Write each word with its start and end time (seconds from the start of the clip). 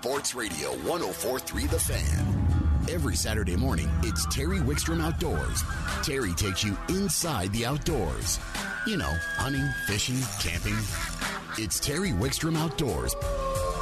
Sports 0.00 0.32
Radio 0.32 0.70
1043 0.86 1.66
The 1.66 1.80
Fan. 1.80 2.88
Every 2.88 3.16
Saturday 3.16 3.56
morning, 3.56 3.90
it's 4.04 4.24
Terry 4.26 4.58
Wickstrom 4.58 5.02
Outdoors. 5.02 5.64
Terry 6.04 6.32
takes 6.34 6.62
you 6.62 6.78
inside 6.88 7.52
the 7.52 7.66
outdoors. 7.66 8.38
You 8.86 8.96
know, 8.96 9.12
hunting, 9.34 9.68
fishing, 9.88 10.20
camping. 10.38 10.76
It's 11.58 11.80
Terry 11.80 12.10
Wickstrom 12.10 12.56
Outdoors. 12.56 13.16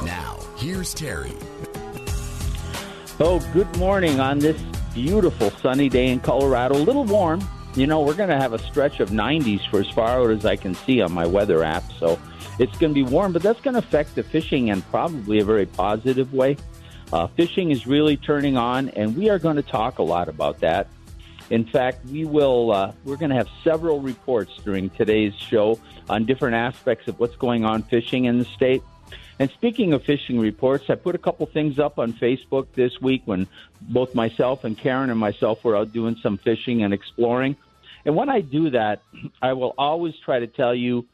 Now, 0.03 0.39
here's 0.57 0.91
Terry. 0.91 1.33
Oh, 3.19 3.39
good 3.53 3.77
morning 3.77 4.19
on 4.19 4.39
this 4.39 4.59
beautiful 4.95 5.51
sunny 5.61 5.87
day 5.87 6.07
in 6.07 6.19
Colorado. 6.19 6.77
A 6.77 6.79
little 6.79 7.05
warm. 7.05 7.47
You 7.75 7.85
know, 7.85 8.01
we're 8.01 8.15
going 8.15 8.29
to 8.29 8.37
have 8.37 8.53
a 8.53 8.59
stretch 8.59 8.99
of 9.01 9.11
90s 9.11 9.69
for 9.69 9.81
as 9.81 9.89
far 9.91 10.19
out 10.19 10.31
as 10.31 10.47
I 10.47 10.55
can 10.55 10.73
see 10.73 10.99
on 10.99 11.11
my 11.11 11.27
weather 11.27 11.63
app. 11.63 11.83
So 11.99 12.17
it's 12.59 12.77
going 12.77 12.93
to 12.93 13.03
be 13.03 13.03
warm, 13.03 13.33
but 13.33 13.41
that's 13.41 13.61
going 13.61 13.73
to 13.73 13.79
affect 13.79 14.15
the 14.15 14.23
fishing 14.23 14.69
in 14.69 14.81
probably 14.83 15.39
a 15.39 15.45
very 15.45 15.65
positive 15.65 16.33
way. 16.33 16.57
Uh, 17.13 17.27
fishing 17.27 17.71
is 17.71 17.87
really 17.87 18.17
turning 18.17 18.57
on, 18.57 18.89
and 18.89 19.15
we 19.15 19.29
are 19.29 19.39
going 19.39 19.55
to 19.55 19.61
talk 19.61 19.99
a 19.99 20.03
lot 20.03 20.27
about 20.27 20.59
that. 20.59 20.87
In 21.49 21.65
fact, 21.65 22.05
we 22.05 22.25
will. 22.25 22.71
Uh, 22.71 22.91
we're 23.05 23.15
going 23.15 23.29
to 23.29 23.35
have 23.35 23.47
several 23.63 24.01
reports 24.01 24.51
during 24.65 24.89
today's 24.89 25.33
show 25.33 25.79
on 26.09 26.25
different 26.25 26.55
aspects 26.55 27.07
of 27.07 27.19
what's 27.19 27.35
going 27.37 27.63
on 27.63 27.83
fishing 27.83 28.25
in 28.25 28.39
the 28.39 28.45
state. 28.45 28.81
And 29.39 29.49
speaking 29.51 29.93
of 29.93 30.03
fishing 30.03 30.39
reports, 30.39 30.89
I 30.89 30.95
put 30.95 31.15
a 31.15 31.19
couple 31.19 31.45
things 31.45 31.79
up 31.79 31.99
on 31.99 32.13
Facebook 32.13 32.67
this 32.73 32.99
week 32.99 33.21
when 33.25 33.47
both 33.81 34.15
myself 34.15 34.63
and 34.63 34.77
Karen 34.77 35.09
and 35.09 35.19
myself 35.19 35.63
were 35.63 35.77
out 35.77 35.93
doing 35.93 36.17
some 36.21 36.37
fishing 36.37 36.83
and 36.83 36.93
exploring. 36.93 37.55
And 38.03 38.15
when 38.15 38.29
I 38.29 38.41
do 38.41 38.71
that, 38.71 39.03
I 39.41 39.53
will 39.53 39.75
always 39.77 40.15
try 40.17 40.39
to 40.39 40.47
tell 40.47 40.73
you 40.73 41.05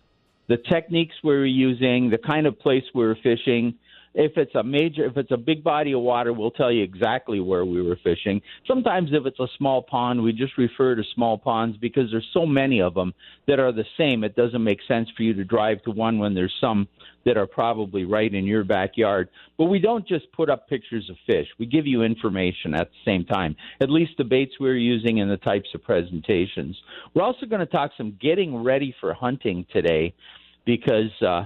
the 0.47 0.57
techniques 0.57 1.15
we 1.23 1.29
we're 1.29 1.45
using, 1.45 2.09
the 2.09 2.17
kind 2.17 2.45
of 2.45 2.59
place 2.59 2.83
we 2.93 3.03
we're 3.03 3.15
fishing, 3.15 3.75
if 4.13 4.33
it's 4.37 4.53
a 4.55 4.63
major, 4.63 5.05
if 5.05 5.17
it's 5.17 5.31
a 5.31 5.37
big 5.37 5.63
body 5.63 5.93
of 5.93 6.01
water, 6.01 6.33
we'll 6.33 6.51
tell 6.51 6.71
you 6.71 6.83
exactly 6.83 7.39
where 7.39 7.65
we 7.65 7.81
were 7.81 7.97
fishing. 8.03 8.41
Sometimes 8.67 9.09
if 9.11 9.25
it's 9.25 9.39
a 9.39 9.47
small 9.57 9.81
pond, 9.81 10.21
we 10.21 10.33
just 10.33 10.57
refer 10.57 10.95
to 10.95 11.03
small 11.15 11.37
ponds 11.37 11.77
because 11.77 12.11
there's 12.11 12.27
so 12.33 12.45
many 12.45 12.81
of 12.81 12.93
them 12.93 13.13
that 13.47 13.59
are 13.59 13.71
the 13.71 13.85
same. 13.97 14.23
It 14.23 14.35
doesn't 14.35 14.63
make 14.63 14.79
sense 14.87 15.09
for 15.17 15.23
you 15.23 15.33
to 15.33 15.43
drive 15.43 15.81
to 15.83 15.91
one 15.91 16.19
when 16.19 16.35
there's 16.35 16.53
some 16.61 16.87
that 17.25 17.37
are 17.37 17.47
probably 17.47 18.05
right 18.05 18.33
in 18.33 18.45
your 18.45 18.63
backyard. 18.63 19.29
But 19.57 19.65
we 19.65 19.79
don't 19.79 20.07
just 20.07 20.31
put 20.33 20.49
up 20.49 20.67
pictures 20.67 21.09
of 21.09 21.15
fish. 21.25 21.47
We 21.57 21.65
give 21.65 21.87
you 21.87 22.03
information 22.03 22.75
at 22.75 22.89
the 22.89 23.11
same 23.11 23.25
time, 23.25 23.55
at 23.81 23.89
least 23.89 24.11
the 24.17 24.25
baits 24.25 24.53
we're 24.59 24.77
using 24.77 25.21
and 25.21 25.31
the 25.31 25.37
types 25.37 25.69
of 25.73 25.83
presentations. 25.83 26.77
We're 27.13 27.23
also 27.23 27.45
going 27.45 27.61
to 27.61 27.65
talk 27.65 27.91
some 27.97 28.17
getting 28.21 28.63
ready 28.63 28.93
for 28.99 29.13
hunting 29.13 29.65
today 29.71 30.13
because 30.65 31.11
uh, 31.25 31.45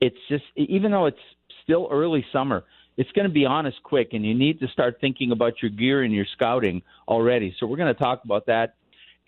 it's 0.00 0.16
just, 0.28 0.44
even 0.56 0.92
though 0.92 1.06
it's 1.06 1.18
still 1.62 1.88
early 1.90 2.24
summer. 2.32 2.64
It's 2.96 3.10
going 3.12 3.26
to 3.26 3.32
be 3.32 3.46
honest 3.46 3.82
quick, 3.82 4.10
and 4.12 4.24
you 4.24 4.34
need 4.34 4.60
to 4.60 4.68
start 4.68 4.98
thinking 5.00 5.32
about 5.32 5.62
your 5.62 5.70
gear 5.70 6.02
and 6.02 6.12
your 6.12 6.26
scouting 6.34 6.82
already. 7.08 7.54
So 7.58 7.66
we're 7.66 7.78
going 7.78 7.94
to 7.94 8.00
talk 8.00 8.24
about 8.24 8.46
that. 8.46 8.74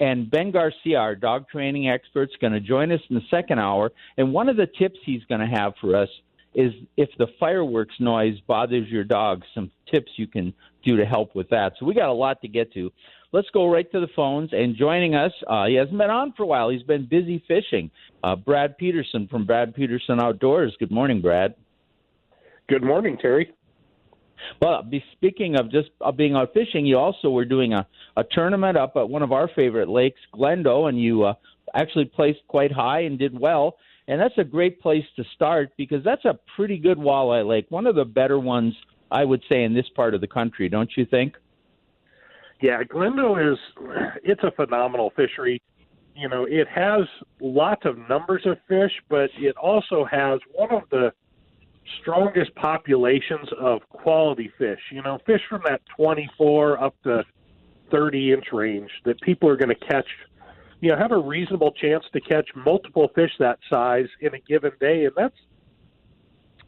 And 0.00 0.30
Ben 0.30 0.50
Garcia, 0.50 0.98
our 0.98 1.14
dog 1.14 1.48
training 1.48 1.88
expert, 1.88 2.30
is 2.30 2.36
going 2.40 2.52
to 2.52 2.60
join 2.60 2.92
us 2.92 3.00
in 3.08 3.16
the 3.16 3.22
second 3.30 3.60
hour. 3.60 3.92
And 4.18 4.32
one 4.32 4.48
of 4.48 4.56
the 4.56 4.66
tips 4.66 4.98
he's 5.04 5.24
going 5.28 5.40
to 5.40 5.46
have 5.46 5.74
for 5.80 5.96
us 5.96 6.08
is 6.54 6.72
if 6.96 7.08
the 7.18 7.26
fireworks 7.40 7.94
noise 7.98 8.38
bothers 8.46 8.88
your 8.88 9.04
dog, 9.04 9.42
some 9.54 9.70
tips 9.90 10.12
you 10.16 10.26
can 10.26 10.52
do 10.84 10.96
to 10.96 11.04
help 11.04 11.34
with 11.34 11.48
that. 11.50 11.72
So 11.78 11.86
we 11.86 11.94
got 11.94 12.08
a 12.08 12.12
lot 12.12 12.42
to 12.42 12.48
get 12.48 12.72
to. 12.74 12.92
Let's 13.32 13.48
go 13.52 13.68
right 13.68 13.90
to 13.90 14.00
the 14.00 14.08
phones. 14.14 14.50
And 14.52 14.76
joining 14.76 15.14
us, 15.14 15.32
uh, 15.48 15.66
he 15.66 15.74
hasn't 15.74 15.98
been 15.98 16.10
on 16.10 16.32
for 16.36 16.44
a 16.44 16.46
while. 16.46 16.70
He's 16.70 16.82
been 16.82 17.06
busy 17.06 17.42
fishing. 17.48 17.90
Uh, 18.22 18.36
Brad 18.36 18.78
Peterson 18.78 19.26
from 19.28 19.46
Brad 19.46 19.74
Peterson 19.74 20.20
Outdoors. 20.20 20.76
Good 20.78 20.92
morning, 20.92 21.20
Brad. 21.20 21.54
Good 22.66 22.82
morning, 22.82 23.18
Terry. 23.20 23.52
Well, 24.60 24.82
be, 24.82 25.04
speaking 25.12 25.56
of 25.56 25.70
just 25.70 25.90
uh, 26.00 26.12
being 26.12 26.34
out 26.34 26.54
fishing, 26.54 26.86
you 26.86 26.98
also 26.98 27.30
were 27.30 27.44
doing 27.44 27.74
a, 27.74 27.86
a 28.16 28.24
tournament 28.30 28.76
up 28.76 28.94
at 28.96 29.08
one 29.08 29.22
of 29.22 29.32
our 29.32 29.48
favorite 29.54 29.88
lakes, 29.88 30.20
Glendo, 30.34 30.88
and 30.88 31.00
you 31.00 31.24
uh, 31.24 31.34
actually 31.74 32.06
placed 32.06 32.40
quite 32.48 32.72
high 32.72 33.00
and 33.00 33.18
did 33.18 33.38
well. 33.38 33.76
And 34.08 34.20
that's 34.20 34.36
a 34.38 34.44
great 34.44 34.80
place 34.80 35.04
to 35.16 35.24
start 35.34 35.72
because 35.76 36.02
that's 36.04 36.24
a 36.24 36.38
pretty 36.56 36.78
good 36.78 36.98
walleye 36.98 37.46
lake, 37.46 37.66
one 37.68 37.86
of 37.86 37.96
the 37.96 38.04
better 38.04 38.38
ones, 38.38 38.74
I 39.10 39.24
would 39.24 39.42
say, 39.48 39.64
in 39.64 39.74
this 39.74 39.88
part 39.94 40.14
of 40.14 40.20
the 40.20 40.26
country, 40.26 40.68
don't 40.68 40.90
you 40.96 41.04
think? 41.04 41.36
Yeah, 42.62 42.82
Glendo 42.82 43.52
is 43.52 43.58
it's 44.22 44.42
a 44.42 44.50
phenomenal 44.52 45.12
fishery. 45.16 45.60
You 46.16 46.28
know, 46.28 46.46
it 46.48 46.68
has 46.68 47.02
lots 47.40 47.82
of 47.84 47.98
numbers 48.08 48.42
of 48.46 48.56
fish, 48.68 48.92
but 49.10 49.28
it 49.38 49.56
also 49.56 50.06
has 50.10 50.38
one 50.54 50.70
of 50.70 50.82
the 50.90 51.12
strongest 52.00 52.54
populations 52.54 53.48
of 53.58 53.80
quality 53.90 54.52
fish. 54.58 54.80
You 54.90 55.02
know, 55.02 55.18
fish 55.26 55.40
from 55.48 55.62
that 55.66 55.82
24 55.96 56.82
up 56.82 56.94
to 57.04 57.24
30 57.90 58.32
inch 58.32 58.46
range 58.52 58.90
that 59.04 59.20
people 59.20 59.48
are 59.48 59.56
going 59.56 59.68
to 59.68 59.86
catch. 59.86 60.06
You 60.80 60.90
know, 60.90 60.98
have 60.98 61.12
a 61.12 61.18
reasonable 61.18 61.72
chance 61.72 62.04
to 62.12 62.20
catch 62.20 62.48
multiple 62.54 63.10
fish 63.14 63.30
that 63.38 63.58
size 63.70 64.08
in 64.20 64.34
a 64.34 64.38
given 64.40 64.72
day, 64.80 65.04
and 65.04 65.14
that's 65.16 65.36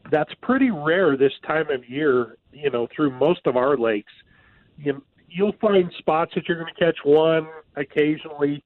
that's 0.09 0.33
pretty 0.41 0.71
rare 0.71 1.17
this 1.17 1.33
time 1.45 1.69
of 1.69 1.87
year. 1.87 2.37
You 2.51 2.71
know, 2.71 2.87
through 2.95 3.11
most 3.11 3.45
of 3.45 3.57
our 3.57 3.77
lakes, 3.77 4.13
you 4.77 5.03
you'll 5.29 5.55
find 5.59 5.91
spots 5.97 6.31
that 6.35 6.47
you're 6.47 6.57
going 6.57 6.73
to 6.73 6.79
catch 6.83 6.97
one 7.03 7.47
occasionally 7.75 8.63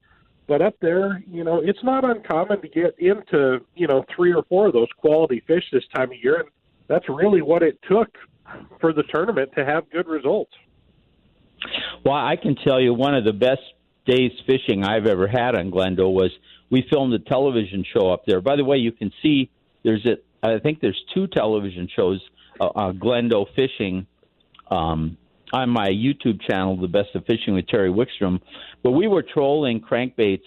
but 0.51 0.61
up 0.61 0.75
there, 0.81 1.23
you 1.31 1.45
know, 1.45 1.61
it's 1.63 1.81
not 1.81 2.03
uncommon 2.03 2.61
to 2.61 2.67
get 2.67 2.99
into, 2.99 3.59
you 3.73 3.87
know, 3.87 4.03
three 4.13 4.33
or 4.33 4.43
four 4.49 4.67
of 4.67 4.73
those 4.73 4.89
quality 4.97 5.41
fish 5.47 5.63
this 5.71 5.85
time 5.95 6.11
of 6.11 6.17
year. 6.21 6.41
And 6.41 6.49
that's 6.89 7.05
really 7.07 7.41
what 7.41 7.63
it 7.63 7.79
took 7.89 8.09
for 8.81 8.91
the 8.91 9.03
tournament 9.03 9.51
to 9.55 9.63
have 9.63 9.89
good 9.91 10.07
results. 10.07 10.51
Well, 12.03 12.15
I 12.15 12.35
can 12.35 12.57
tell 12.57 12.81
you 12.81 12.93
one 12.93 13.15
of 13.15 13.23
the 13.23 13.31
best 13.31 13.61
days 14.05 14.33
fishing 14.45 14.83
I've 14.83 15.05
ever 15.05 15.25
had 15.25 15.55
on 15.55 15.71
Glendo 15.71 16.11
was 16.11 16.31
we 16.69 16.85
filmed 16.91 17.13
a 17.13 17.19
television 17.19 17.85
show 17.93 18.09
up 18.09 18.25
there. 18.27 18.41
By 18.41 18.57
the 18.57 18.65
way, 18.65 18.75
you 18.75 18.91
can 18.91 19.13
see 19.23 19.49
there's 19.85 20.05
a 20.05 20.17
I 20.45 20.59
think 20.59 20.81
there's 20.81 21.01
two 21.13 21.27
television 21.27 21.87
shows 21.95 22.19
uh, 22.59 22.65
uh, 22.65 22.91
Glendo 22.91 23.45
fishing 23.55 24.05
um, 24.69 25.15
on 25.53 25.69
my 25.69 25.89
YouTube 25.89 26.41
channel, 26.41 26.77
The 26.77 26.87
Best 26.87 27.09
of 27.15 27.25
Fishing 27.25 27.53
with 27.53 27.67
Terry 27.67 27.89
Wickstrom. 27.89 28.39
But 28.83 28.91
we 28.91 29.07
were 29.07 29.23
trolling 29.23 29.81
crankbaits. 29.81 30.43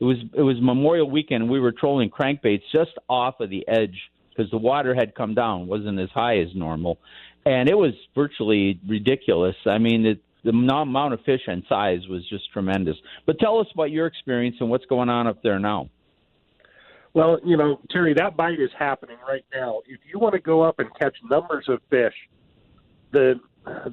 It 0.00 0.04
was 0.04 0.16
it 0.34 0.42
was 0.42 0.56
Memorial 0.60 1.10
Weekend. 1.10 1.48
We 1.48 1.60
were 1.60 1.72
trolling 1.72 2.10
crankbaits 2.10 2.62
just 2.72 2.92
off 3.08 3.40
of 3.40 3.50
the 3.50 3.66
edge 3.68 3.98
because 4.30 4.50
the 4.50 4.58
water 4.58 4.94
had 4.94 5.14
come 5.14 5.34
down, 5.34 5.66
wasn't 5.66 5.98
as 5.98 6.10
high 6.10 6.38
as 6.38 6.48
normal, 6.54 6.98
and 7.44 7.68
it 7.68 7.76
was 7.76 7.92
virtually 8.14 8.80
ridiculous. 8.86 9.56
I 9.66 9.78
mean, 9.78 10.06
it, 10.06 10.20
the 10.44 10.50
amount 10.50 11.14
of 11.14 11.20
fish 11.22 11.40
and 11.46 11.64
size 11.68 12.06
was 12.08 12.28
just 12.28 12.50
tremendous. 12.52 12.96
But 13.26 13.38
tell 13.40 13.58
us 13.58 13.66
about 13.74 13.90
your 13.90 14.06
experience 14.06 14.56
and 14.60 14.70
what's 14.70 14.86
going 14.86 15.08
on 15.08 15.26
up 15.26 15.42
there 15.42 15.58
now. 15.58 15.90
Well, 17.14 17.38
you 17.44 17.56
know, 17.56 17.80
Terry, 17.90 18.14
that 18.14 18.36
bite 18.36 18.60
is 18.60 18.70
happening 18.78 19.16
right 19.26 19.44
now. 19.52 19.80
If 19.86 20.00
you 20.10 20.20
want 20.20 20.34
to 20.34 20.40
go 20.40 20.62
up 20.62 20.78
and 20.78 20.88
catch 21.00 21.16
numbers 21.28 21.64
of 21.68 21.80
fish, 21.90 22.14
the 23.12 23.40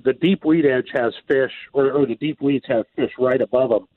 the 0.04 0.14
deep 0.14 0.46
weed 0.46 0.66
edge 0.66 0.90
has 0.94 1.14
fish, 1.28 1.52
or, 1.74 1.92
or 1.92 2.06
the 2.06 2.16
deep 2.16 2.42
weeds 2.42 2.66
have 2.68 2.86
fish 2.96 3.12
right 3.20 3.42
above 3.42 3.70
them. 3.70 3.88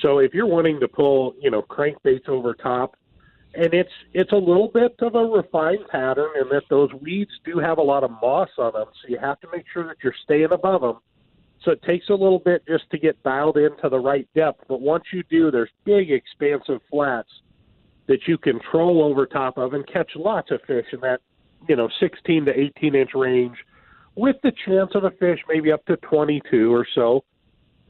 So 0.00 0.18
if 0.18 0.32
you're 0.32 0.46
wanting 0.46 0.80
to 0.80 0.88
pull, 0.88 1.34
you 1.40 1.50
know, 1.50 1.62
crankbaits 1.62 2.28
over 2.28 2.54
top, 2.54 2.96
and 3.54 3.72
it's 3.72 3.92
it's 4.12 4.32
a 4.32 4.36
little 4.36 4.68
bit 4.68 4.94
of 5.00 5.14
a 5.14 5.24
refined 5.24 5.88
pattern, 5.90 6.30
in 6.40 6.48
that 6.50 6.64
those 6.68 6.92
weeds 6.92 7.30
do 7.44 7.58
have 7.58 7.78
a 7.78 7.82
lot 7.82 8.04
of 8.04 8.10
moss 8.22 8.50
on 8.58 8.72
them, 8.74 8.86
so 9.00 9.08
you 9.08 9.18
have 9.18 9.40
to 9.40 9.48
make 9.52 9.64
sure 9.72 9.86
that 9.86 9.96
you're 10.02 10.14
staying 10.24 10.52
above 10.52 10.82
them. 10.82 10.98
So 11.64 11.72
it 11.72 11.82
takes 11.82 12.08
a 12.08 12.14
little 12.14 12.38
bit 12.38 12.64
just 12.68 12.88
to 12.90 12.98
get 12.98 13.20
dialed 13.24 13.56
into 13.56 13.88
the 13.88 13.98
right 13.98 14.28
depth, 14.34 14.64
but 14.68 14.80
once 14.80 15.04
you 15.12 15.24
do, 15.24 15.50
there's 15.50 15.70
big 15.84 16.10
expansive 16.10 16.80
flats 16.90 17.30
that 18.06 18.28
you 18.28 18.38
can 18.38 18.60
troll 18.70 19.02
over 19.02 19.26
top 19.26 19.58
of 19.58 19.74
and 19.74 19.86
catch 19.86 20.10
lots 20.14 20.50
of 20.50 20.60
fish 20.66 20.86
in 20.92 21.00
that, 21.00 21.20
you 21.68 21.74
know, 21.74 21.88
16 22.00 22.44
to 22.44 22.58
18 22.58 22.94
inch 22.94 23.10
range 23.14 23.56
with 24.18 24.34
the 24.42 24.52
chance 24.66 24.90
of 24.96 25.04
a 25.04 25.12
fish 25.12 25.38
maybe 25.48 25.70
up 25.70 25.84
to 25.86 25.96
22 25.98 26.74
or 26.74 26.84
so. 26.94 27.24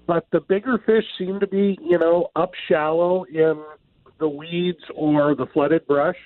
But 0.07 0.27
the 0.31 0.41
bigger 0.41 0.79
fish 0.85 1.05
seem 1.19 1.41
to 1.41 1.47
be, 1.47 1.79
you 1.81 1.99
know, 1.99 2.29
up 2.37 2.51
shallow 2.69 3.25
in 3.25 3.63
the 4.21 4.29
weeds 4.29 4.83
or 4.95 5.35
the 5.35 5.47
flooded 5.47 5.87
brush. 5.87 6.17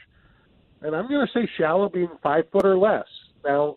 And 0.83 0.97
I'm 0.97 1.09
going 1.09 1.25
to 1.25 1.33
say 1.33 1.49
shallow 1.57 1.89
being 1.89 2.11
five 2.21 2.45
foot 2.51 2.67
or 2.67 2.77
less. 2.77 3.07
Now, 3.45 3.77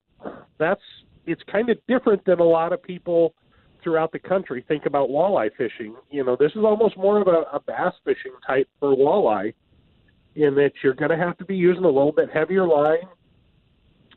that's 0.57 0.81
it's 1.27 1.41
kind 1.51 1.69
of 1.69 1.77
different 1.87 2.25
than 2.25 2.39
a 2.39 2.43
lot 2.43 2.73
of 2.73 2.81
people 2.81 3.35
throughout 3.83 4.11
the 4.11 4.19
country 4.19 4.65
think 4.67 4.87
about 4.87 5.09
walleye 5.09 5.49
fishing. 5.55 5.95
You 6.09 6.23
know, 6.23 6.35
this 6.39 6.51
is 6.55 6.63
almost 6.63 6.97
more 6.97 7.21
of 7.21 7.27
a, 7.27 7.55
a 7.55 7.59
bass 7.59 7.93
fishing 8.03 8.33
type 8.47 8.67
for 8.79 8.95
walleye, 8.95 9.53
in 10.35 10.55
that 10.55 10.71
you're 10.83 10.95
going 10.95 11.11
to 11.11 11.17
have 11.17 11.37
to 11.37 11.45
be 11.45 11.55
using 11.55 11.83
a 11.83 11.87
little 11.87 12.11
bit 12.11 12.29
heavier 12.33 12.67
line, 12.67 13.07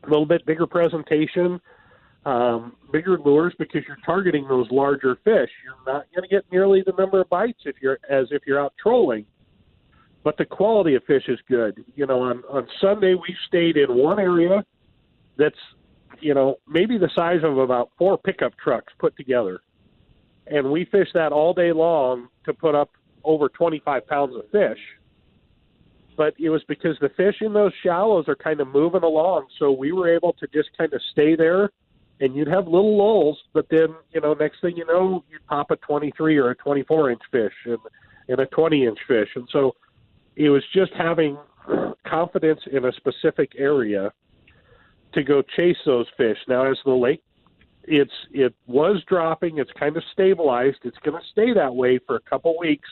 a 0.03 0.09
little 0.09 0.25
bit 0.25 0.45
bigger 0.45 0.65
presentation, 0.65 1.59
um, 2.25 2.75
bigger 2.91 3.17
lures 3.17 3.53
because 3.57 3.83
you're 3.87 3.97
targeting 4.05 4.47
those 4.47 4.67
larger 4.71 5.15
fish. 5.23 5.49
You're 5.63 5.93
not 5.93 6.05
going 6.13 6.23
to 6.23 6.27
get 6.27 6.43
nearly 6.51 6.83
the 6.85 6.93
number 6.97 7.21
of 7.21 7.29
bites 7.29 7.61
if 7.65 7.77
you're 7.81 7.99
as 8.09 8.27
if 8.31 8.43
you're 8.45 8.59
out 8.59 8.73
trolling, 8.81 9.25
but 10.23 10.37
the 10.37 10.45
quality 10.45 10.95
of 10.95 11.03
fish 11.05 11.23
is 11.27 11.39
good. 11.47 11.83
You 11.95 12.05
know, 12.05 12.21
on 12.21 12.43
on 12.49 12.67
Sunday 12.81 13.15
we 13.15 13.35
stayed 13.47 13.77
in 13.77 13.95
one 13.95 14.19
area 14.19 14.65
that's 15.37 15.57
you 16.21 16.33
know, 16.33 16.59
maybe 16.67 16.97
the 16.97 17.09
size 17.15 17.41
of 17.43 17.57
about 17.57 17.91
four 17.97 18.17
pickup 18.17 18.57
trucks 18.57 18.93
put 18.99 19.15
together. 19.17 19.61
And 20.47 20.71
we 20.71 20.85
fished 20.85 21.13
that 21.13 21.31
all 21.31 21.53
day 21.53 21.71
long 21.71 22.27
to 22.45 22.53
put 22.53 22.75
up 22.75 22.91
over 23.23 23.49
25 23.49 24.07
pounds 24.07 24.35
of 24.35 24.49
fish. 24.51 24.79
But 26.17 26.33
it 26.37 26.49
was 26.49 26.63
because 26.67 26.97
the 26.99 27.09
fish 27.09 27.35
in 27.41 27.53
those 27.53 27.71
shallows 27.83 28.25
are 28.27 28.35
kind 28.35 28.59
of 28.59 28.67
moving 28.67 29.03
along. 29.03 29.47
So 29.57 29.71
we 29.71 29.91
were 29.91 30.13
able 30.13 30.33
to 30.33 30.47
just 30.47 30.69
kind 30.77 30.93
of 30.93 31.01
stay 31.11 31.35
there 31.35 31.69
and 32.19 32.35
you'd 32.35 32.47
have 32.47 32.65
little 32.65 32.97
lulls, 32.97 33.37
but 33.53 33.65
then, 33.69 33.95
you 34.11 34.21
know, 34.21 34.33
next 34.33 34.61
thing 34.61 34.75
you 34.75 34.85
know, 34.85 35.23
you'd 35.29 35.45
pop 35.47 35.71
a 35.71 35.75
23 35.77 36.37
or 36.37 36.49
a 36.49 36.55
24 36.55 37.11
inch 37.11 37.21
fish 37.31 37.53
and, 37.65 37.77
and 38.27 38.39
a 38.39 38.45
20 38.47 38.85
inch 38.85 38.99
fish. 39.07 39.29
And 39.35 39.47
so 39.51 39.75
it 40.35 40.49
was 40.49 40.63
just 40.73 40.91
having 40.97 41.37
confidence 42.05 42.61
in 42.71 42.85
a 42.85 42.91
specific 42.93 43.53
area 43.57 44.11
to 45.13 45.23
go 45.23 45.41
chase 45.41 45.77
those 45.85 46.07
fish. 46.17 46.37
Now, 46.47 46.69
as 46.69 46.77
the 46.85 46.91
lake, 46.91 47.21
it's 47.83 48.13
it 48.31 48.53
was 48.67 49.01
dropping. 49.07 49.57
It's 49.57 49.71
kind 49.79 49.97
of 49.97 50.03
stabilized. 50.13 50.77
It's 50.83 50.97
going 51.03 51.19
to 51.19 51.27
stay 51.31 51.53
that 51.53 51.73
way 51.73 51.99
for 52.05 52.17
a 52.17 52.21
couple 52.21 52.55
weeks 52.59 52.87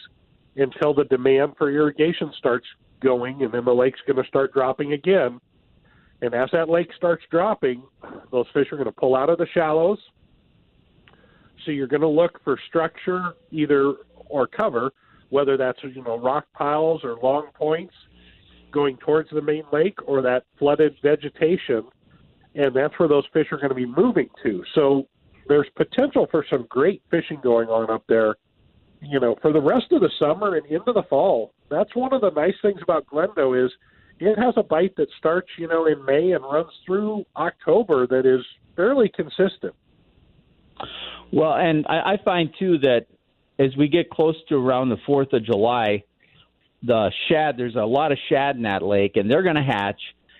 until 0.55 0.93
the 0.93 1.03
demand 1.03 1.53
for 1.57 1.69
irrigation 1.69 2.31
starts 2.37 2.65
going, 3.01 3.43
and 3.43 3.53
then 3.53 3.65
the 3.65 3.73
lake's 3.73 3.99
going 4.07 4.21
to 4.21 4.27
start 4.27 4.53
dropping 4.53 4.93
again. 4.93 5.39
And 6.21 6.33
as 6.33 6.49
that 6.51 6.69
lake 6.69 6.89
starts 6.95 7.23
dropping, 7.29 7.83
those 8.31 8.45
fish 8.53 8.67
are 8.71 8.75
going 8.75 8.85
to 8.85 8.91
pull 8.91 9.15
out 9.15 9.29
of 9.29 9.37
the 9.37 9.47
shallows. 9.53 9.99
So 11.65 11.71
you're 11.71 11.87
going 11.87 12.01
to 12.01 12.07
look 12.07 12.43
for 12.43 12.59
structure, 12.67 13.33
either 13.51 13.93
or 14.29 14.47
cover, 14.47 14.91
whether 15.29 15.57
that's 15.57 15.79
you 15.83 16.03
know 16.03 16.17
rock 16.17 16.45
piles 16.53 17.01
or 17.03 17.17
long 17.21 17.47
points 17.53 17.93
going 18.71 18.97
towards 18.97 19.29
the 19.29 19.41
main 19.41 19.63
lake, 19.71 19.97
or 20.05 20.21
that 20.21 20.43
flooded 20.57 20.95
vegetation 21.01 21.83
and 22.57 22.75
that's 22.75 22.97
where 22.97 23.07
those 23.07 23.23
fish 23.31 23.47
are 23.51 23.57
going 23.57 23.69
to 23.69 23.75
be 23.75 23.85
moving 23.85 24.27
to. 24.43 24.63
So 24.73 25.07
there's 25.47 25.67
potential 25.75 26.27
for 26.29 26.43
some 26.49 26.65
great 26.69 27.03
fishing 27.09 27.39
going 27.41 27.69
on 27.69 27.89
up 27.89 28.03
there. 28.09 28.35
You 28.99 29.19
know, 29.19 29.35
for 29.43 29.53
the 29.53 29.61
rest 29.61 29.91
of 29.91 30.01
the 30.01 30.09
summer 30.19 30.55
and 30.55 30.65
into 30.65 30.91
the 30.91 31.03
fall. 31.07 31.53
That's 31.69 31.95
one 31.95 32.13
of 32.13 32.21
the 32.21 32.31
nice 32.31 32.55
things 32.63 32.79
about 32.81 33.05
Glendo 33.05 33.63
is 33.63 33.71
it 34.19 34.37
has 34.37 34.53
a 34.57 34.63
bite 34.63 34.95
that 34.97 35.07
starts, 35.17 35.47
you 35.57 35.67
know, 35.67 35.85
in 35.85 36.03
May 36.05 36.31
and 36.31 36.43
runs 36.43 36.71
through 36.85 37.25
October 37.35 38.07
that 38.07 38.25
is 38.25 38.45
fairly 38.75 39.09
consistent. 39.09 39.73
Well, 41.31 41.53
and 41.53 41.85
I, 41.87 42.13
I 42.13 42.17
find 42.23 42.49
too 42.57 42.77
that 42.79 43.07
as 43.59 43.75
we 43.77 43.87
get 43.87 44.09
close 44.09 44.35
to 44.49 44.55
around 44.55 44.89
the 44.89 44.97
Fourth 45.05 45.33
of 45.33 45.43
July, 45.43 46.03
the 46.83 47.11
shad 47.27 47.57
there's 47.57 47.75
a 47.75 47.85
lot 47.85 48.11
of 48.11 48.19
shad 48.29 48.55
in 48.55 48.63
that 48.63 48.83
lake, 48.83 49.13
and 49.15 49.29
they're 49.29 49.43
going 49.43 49.55
to 49.55 49.63
hatch 49.63 49.99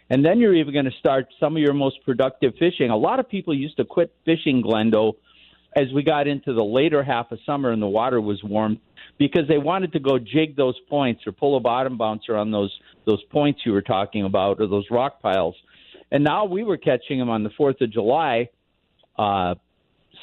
and 0.09 0.23
then 0.23 0.39
you're 0.39 0.55
even 0.55 0.73
going 0.73 0.85
to 0.85 0.97
start 0.99 1.27
some 1.39 1.55
of 1.55 1.61
your 1.61 1.73
most 1.73 2.03
productive 2.05 2.53
fishing. 2.57 2.89
A 2.89 2.97
lot 2.97 3.19
of 3.19 3.27
people 3.27 3.53
used 3.53 3.77
to 3.77 3.85
quit 3.85 4.13
fishing 4.25 4.63
Glendo 4.63 5.13
as 5.77 5.93
we 5.93 6.01
got 6.01 6.27
into 6.27 6.53
the 6.53 6.63
later 6.63 7.03
half 7.03 7.31
of 7.31 7.37
summer 7.45 7.71
and 7.71 7.81
the 7.81 7.87
water 7.87 8.19
was 8.19 8.43
warm 8.43 8.79
because 9.19 9.47
they 9.47 9.59
wanted 9.59 9.93
to 9.93 9.99
go 9.99 10.17
jig 10.17 10.55
those 10.55 10.75
points 10.89 11.21
or 11.27 11.31
pull 11.31 11.55
a 11.55 11.59
bottom 11.59 11.97
bouncer 11.97 12.35
on 12.35 12.49
those 12.51 12.77
those 13.05 13.23
points 13.25 13.61
you 13.63 13.71
were 13.71 13.83
talking 13.83 14.25
about 14.25 14.59
or 14.59 14.67
those 14.67 14.85
rock 14.89 15.21
piles. 15.21 15.55
And 16.11 16.23
now 16.23 16.45
we 16.45 16.63
were 16.63 16.77
catching 16.77 17.19
them 17.19 17.29
on 17.29 17.43
the 17.43 17.49
4th 17.51 17.79
of 17.81 17.91
July, 17.91 18.49
uh, 19.17 19.55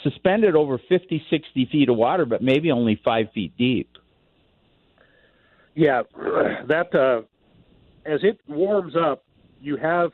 suspended 0.03 0.57
over 0.57 0.79
50, 0.89 1.23
60 1.31 1.69
feet 1.71 1.89
of 1.89 1.97
water, 1.97 2.27
but 2.27 2.43
maybe 2.43 2.73
only 2.73 3.01
five 3.05 3.27
feet 3.33 3.57
deep. 3.57 3.91
Yeah, 5.75 6.03
that 6.17 6.95
uh, 6.95 7.23
as 8.11 8.21
it 8.23 8.41
warms 8.49 8.95
up, 8.97 9.25
you 9.61 9.77
have 9.77 10.11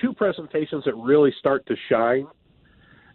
two 0.00 0.12
presentations 0.12 0.84
that 0.84 0.94
really 0.94 1.32
start 1.38 1.66
to 1.66 1.74
shine, 1.88 2.26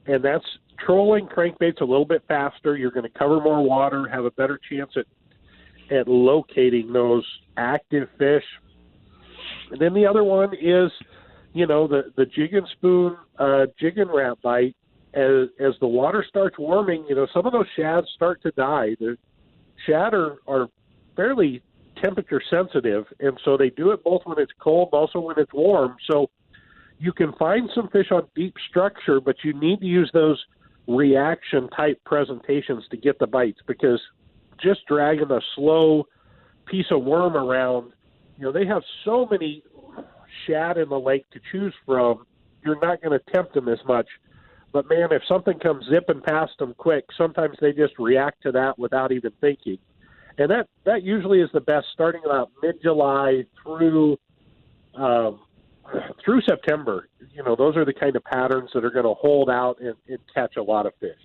and 0.05 0.23
that's 0.23 0.45
trolling 0.85 1.27
crankbaits 1.27 1.81
a 1.81 1.85
little 1.85 2.05
bit 2.05 2.23
faster. 2.27 2.77
You're 2.77 2.91
going 2.91 3.09
to 3.09 3.17
cover 3.17 3.39
more 3.41 3.61
water, 3.63 4.07
have 4.07 4.25
a 4.25 4.31
better 4.31 4.59
chance 4.69 4.91
at 4.95 5.05
at 5.91 6.07
locating 6.07 6.93
those 6.93 7.25
active 7.57 8.07
fish. 8.19 8.43
And 9.71 9.81
then 9.81 9.93
the 9.93 10.05
other 10.05 10.23
one 10.23 10.53
is, 10.53 10.91
you 11.53 11.67
know, 11.67 11.87
the 11.87 12.13
the 12.15 12.25
jig 12.25 12.53
and 12.53 12.67
spoon, 12.73 13.17
uh, 13.37 13.65
jig 13.79 13.97
and 13.97 14.09
wrap 14.13 14.41
bite. 14.41 14.75
As 15.13 15.47
as 15.59 15.73
the 15.79 15.87
water 15.87 16.23
starts 16.27 16.57
warming, 16.59 17.05
you 17.09 17.15
know, 17.15 17.27
some 17.33 17.45
of 17.45 17.51
those 17.51 17.65
shads 17.75 18.07
start 18.15 18.41
to 18.43 18.51
die. 18.51 18.95
The 18.99 19.17
shad 19.87 20.13
are, 20.13 20.37
are 20.47 20.67
fairly 21.15 21.63
temperature 22.01 22.41
sensitive, 22.49 23.05
and 23.19 23.37
so 23.43 23.57
they 23.57 23.71
do 23.71 23.91
it 23.91 24.03
both 24.03 24.21
when 24.25 24.39
it's 24.39 24.51
cold, 24.59 24.89
also 24.93 25.19
when 25.19 25.39
it's 25.39 25.51
warm. 25.51 25.95
So 26.09 26.29
you 26.99 27.13
can 27.13 27.33
find 27.33 27.69
some 27.73 27.89
fish 27.89 28.11
on 28.11 28.27
deep 28.35 28.55
structure, 28.69 29.19
but 29.19 29.37
you 29.43 29.53
need 29.53 29.79
to 29.79 29.85
use 29.85 30.09
those 30.13 30.43
reaction 30.87 31.69
type 31.69 31.99
presentations 32.05 32.83
to 32.91 32.97
get 32.97 33.19
the 33.19 33.27
bites 33.27 33.59
because 33.67 34.01
just 34.61 34.85
dragging 34.87 35.31
a 35.31 35.39
slow 35.55 36.05
piece 36.65 36.87
of 36.91 37.03
worm 37.03 37.35
around, 37.35 37.93
you 38.37 38.45
know, 38.45 38.51
they 38.51 38.65
have 38.65 38.83
so 39.05 39.27
many 39.29 39.63
shad 40.45 40.77
in 40.77 40.89
the 40.89 40.99
lake 40.99 41.25
to 41.31 41.39
choose 41.51 41.73
from. 41.85 42.25
You're 42.63 42.79
not 42.79 43.01
going 43.01 43.17
to 43.17 43.31
tempt 43.33 43.53
them 43.53 43.69
as 43.69 43.79
much. 43.87 44.07
But 44.71 44.87
man, 44.89 45.07
if 45.11 45.21
something 45.27 45.57
comes 45.59 45.85
zipping 45.89 46.21
past 46.21 46.51
them 46.59 46.75
quick, 46.77 47.05
sometimes 47.17 47.57
they 47.59 47.71
just 47.71 47.97
react 47.97 48.43
to 48.43 48.51
that 48.51 48.77
without 48.77 49.11
even 49.11 49.31
thinking 49.41 49.79
and 50.39 50.49
that 50.49 50.67
that 50.85 51.03
usually 51.03 51.41
is 51.41 51.49
the 51.53 51.59
best 51.59 51.87
starting 51.93 52.21
about 52.25 52.49
mid 52.63 52.81
July 52.81 53.43
through 53.61 54.17
um, 54.95 55.41
through 56.23 56.41
September. 56.41 57.07
You 57.31 57.43
know, 57.43 57.55
those 57.55 57.75
are 57.75 57.85
the 57.85 57.93
kind 57.93 58.15
of 58.15 58.23
patterns 58.23 58.69
that 58.73 58.83
are 58.83 58.89
going 58.89 59.05
to 59.05 59.13
hold 59.13 59.49
out 59.49 59.79
and, 59.79 59.95
and 60.07 60.19
catch 60.33 60.57
a 60.57 60.63
lot 60.63 60.85
of 60.85 60.93
fish. 60.99 61.17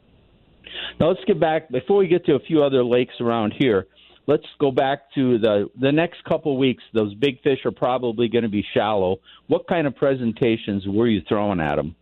Now 0.99 1.09
let's 1.09 1.25
get 1.27 1.39
back 1.39 1.71
before 1.71 1.99
we 1.99 2.09
get 2.09 2.25
to 2.27 2.35
a 2.35 2.41
few 2.41 2.63
other 2.63 2.83
lakes 2.85 3.15
around 3.21 3.55
here. 3.59 3.87
Let's 4.27 4.47
go 4.59 4.71
back 4.71 5.13
to 5.15 5.39
the 5.39 5.69
the 5.79 5.93
next 5.93 6.25
couple 6.25 6.57
weeks. 6.57 6.83
Those 6.95 7.15
big 7.15 7.43
fish 7.43 7.59
are 7.67 7.71
probably 7.71 8.29
going 8.29 8.45
to 8.45 8.49
be 8.49 8.65
shallow. 8.73 9.19
What 9.49 9.67
kind 9.69 9.87
of 9.87 9.95
presentations 9.95 10.85
were 10.87 11.07
you 11.07 11.21
throwing 11.29 11.61
at 11.61 11.77
them? 11.77 11.95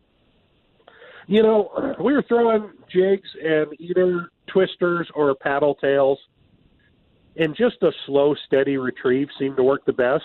You 1.27 1.43
know, 1.43 1.95
we 2.01 2.13
were 2.13 2.25
throwing 2.29 2.71
jigs 2.93 3.29
and 3.43 3.69
either 3.81 4.29
twisters 4.47 5.09
or 5.15 5.35
paddle 5.35 5.75
tails 5.75 6.19
and 7.37 7.57
just 7.57 7.83
a 7.83 7.91
slow, 8.07 8.35
steady 8.47 8.77
retrieve 8.77 9.29
seemed 9.39 9.57
to 9.57 9.63
work 9.63 9.85
the 9.85 9.93
best. 9.93 10.25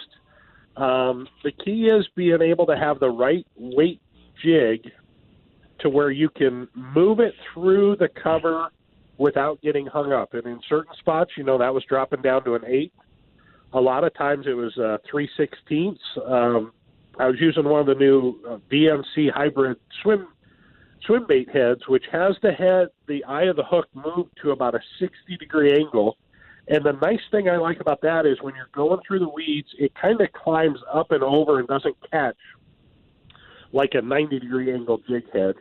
Um, 0.78 1.28
the 1.44 1.52
key 1.52 1.86
is 1.86 2.08
being 2.16 2.42
able 2.42 2.66
to 2.68 2.78
have 2.78 3.00
the 3.00 3.10
right 3.10 3.46
weight 3.56 4.02
jig 4.44 4.92
to 5.80 5.90
where 5.90 6.12
you 6.12 6.30
can 6.30 6.68
move 6.76 7.20
it 7.20 7.34
through 7.54 7.96
the 7.98 8.08
cover 8.08 8.70
without 9.18 9.62
getting 9.62 9.88
hung 9.88 10.12
up. 10.12 10.34
And 10.34 10.46
in 10.46 10.60
certain 10.70 10.94
spots, 11.00 11.32
you 11.36 11.44
know, 11.44 11.58
that 11.58 11.74
was 11.74 11.84
dropping 11.90 12.22
down 12.22 12.44
to 12.46 12.56
an 12.56 12.62
eight. 12.68 12.94
A 13.74 13.82
lot 13.82 14.04
of 14.04 14.14
times 14.14 14.46
it 14.48 14.54
was 14.54 14.78
uh, 14.78 14.98
three 15.10 15.30
sixteenths. 15.36 16.02
Um, 16.26 16.72
I 17.20 17.28
was 17.28 17.36
using 17.40 17.66
one 17.66 17.82
of 17.82 17.88
the 17.88 17.96
new 17.96 18.40
uh, 18.48 18.58
hybrid 19.36 19.78
swim 20.02 20.28
swim 21.06 21.26
bait 21.28 21.50
heads, 21.50 21.82
which 21.88 22.06
has 22.12 22.36
the 22.42 22.52
head, 22.52 22.88
the 23.08 23.24
eye 23.26 23.44
of 23.44 23.56
the 23.56 23.64
hook 23.64 23.88
moved 23.94 24.32
to 24.42 24.52
about 24.52 24.76
a 24.76 24.80
60 25.00 25.38
degree 25.38 25.74
angle 25.74 26.18
and 26.70 26.84
the 26.84 26.94
nice 26.94 27.22
thing 27.32 27.50
I 27.50 27.58
like 27.58 27.80
about 27.80 28.02
that 28.02 28.26
is 28.26 28.38
when 28.42 28.56
you're 28.56 28.70
going 28.74 29.00
through 29.08 29.20
the 29.20 29.30
weeds, 29.30 29.70
it 29.80 29.94
kind 29.96 30.20
of 30.20 30.32
climbs 30.34 30.80
up 30.94 31.12
and 31.12 31.24
over 31.24 31.60
and 31.60 31.68
doesn't 31.68 31.96
catch 32.12 32.36
like 33.72 33.92
a 33.94 34.02
90 34.02 34.40
degree 34.40 34.74
angle 34.74 35.00
jig 35.08 35.24
head. 35.32 35.56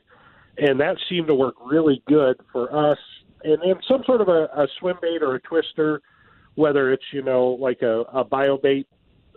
And 0.58 0.80
that 0.80 0.96
seemed 1.08 1.28
to 1.28 1.34
work 1.34 1.54
really 1.64 2.02
good 2.06 2.40
for 2.52 2.74
us. 2.74 2.98
And 3.44 3.58
then 3.62 3.74
some 3.86 4.02
sort 4.04 4.20
of 4.20 4.28
a, 4.28 4.48
a 4.56 4.66
swim 4.80 4.96
bait 5.00 5.22
or 5.22 5.36
a 5.36 5.40
twister, 5.40 6.02
whether 6.56 6.92
it's, 6.92 7.04
you 7.12 7.22
know, 7.22 7.50
like 7.60 7.82
a, 7.82 8.00
a 8.12 8.24
bio 8.24 8.56
bait 8.56 8.88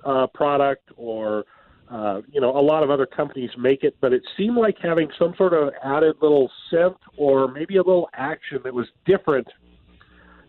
uh, 0.04 0.26
product 0.34 0.90
or, 0.98 1.46
uh, 1.92 2.22
you 2.32 2.42
know, 2.42 2.58
a 2.58 2.62
lot 2.62 2.82
of 2.82 2.90
other 2.90 3.06
companies 3.06 3.52
make 3.58 3.84
it, 3.84 3.96
but 4.02 4.14
it 4.14 4.24
seemed 4.38 4.58
like 4.58 4.78
having 4.82 5.10
some 5.20 5.36
sort 5.38 5.54
of 5.54 5.72
added 5.84 6.16
little 6.22 6.50
scent 6.72 6.96
or 7.18 7.48
maybe 7.48 7.76
a 7.76 7.84
little 7.84 8.10
action 8.16 8.60
that 8.64 8.74
was 8.74 8.88
different– 9.06 9.48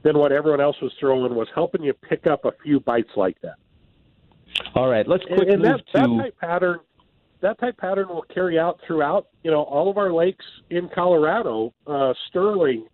than 0.02 0.19
what 0.19 0.33
everyone 0.33 0.61
else 0.61 0.76
was 0.80 0.92
throwing 0.99 1.35
was 1.35 1.49
helping 1.54 1.83
you 1.83 1.92
pick 1.92 2.26
up 2.26 2.45
a 2.45 2.52
few 2.62 2.80
bites 2.80 3.11
like 3.16 3.40
that. 3.42 3.57
All 4.75 4.88
right, 4.88 5.07
let's 5.07 5.25
quick 5.25 5.42
and, 5.42 5.50
and 5.50 5.62
move 5.62 5.80
that, 5.92 6.00
to 6.00 6.09
that 6.09 6.23
type 6.23 6.38
pattern. 6.40 6.78
That 7.40 7.59
type 7.59 7.76
pattern 7.78 8.09
will 8.09 8.25
carry 8.35 8.59
out 8.59 8.80
throughout, 8.87 9.28
you 9.42 9.50
know, 9.50 9.62
all 9.62 9.90
of 9.90 9.97
our 9.97 10.12
lakes 10.12 10.45
in 10.71 10.90
Colorado. 10.95 11.73
Uh, 11.87 12.12
Sterling, 12.28 12.87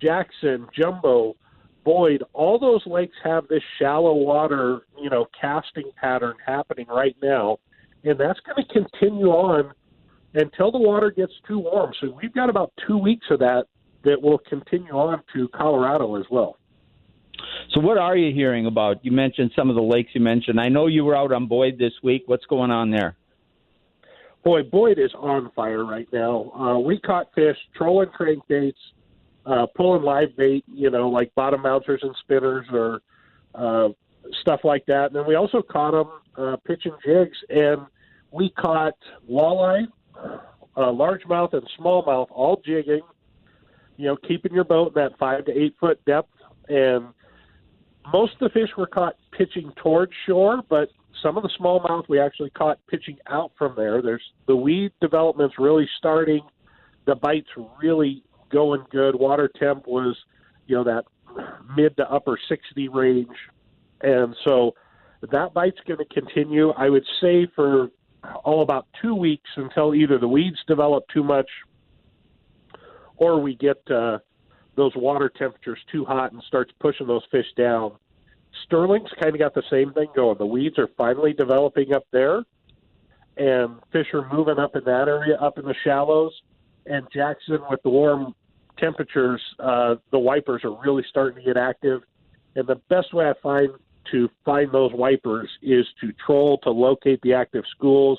Jackson, 0.00 0.66
Jumbo, 0.74 1.36
Boyd, 1.84 2.22
all 2.32 2.58
those 2.58 2.82
lakes 2.86 3.16
have 3.24 3.48
this 3.48 3.62
shallow 3.78 4.14
water, 4.14 4.82
you 5.00 5.10
know, 5.10 5.26
casting 5.38 5.90
pattern 6.00 6.34
happening 6.44 6.86
right 6.88 7.16
now, 7.22 7.58
and 8.04 8.18
that's 8.18 8.40
going 8.40 8.64
to 8.64 8.72
continue 8.72 9.28
on 9.28 9.72
until 10.34 10.72
the 10.72 10.78
water 10.78 11.10
gets 11.10 11.32
too 11.46 11.58
warm. 11.58 11.92
So 12.00 12.16
we've 12.20 12.32
got 12.32 12.48
about 12.48 12.72
two 12.86 12.96
weeks 12.96 13.26
of 13.30 13.40
that 13.40 13.64
that 14.04 14.20
will 14.20 14.38
continue 14.38 14.92
on 14.92 15.22
to 15.34 15.48
Colorado 15.48 16.16
as 16.16 16.24
well. 16.30 16.58
So, 17.74 17.80
what 17.80 17.98
are 17.98 18.16
you 18.16 18.32
hearing 18.34 18.66
about? 18.66 19.04
You 19.04 19.12
mentioned 19.12 19.52
some 19.56 19.70
of 19.70 19.76
the 19.76 19.82
lakes 19.82 20.10
you 20.14 20.20
mentioned. 20.20 20.60
I 20.60 20.68
know 20.68 20.86
you 20.86 21.04
were 21.04 21.16
out 21.16 21.32
on 21.32 21.46
Boyd 21.46 21.78
this 21.78 21.92
week. 22.02 22.24
What's 22.26 22.44
going 22.46 22.70
on 22.70 22.90
there? 22.90 23.16
boy, 24.44 24.62
Boyd 24.62 24.98
is 24.98 25.12
on 25.14 25.50
fire 25.54 25.84
right 25.84 26.08
now. 26.12 26.50
Uh, 26.52 26.78
we 26.78 26.98
caught 27.00 27.32
fish, 27.34 27.56
trolling 27.76 28.08
crankbaits, 28.08 28.72
uh, 29.46 29.66
pulling 29.76 30.02
live 30.02 30.36
bait, 30.36 30.64
you 30.72 30.90
know, 30.90 31.08
like 31.08 31.34
bottom 31.34 31.62
bouncers 31.62 32.00
and 32.02 32.14
spinners 32.22 32.66
or 32.72 33.02
uh, 33.54 33.88
stuff 34.40 34.60
like 34.64 34.86
that. 34.86 35.06
And 35.06 35.16
then 35.16 35.26
we 35.26 35.34
also 35.34 35.62
caught 35.62 35.92
them 35.92 36.10
uh, 36.36 36.56
pitching 36.66 36.96
jigs, 37.04 37.36
and 37.48 37.82
we 38.30 38.50
caught 38.50 38.94
walleye, 39.30 39.86
uh, 40.16 40.38
largemouth, 40.76 41.52
and 41.52 41.68
smallmouth 41.78 42.28
all 42.30 42.60
jigging. 42.64 43.02
You 43.96 44.06
know, 44.06 44.16
keeping 44.16 44.52
your 44.52 44.64
boat 44.64 44.88
in 44.88 45.02
that 45.02 45.18
five 45.18 45.44
to 45.46 45.52
eight 45.52 45.74
foot 45.78 46.02
depth, 46.04 46.32
and 46.68 47.08
most 48.12 48.34
of 48.34 48.38
the 48.40 48.48
fish 48.50 48.70
were 48.76 48.86
caught 48.86 49.16
pitching 49.36 49.72
towards 49.76 50.12
shore, 50.26 50.62
but 50.68 50.88
some 51.22 51.36
of 51.36 51.42
the 51.42 51.50
smallmouth 51.60 52.08
we 52.08 52.18
actually 52.18 52.50
caught 52.50 52.78
pitching 52.88 53.18
out 53.28 53.52
from 53.56 53.74
there. 53.76 54.02
There's 54.02 54.22
the 54.46 54.56
weed 54.56 54.92
development's 55.00 55.58
really 55.58 55.88
starting. 55.98 56.40
The 57.06 57.14
bites 57.14 57.48
really 57.80 58.22
going 58.50 58.84
good. 58.90 59.14
Water 59.14 59.50
temp 59.58 59.86
was, 59.86 60.16
you 60.66 60.76
know, 60.76 60.84
that 60.84 61.04
mid 61.76 61.96
to 61.96 62.10
upper 62.10 62.38
60 62.48 62.88
range. 62.88 63.28
And 64.00 64.34
so 64.44 64.74
that 65.30 65.54
bite's 65.54 65.78
going 65.86 65.98
to 65.98 66.04
continue, 66.06 66.70
I 66.70 66.88
would 66.88 67.04
say, 67.20 67.46
for 67.54 67.88
all 68.44 68.62
about 68.62 68.86
two 69.00 69.14
weeks 69.14 69.48
until 69.56 69.94
either 69.94 70.18
the 70.18 70.28
weeds 70.28 70.58
develop 70.66 71.04
too 71.12 71.22
much 71.22 71.48
or 73.22 73.40
we 73.40 73.54
get 73.54 73.78
uh, 73.88 74.18
those 74.74 74.92
water 74.96 75.28
temperatures 75.28 75.78
too 75.92 76.04
hot 76.04 76.32
and 76.32 76.42
starts 76.48 76.72
pushing 76.80 77.06
those 77.06 77.22
fish 77.30 77.46
down. 77.56 77.92
Sterling's 78.66 79.10
kind 79.22 79.32
of 79.32 79.38
got 79.38 79.54
the 79.54 79.62
same 79.70 79.92
thing 79.92 80.08
going. 80.16 80.36
The 80.38 80.46
weeds 80.46 80.76
are 80.76 80.88
finally 80.96 81.32
developing 81.32 81.94
up 81.94 82.04
there, 82.10 82.42
and 83.36 83.76
fish 83.92 84.08
are 84.12 84.28
moving 84.32 84.58
up 84.58 84.74
in 84.74 84.82
that 84.84 85.06
area, 85.06 85.36
up 85.36 85.56
in 85.56 85.64
the 85.64 85.74
shallows. 85.84 86.32
And 86.84 87.06
Jackson, 87.14 87.58
with 87.70 87.80
the 87.84 87.90
warm 87.90 88.34
temperatures, 88.76 89.40
uh, 89.60 89.94
the 90.10 90.18
wipers 90.18 90.62
are 90.64 90.76
really 90.82 91.04
starting 91.08 91.36
to 91.36 91.44
get 91.44 91.56
active. 91.56 92.02
And 92.56 92.66
the 92.66 92.80
best 92.90 93.14
way 93.14 93.28
I 93.30 93.34
find 93.40 93.70
to 94.10 94.28
find 94.44 94.72
those 94.72 94.90
wipers 94.92 95.48
is 95.62 95.86
to 96.00 96.12
troll 96.26 96.58
to 96.58 96.70
locate 96.70 97.20
the 97.22 97.34
active 97.34 97.62
schools 97.70 98.18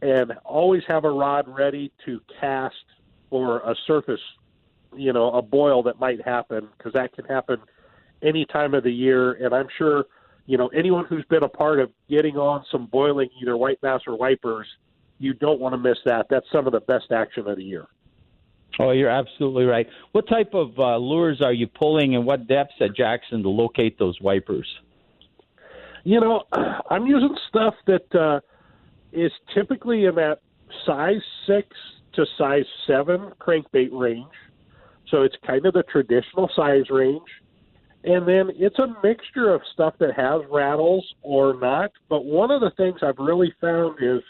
and 0.00 0.32
always 0.44 0.82
have 0.86 1.04
a 1.04 1.10
rod 1.10 1.46
ready 1.48 1.90
to 2.04 2.20
cast 2.40 2.76
for 3.30 3.58
a 3.58 3.74
surface, 3.86 4.20
you 4.96 5.12
know, 5.12 5.30
a 5.32 5.42
boil 5.42 5.82
that 5.84 5.98
might 5.98 6.24
happen 6.24 6.68
because 6.76 6.92
that 6.92 7.12
can 7.12 7.24
happen 7.24 7.58
any 8.22 8.44
time 8.46 8.74
of 8.74 8.84
the 8.84 8.92
year. 8.92 9.32
And 9.32 9.54
I'm 9.54 9.68
sure, 9.76 10.04
you 10.46 10.56
know, 10.56 10.68
anyone 10.68 11.04
who's 11.06 11.24
been 11.26 11.42
a 11.42 11.48
part 11.48 11.80
of 11.80 11.90
getting 12.08 12.36
on 12.36 12.64
some 12.70 12.86
boiling 12.86 13.28
either 13.40 13.56
white 13.56 13.80
bass 13.80 14.00
or 14.06 14.16
wipers, 14.16 14.66
you 15.18 15.34
don't 15.34 15.60
want 15.60 15.74
to 15.74 15.78
miss 15.78 15.98
that. 16.04 16.26
That's 16.30 16.46
some 16.52 16.66
of 16.66 16.72
the 16.72 16.80
best 16.80 17.10
action 17.10 17.48
of 17.48 17.56
the 17.56 17.64
year. 17.64 17.86
Oh, 18.78 18.90
you're 18.90 19.10
absolutely 19.10 19.64
right. 19.64 19.86
What 20.12 20.28
type 20.28 20.52
of 20.52 20.78
uh, 20.78 20.98
lures 20.98 21.40
are 21.40 21.52
you 21.52 21.66
pulling 21.66 22.14
and 22.14 22.26
what 22.26 22.46
depths 22.46 22.74
at 22.80 22.94
Jackson 22.94 23.42
to 23.42 23.48
locate 23.48 23.98
those 23.98 24.20
wipers? 24.20 24.66
You 26.04 26.20
know, 26.20 26.42
I'm 26.90 27.06
using 27.06 27.34
stuff 27.48 27.74
that 27.86 28.14
uh, 28.14 28.40
is 29.12 29.32
typically 29.54 30.04
in 30.04 30.14
that 30.16 30.40
size 30.84 31.22
six 31.46 31.68
to 32.16 32.26
size 32.36 32.64
seven 32.86 33.32
crankbait 33.40 33.90
range. 33.92 34.26
So 35.10 35.22
it's 35.22 35.36
kind 35.46 35.64
of 35.66 35.74
the 35.74 35.84
traditional 35.84 36.50
size 36.54 36.90
range. 36.90 37.28
And 38.04 38.26
then 38.26 38.50
it's 38.54 38.78
a 38.78 38.94
mixture 39.02 39.52
of 39.52 39.62
stuff 39.72 39.94
that 39.98 40.14
has 40.14 40.42
rattles 40.50 41.04
or 41.22 41.58
not. 41.58 41.90
But 42.08 42.24
one 42.24 42.50
of 42.50 42.60
the 42.60 42.70
things 42.76 43.00
I've 43.02 43.18
really 43.18 43.52
found 43.60 43.98
is 44.00 44.20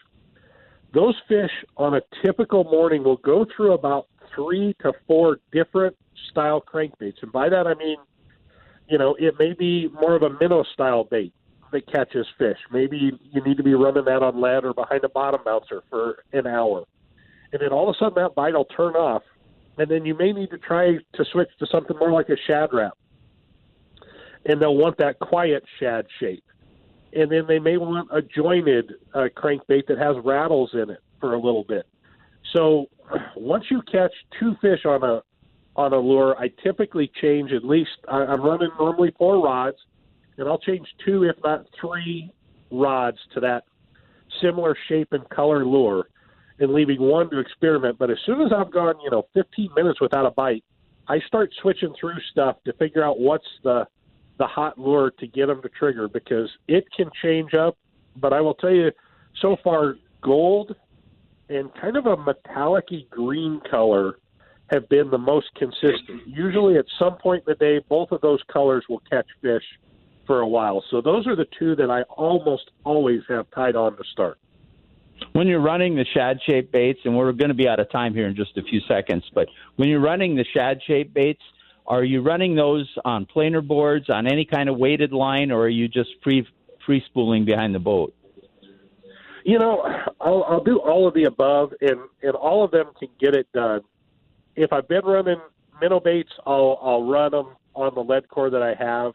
those 0.95 1.14
fish 1.28 1.50
on 1.76 1.95
a 1.95 2.00
typical 2.25 2.64
morning 2.64 3.05
will 3.05 3.19
go 3.19 3.47
through 3.55 3.73
about 3.73 4.07
three 4.35 4.75
to 4.81 4.93
four 5.07 5.38
different 5.52 5.97
style 6.31 6.62
crankbaits. 6.62 7.23
And 7.23 7.33
by 7.33 7.49
that 7.49 7.66
I 7.66 7.75
mean, 7.75 7.99
you 8.88 8.99
know, 8.99 9.16
it 9.19 9.35
may 9.38 9.52
be 9.52 9.88
more 9.88 10.14
of 10.14 10.23
a 10.23 10.31
minnow 10.40 10.64
style 10.73 11.05
bait 11.05 11.33
that 11.73 11.87
catches 11.90 12.26
fish. 12.38 12.59
Maybe 12.73 13.12
you 13.33 13.43
need 13.43 13.57
to 13.57 13.62
be 13.62 13.75
running 13.75 14.05
that 14.05 14.23
on 14.23 14.40
lead 14.40 14.64
or 14.64 14.73
behind 14.73 15.05
a 15.05 15.09
bottom 15.09 15.40
bouncer 15.45 15.83
for 15.90 16.23
an 16.33 16.47
hour. 16.47 16.85
And 17.57 17.63
then 17.63 17.73
all 17.73 17.89
of 17.89 17.97
a 17.97 17.99
sudden 17.99 18.23
that 18.23 18.35
bite 18.35 18.53
will 18.53 18.67
turn 18.67 18.97
off. 18.97 19.23
And 19.79 19.91
then 19.91 20.05
you 20.05 20.15
may 20.15 20.33
need 20.33 20.51
to 20.51 20.59
try 20.59 20.99
to 21.15 21.25
switch 21.33 21.49
to 21.59 21.67
something 21.67 21.97
more 21.99 22.13
like 22.13 22.29
a 22.29 22.37
shad 22.47 22.69
rap 22.75 22.93
and 24.47 24.61
they'll 24.61 24.77
want 24.77 24.97
that 24.99 25.19
quiet 25.19 25.65
shad 25.79 26.07
shape. 26.21 26.45
And 27.13 27.31
then 27.31 27.47
they 27.47 27.59
may 27.59 27.77
want 27.77 28.09
a 28.13 28.23
jointed 28.23 28.95
uh, 29.15 29.29
crankbait 29.37 29.87
that 29.89 29.99
has 29.99 30.17
rattles 30.25 30.71
in 30.75 30.91
it 30.91 31.01
for 31.21 31.35
a 31.35 31.41
little 31.41 31.65
bit. 31.65 31.87
So 32.55 32.87
once 33.37 33.65
you 33.71 33.83
catch 33.91 34.13
two 34.39 34.55
fish 34.61 34.85
on 34.85 35.03
a 35.03 35.23
on 35.75 35.93
a 35.93 35.99
lure, 35.99 36.37
I 36.39 36.49
typically 36.63 37.11
change 37.21 37.53
at 37.53 37.65
least. 37.65 37.91
I, 38.09 38.19
I'm 38.19 38.41
running 38.41 38.71
normally 38.79 39.15
four 39.19 39.45
rods, 39.45 39.77
and 40.39 40.49
I'll 40.49 40.59
change 40.59 40.87
two, 41.05 41.25
if 41.25 41.37
not 41.45 41.67
three, 41.79 42.33
rods 42.71 43.19
to 43.35 43.41
that 43.41 43.65
similar 44.41 44.77
shape 44.89 45.09
and 45.13 45.29
color 45.29 45.67
lure, 45.67 46.09
and 46.59 46.73
leaving 46.73 47.01
one 47.01 47.31
to 47.31 47.39
experiment. 47.39 47.99
But 47.99 48.11
as 48.11 48.19
soon 48.25 48.41
as 48.41 48.53
I've 48.57 48.71
gone, 48.71 48.95
you 49.03 49.11
know, 49.11 49.27
15 49.35 49.71
minutes 49.77 50.01
without 50.01 50.27
a 50.27 50.31
bite, 50.31 50.65
I 51.09 51.21
start 51.27 51.51
switching 51.61 51.95
through 52.01 52.17
stuff 52.31 52.57
to 52.65 52.73
figure 52.75 53.05
out 53.05 53.19
what's 53.19 53.47
the 53.63 53.87
the 54.39 54.47
hot 54.47 54.79
lure 54.79 55.11
to 55.19 55.27
get 55.27 55.47
them 55.47 55.63
to 55.63 55.69
trigger 55.71 56.09
because 56.09 56.51
it 56.69 56.85
can 56.95 57.09
change 57.23 57.55
up. 57.55 57.79
But 58.17 58.35
I 58.35 58.43
will 58.43 58.53
tell 58.53 58.73
you, 58.73 58.91
so 59.41 59.57
far, 59.65 59.97
gold 60.23 60.77
and 61.49 61.73
kind 61.81 61.97
of 61.97 62.07
a 62.07 62.17
metallic 62.17 62.89
green 63.09 63.61
color 63.71 64.19
have 64.71 64.89
been 64.89 65.11
the 65.11 65.19
most 65.19 65.47
consistent. 65.55 66.27
Usually, 66.27 66.77
at 66.77 66.85
some 66.99 67.17
point 67.17 67.45
in 67.47 67.53
the 67.53 67.55
day, 67.55 67.85
both 67.89 68.11
of 68.11 68.21
those 68.21 68.41
colors 68.53 68.85
will 68.89 69.03
catch 69.11 69.27
fish 69.41 69.63
for 70.27 70.41
a 70.41 70.49
while. 70.49 70.83
So 70.91 71.01
those 71.01 71.27
are 71.27 71.37
the 71.37 71.47
two 71.59 71.77
that 71.77 71.91
I 71.91 72.03
almost 72.03 72.71
always 72.85 73.21
have 73.29 73.47
tied 73.53 73.77
on 73.77 73.97
to 73.97 74.03
start. 74.13 74.39
When 75.32 75.46
you're 75.46 75.61
running 75.61 75.96
the 75.96 76.06
shad 76.14 76.38
shaped 76.46 76.73
baits, 76.73 77.00
and 77.04 77.16
we're 77.16 77.32
going 77.32 77.49
to 77.49 77.54
be 77.54 77.68
out 77.68 77.80
of 77.80 77.90
time 77.90 78.14
here 78.14 78.26
in 78.26 78.37
just 78.37 78.56
a 78.56 78.62
few 78.62 78.80
seconds, 78.88 79.25
but 79.35 79.49
when 79.76 79.88
you're 79.88 80.00
running 80.00 80.35
the 80.35 80.44
shad 80.54 80.80
shaped 80.87 81.12
baits, 81.14 81.42
are 81.87 82.04
you 82.04 82.20
running 82.23 82.56
those 82.56 82.90
on 83.04 83.26
planer 83.26 83.61
boards 83.61 84.11
on 84.11 84.26
any 84.26 84.44
kind 84.44 84.68
of 84.68 84.76
weighted 84.76 85.12
line, 85.12 85.50
or 85.50 85.62
are 85.62 85.68
you 85.68 85.88
just 85.88 86.11
free 86.23 86.46
free 86.85 87.02
spooling 87.06 87.44
behind 87.44 87.75
the 87.75 87.78
boat? 87.78 88.14
You 89.44 89.58
know, 89.58 89.82
I'll, 90.20 90.44
I'll 90.44 90.64
do 90.64 90.78
all 90.78 91.06
of 91.06 91.14
the 91.14 91.25
above, 91.25 91.73
and 91.80 92.00
and 92.23 92.32
all 92.35 92.64
of 92.64 92.70
them 92.73 92.87
can 92.99 93.08
get 93.20 93.35
it 93.35 93.46
done. 93.52 93.82
If 94.56 94.73
I've 94.73 94.88
been 94.88 95.04
running 95.04 95.40
minnow 95.80 96.00
baits, 96.00 96.32
I'll 96.44 96.78
I'll 96.82 97.04
run 97.04 97.30
them 97.30 97.56
on 97.75 97.94
the 97.94 98.00
lead 98.02 98.28
core 98.28 98.50
that 98.50 98.62
I 98.62 98.75
have. 98.75 99.12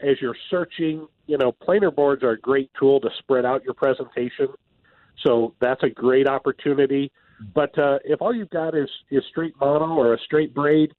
As 0.00 0.20
you're 0.20 0.36
searching, 0.50 1.06
you 1.26 1.38
know, 1.38 1.52
planer 1.52 1.90
boards 1.90 2.22
are 2.22 2.32
a 2.32 2.40
great 2.40 2.70
tool 2.78 3.00
to 3.00 3.08
spread 3.18 3.44
out 3.44 3.64
your 3.64 3.74
presentation. 3.74 4.48
So 5.22 5.54
that's 5.60 5.82
a 5.82 5.90
great 5.90 6.26
opportunity. 6.26 7.10
But 7.54 7.76
uh, 7.78 7.98
if 8.04 8.22
all 8.22 8.34
you've 8.34 8.50
got 8.50 8.76
is 8.76 8.88
is 9.10 9.22
straight 9.30 9.54
mono 9.60 9.94
or 9.94 10.14
a 10.14 10.18
straight 10.24 10.54
braid, 10.54 10.92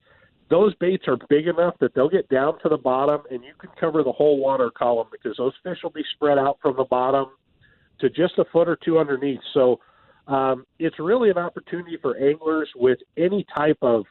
those 0.50 0.76
baits 0.76 1.06
are 1.08 1.18
big 1.30 1.48
enough 1.48 1.76
that 1.80 1.96
they'll 1.96 2.10
get 2.10 2.28
down 2.30 2.60
to 2.64 2.70
the 2.70 2.78
bottom 2.78 3.22
and 3.32 3.44
you 3.44 3.54
can 3.58 3.70
cover 3.80 4.04
the 4.04 4.12
whole 4.12 4.40
water 4.40 4.70
column 4.70 5.08
because 5.12 5.38
those 5.38 5.54
fish 5.64 5.78
will 5.84 5.92
be 5.92 6.04
spread 6.16 6.38
out 6.38 6.58
from 6.62 6.76
the 6.78 6.84
bottom 6.84 7.28
to 8.00 8.10
just 8.10 8.38
a 8.38 8.46
foot 8.52 8.68
or 8.68 8.78
two 8.84 9.00
underneath. 9.00 9.40
So 9.54 9.80
um, 10.28 10.66
it's 10.80 11.00
really 11.00 11.30
an 11.30 11.38
opportunity 11.38 11.98
for 12.02 12.18
anglers 12.18 12.70
with 12.76 13.00
any 13.18 13.46
type 13.56 13.78
of 13.82 14.06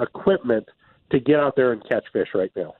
equipment 0.00 0.66
to 1.10 1.20
get 1.20 1.36
out 1.36 1.56
there 1.56 1.72
and 1.72 1.82
catch 1.88 2.04
fish 2.12 2.28
right 2.34 2.52
now. 2.54 2.74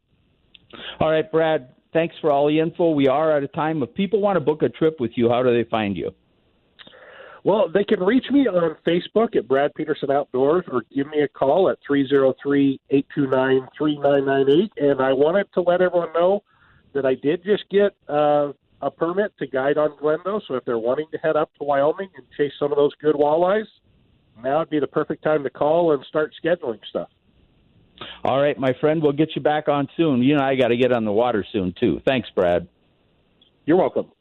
All 1.00 1.10
right, 1.10 1.30
Brad, 1.30 1.70
thanks 1.92 2.14
for 2.20 2.30
all 2.30 2.46
the 2.46 2.60
info. 2.60 2.90
We 2.90 3.08
are 3.08 3.34
out 3.34 3.42
of 3.42 3.52
time. 3.52 3.82
If 3.82 3.94
people 3.94 4.20
want 4.20 4.36
to 4.36 4.40
book 4.40 4.62
a 4.62 4.68
trip 4.68 5.00
with 5.00 5.12
you, 5.16 5.30
how 5.30 5.42
do 5.42 5.52
they 5.52 5.68
find 5.68 5.96
you? 5.96 6.12
Well, 7.44 7.68
they 7.72 7.84
can 7.84 8.00
reach 8.00 8.26
me 8.30 8.46
on 8.46 8.76
Facebook 8.86 9.36
at 9.36 9.46
Brad 9.46 9.74
Peterson 9.74 10.10
Outdoors 10.10 10.64
or 10.70 10.82
give 10.94 11.06
me 11.06 11.20
a 11.22 11.28
call 11.28 11.70
at 11.70 11.78
303 11.86 12.80
829 12.90 13.68
3998. 13.76 14.72
And 14.76 15.00
I 15.00 15.12
wanted 15.12 15.46
to 15.54 15.60
let 15.60 15.80
everyone 15.80 16.12
know 16.12 16.42
that 16.94 17.06
I 17.06 17.14
did 17.14 17.44
just 17.44 17.64
get 17.70 17.94
uh, 18.08 18.52
a 18.82 18.90
permit 18.90 19.32
to 19.38 19.46
guide 19.46 19.78
on 19.78 19.96
Glendo. 19.98 20.40
So 20.48 20.54
if 20.54 20.64
they're 20.64 20.78
wanting 20.78 21.06
to 21.12 21.18
head 21.18 21.36
up 21.36 21.50
to 21.58 21.64
Wyoming 21.64 22.10
and 22.16 22.26
chase 22.36 22.52
some 22.58 22.72
of 22.72 22.76
those 22.76 22.92
good 23.00 23.14
walleyes, 23.14 23.66
now 24.42 24.60
would 24.60 24.70
be 24.70 24.80
the 24.80 24.86
perfect 24.86 25.22
time 25.22 25.42
to 25.44 25.50
call 25.50 25.92
and 25.92 26.04
start 26.06 26.32
scheduling 26.42 26.80
stuff. 26.88 27.08
All 28.24 28.40
right, 28.40 28.56
my 28.58 28.72
friend, 28.80 29.02
we'll 29.02 29.12
get 29.12 29.30
you 29.34 29.42
back 29.42 29.68
on 29.68 29.88
soon. 29.96 30.22
You 30.22 30.34
and 30.34 30.42
I 30.42 30.54
got 30.54 30.68
to 30.68 30.76
get 30.76 30.92
on 30.92 31.04
the 31.04 31.12
water 31.12 31.44
soon, 31.52 31.74
too. 31.78 32.00
Thanks, 32.06 32.28
Brad. 32.34 32.68
You're 33.66 33.76
welcome. 33.76 34.12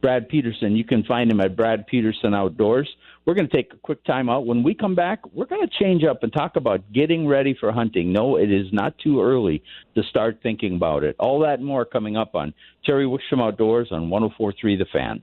Brad 0.00 0.28
Peterson. 0.28 0.76
You 0.76 0.84
can 0.84 1.04
find 1.04 1.30
him 1.30 1.40
at 1.40 1.56
Brad 1.56 1.86
Peterson 1.86 2.34
Outdoors. 2.34 2.88
We're 3.24 3.34
going 3.34 3.48
to 3.48 3.56
take 3.56 3.72
a 3.72 3.76
quick 3.76 4.02
time 4.04 4.28
out. 4.28 4.46
When 4.46 4.62
we 4.62 4.74
come 4.74 4.94
back, 4.94 5.20
we're 5.32 5.46
going 5.46 5.66
to 5.66 5.72
change 5.78 6.04
up 6.04 6.22
and 6.22 6.32
talk 6.32 6.56
about 6.56 6.92
getting 6.92 7.26
ready 7.26 7.54
for 7.58 7.70
hunting. 7.70 8.12
No, 8.12 8.36
it 8.36 8.50
is 8.50 8.72
not 8.72 8.98
too 8.98 9.22
early 9.22 9.62
to 9.94 10.02
start 10.04 10.40
thinking 10.42 10.74
about 10.76 11.04
it. 11.04 11.16
All 11.18 11.40
that 11.40 11.58
and 11.58 11.66
more 11.66 11.84
coming 11.84 12.16
up 12.16 12.34
on 12.34 12.54
Terry 12.84 13.04
Wickstrom 13.04 13.42
Outdoors 13.42 13.88
on 13.92 14.10
1043 14.10 14.76
The 14.76 14.86
Fan. 14.86 15.22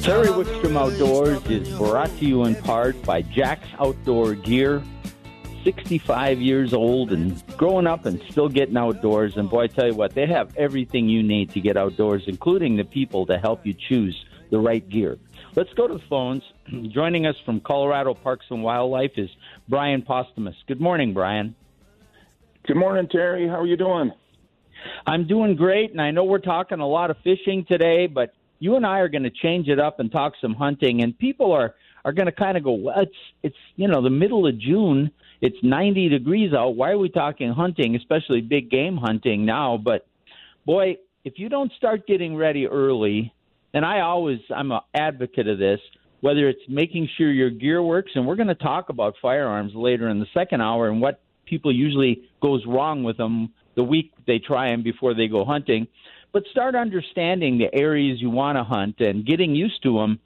Terry 0.00 0.28
Wickstrom 0.28 0.76
Outdoors 0.76 1.44
is 1.46 1.68
brought 1.78 2.10
to 2.18 2.26
you 2.26 2.44
in 2.44 2.54
part 2.56 3.02
by 3.04 3.22
Jack's 3.22 3.68
Outdoor 3.78 4.34
Gear. 4.34 4.82
65 5.64 6.40
years 6.40 6.74
old 6.74 7.10
and 7.10 7.42
growing 7.56 7.86
up 7.86 8.04
and 8.04 8.22
still 8.30 8.48
getting 8.48 8.76
outdoors. 8.76 9.36
And 9.36 9.48
boy, 9.48 9.62
I 9.62 9.66
tell 9.66 9.86
you 9.86 9.94
what, 9.94 10.14
they 10.14 10.26
have 10.26 10.54
everything 10.56 11.08
you 11.08 11.22
need 11.22 11.50
to 11.52 11.60
get 11.60 11.76
outdoors, 11.76 12.24
including 12.26 12.76
the 12.76 12.84
people 12.84 13.24
to 13.26 13.38
help 13.38 13.66
you 13.66 13.74
choose 13.74 14.24
the 14.50 14.58
right 14.58 14.86
gear. 14.88 15.18
Let's 15.56 15.72
go 15.72 15.88
to 15.88 15.94
the 15.94 16.04
phones. 16.08 16.42
Joining 16.92 17.26
us 17.26 17.36
from 17.44 17.60
Colorado 17.60 18.12
Parks 18.14 18.46
and 18.50 18.62
Wildlife 18.62 19.12
is 19.16 19.30
Brian 19.68 20.02
Postumus. 20.02 20.54
Good 20.68 20.80
morning, 20.80 21.14
Brian. 21.14 21.54
Good 22.66 22.76
morning, 22.76 23.08
Terry. 23.08 23.48
How 23.48 23.60
are 23.60 23.66
you 23.66 23.76
doing? 23.76 24.12
I'm 25.06 25.26
doing 25.26 25.56
great, 25.56 25.92
and 25.92 26.00
I 26.00 26.10
know 26.10 26.24
we're 26.24 26.38
talking 26.38 26.80
a 26.80 26.86
lot 26.86 27.10
of 27.10 27.16
fishing 27.24 27.64
today, 27.66 28.06
but 28.06 28.34
you 28.58 28.76
and 28.76 28.84
I 28.84 28.98
are 29.00 29.08
going 29.08 29.22
to 29.22 29.30
change 29.30 29.68
it 29.68 29.78
up 29.78 29.98
and 29.98 30.12
talk 30.12 30.34
some 30.40 30.54
hunting. 30.54 31.02
And 31.02 31.18
people 31.18 31.52
are 31.52 31.74
are 32.04 32.12
going 32.12 32.26
to 32.26 32.32
kind 32.32 32.56
of 32.56 32.64
go, 32.64 32.72
well, 32.72 33.00
it's 33.00 33.16
it's 33.42 33.56
you 33.76 33.88
know 33.88 34.02
the 34.02 34.10
middle 34.10 34.46
of 34.46 34.58
June, 34.58 35.10
it's 35.44 35.58
90 35.62 36.08
degrees 36.08 36.54
out. 36.54 36.70
Why 36.70 36.92
are 36.92 36.98
we 36.98 37.10
talking 37.10 37.52
hunting, 37.52 37.96
especially 37.96 38.40
big 38.40 38.70
game 38.70 38.96
hunting 38.96 39.44
now? 39.44 39.76
But 39.76 40.06
boy, 40.64 40.96
if 41.22 41.34
you 41.36 41.50
don't 41.50 41.70
start 41.76 42.06
getting 42.06 42.34
ready 42.34 42.66
early, 42.66 43.30
and 43.74 43.84
I 43.84 44.00
always 44.00 44.38
I'm 44.54 44.72
an 44.72 44.80
advocate 44.94 45.46
of 45.46 45.58
this. 45.58 45.80
Whether 46.22 46.48
it's 46.48 46.62
making 46.66 47.10
sure 47.18 47.30
your 47.30 47.50
gear 47.50 47.82
works, 47.82 48.12
and 48.14 48.26
we're 48.26 48.36
going 48.36 48.48
to 48.48 48.54
talk 48.54 48.88
about 48.88 49.16
firearms 49.20 49.72
later 49.74 50.08
in 50.08 50.18
the 50.18 50.26
second 50.32 50.62
hour 50.62 50.88
and 50.88 50.98
what 50.98 51.20
people 51.44 51.70
usually 51.70 52.22
goes 52.40 52.64
wrong 52.66 53.04
with 53.04 53.18
them 53.18 53.52
the 53.76 53.84
week 53.84 54.12
they 54.26 54.38
try 54.38 54.70
them 54.70 54.82
before 54.82 55.12
they 55.12 55.28
go 55.28 55.44
hunting 55.44 55.86
but 56.32 56.42
start 56.50 56.74
understanding 56.74 57.58
the 57.58 57.72
areas 57.74 58.20
you 58.20 58.30
want 58.30 58.56
to 58.56 58.64
hunt 58.64 59.00
and 59.00 59.26
getting 59.26 59.54
used 59.54 59.82
to 59.82 59.98
them. 59.98 60.18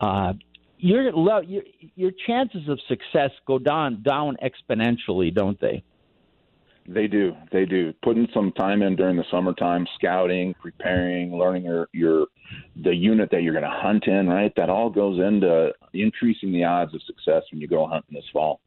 Uh, 0.00 0.34
your, 0.82 1.42
your 1.44 1.62
your 1.94 2.10
chances 2.26 2.68
of 2.68 2.78
success 2.88 3.30
go 3.46 3.58
down 3.58 4.02
down 4.02 4.36
exponentially, 4.42 5.32
don't 5.32 5.60
they? 5.60 5.84
They 6.88 7.06
do. 7.06 7.34
They 7.52 7.64
do. 7.64 7.94
Putting 8.02 8.26
some 8.34 8.50
time 8.52 8.82
in 8.82 8.96
during 8.96 9.16
the 9.16 9.24
summertime, 9.30 9.86
scouting, 9.94 10.54
preparing, 10.60 11.38
learning 11.38 11.64
your 11.64 11.88
your 11.92 12.26
the 12.82 12.94
unit 12.94 13.30
that 13.30 13.42
you're 13.42 13.54
going 13.54 13.64
to 13.64 13.70
hunt 13.70 14.08
in, 14.08 14.28
right? 14.28 14.52
That 14.56 14.68
all 14.68 14.90
goes 14.90 15.20
into 15.20 15.72
increasing 15.94 16.52
the 16.52 16.64
odds 16.64 16.92
of 16.94 17.00
success 17.02 17.44
when 17.52 17.60
you 17.60 17.68
go 17.68 17.86
hunting 17.86 18.14
this 18.14 18.24
fall. 18.32 18.60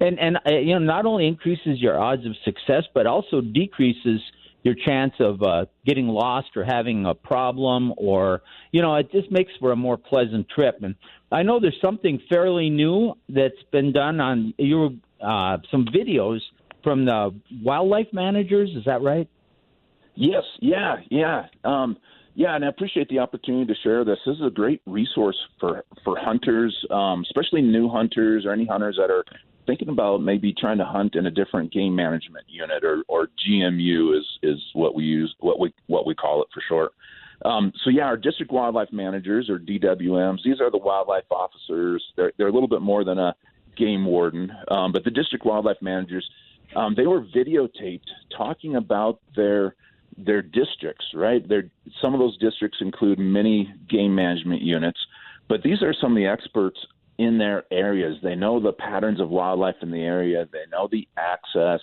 And 0.00 0.18
and 0.18 0.38
uh, 0.46 0.54
you 0.54 0.72
know, 0.72 0.78
not 0.78 1.04
only 1.04 1.26
increases 1.26 1.80
your 1.80 2.00
odds 2.00 2.24
of 2.24 2.32
success, 2.42 2.84
but 2.94 3.06
also 3.06 3.42
decreases 3.42 4.20
your 4.62 4.74
chance 4.74 5.14
of 5.18 5.42
uh, 5.42 5.66
getting 5.84 6.08
lost 6.08 6.56
or 6.56 6.64
having 6.64 7.06
a 7.06 7.14
problem, 7.14 7.92
or 7.96 8.42
you 8.70 8.82
know, 8.82 8.94
it 8.96 9.10
just 9.12 9.30
makes 9.30 9.52
for 9.58 9.72
a 9.72 9.76
more 9.76 9.96
pleasant 9.96 10.48
trip. 10.48 10.78
And 10.82 10.94
I 11.30 11.42
know 11.42 11.60
there's 11.60 11.80
something 11.84 12.20
fairly 12.28 12.70
new 12.70 13.14
that's 13.28 13.62
been 13.70 13.92
done 13.92 14.20
on 14.20 14.54
your 14.58 14.90
uh, 15.20 15.58
some 15.70 15.86
videos 15.86 16.40
from 16.82 17.04
the 17.04 17.34
wildlife 17.62 18.08
managers. 18.12 18.70
Is 18.76 18.84
that 18.86 19.02
right? 19.02 19.28
Yes. 20.14 20.42
Yeah. 20.60 20.96
Yeah. 21.10 21.46
Um, 21.64 21.96
yeah, 22.34 22.56
and 22.56 22.64
I 22.64 22.68
appreciate 22.68 23.08
the 23.08 23.18
opportunity 23.18 23.66
to 23.66 23.74
share 23.82 24.04
this. 24.04 24.18
This 24.24 24.36
is 24.36 24.42
a 24.46 24.50
great 24.50 24.80
resource 24.86 25.36
for 25.60 25.84
for 26.02 26.16
hunters, 26.18 26.74
um, 26.90 27.22
especially 27.22 27.60
new 27.60 27.90
hunters 27.90 28.46
or 28.46 28.52
any 28.52 28.64
hunters 28.64 28.96
that 28.98 29.10
are 29.10 29.24
thinking 29.66 29.88
about 29.88 30.22
maybe 30.22 30.52
trying 30.52 30.78
to 30.78 30.84
hunt 30.84 31.14
in 31.14 31.26
a 31.26 31.30
different 31.30 31.72
game 31.72 31.94
management 31.94 32.44
unit 32.48 32.84
or, 32.84 33.02
or 33.08 33.28
GMU 33.46 34.18
is 34.18 34.26
is 34.42 34.58
what 34.72 34.94
we 34.94 35.04
use 35.04 35.34
what 35.40 35.58
we 35.58 35.72
what 35.86 36.06
we 36.06 36.14
call 36.14 36.42
it 36.42 36.48
for 36.52 36.62
short. 36.68 36.92
Um, 37.44 37.72
so 37.84 37.90
yeah, 37.90 38.04
our 38.04 38.16
district 38.16 38.52
wildlife 38.52 38.92
managers 38.92 39.50
or 39.50 39.58
DWMs. 39.58 40.38
These 40.44 40.60
are 40.60 40.70
the 40.70 40.78
wildlife 40.78 41.24
officers. 41.30 42.04
They're 42.16 42.32
they're 42.38 42.48
a 42.48 42.52
little 42.52 42.68
bit 42.68 42.82
more 42.82 43.04
than 43.04 43.18
a 43.18 43.34
game 43.76 44.04
warden, 44.04 44.52
um, 44.68 44.92
but 44.92 45.04
the 45.04 45.10
district 45.10 45.44
wildlife 45.44 45.80
managers. 45.80 46.28
Um, 46.74 46.94
they 46.96 47.06
were 47.06 47.22
videotaped 47.22 48.06
talking 48.36 48.76
about 48.76 49.20
their 49.36 49.74
their 50.16 50.42
districts. 50.42 51.04
Right, 51.14 51.46
they 51.46 51.62
some 52.00 52.14
of 52.14 52.20
those 52.20 52.38
districts 52.38 52.78
include 52.80 53.18
many 53.18 53.72
game 53.88 54.14
management 54.14 54.62
units, 54.62 54.98
but 55.48 55.62
these 55.62 55.82
are 55.82 55.94
some 56.00 56.12
of 56.12 56.16
the 56.16 56.26
experts 56.26 56.78
in 57.22 57.38
their 57.38 57.64
areas. 57.70 58.16
They 58.22 58.34
know 58.34 58.60
the 58.60 58.72
patterns 58.72 59.20
of 59.20 59.28
wildlife 59.28 59.76
in 59.82 59.90
the 59.90 60.02
area. 60.02 60.48
They 60.52 60.64
know 60.70 60.88
the 60.90 61.08
access. 61.16 61.80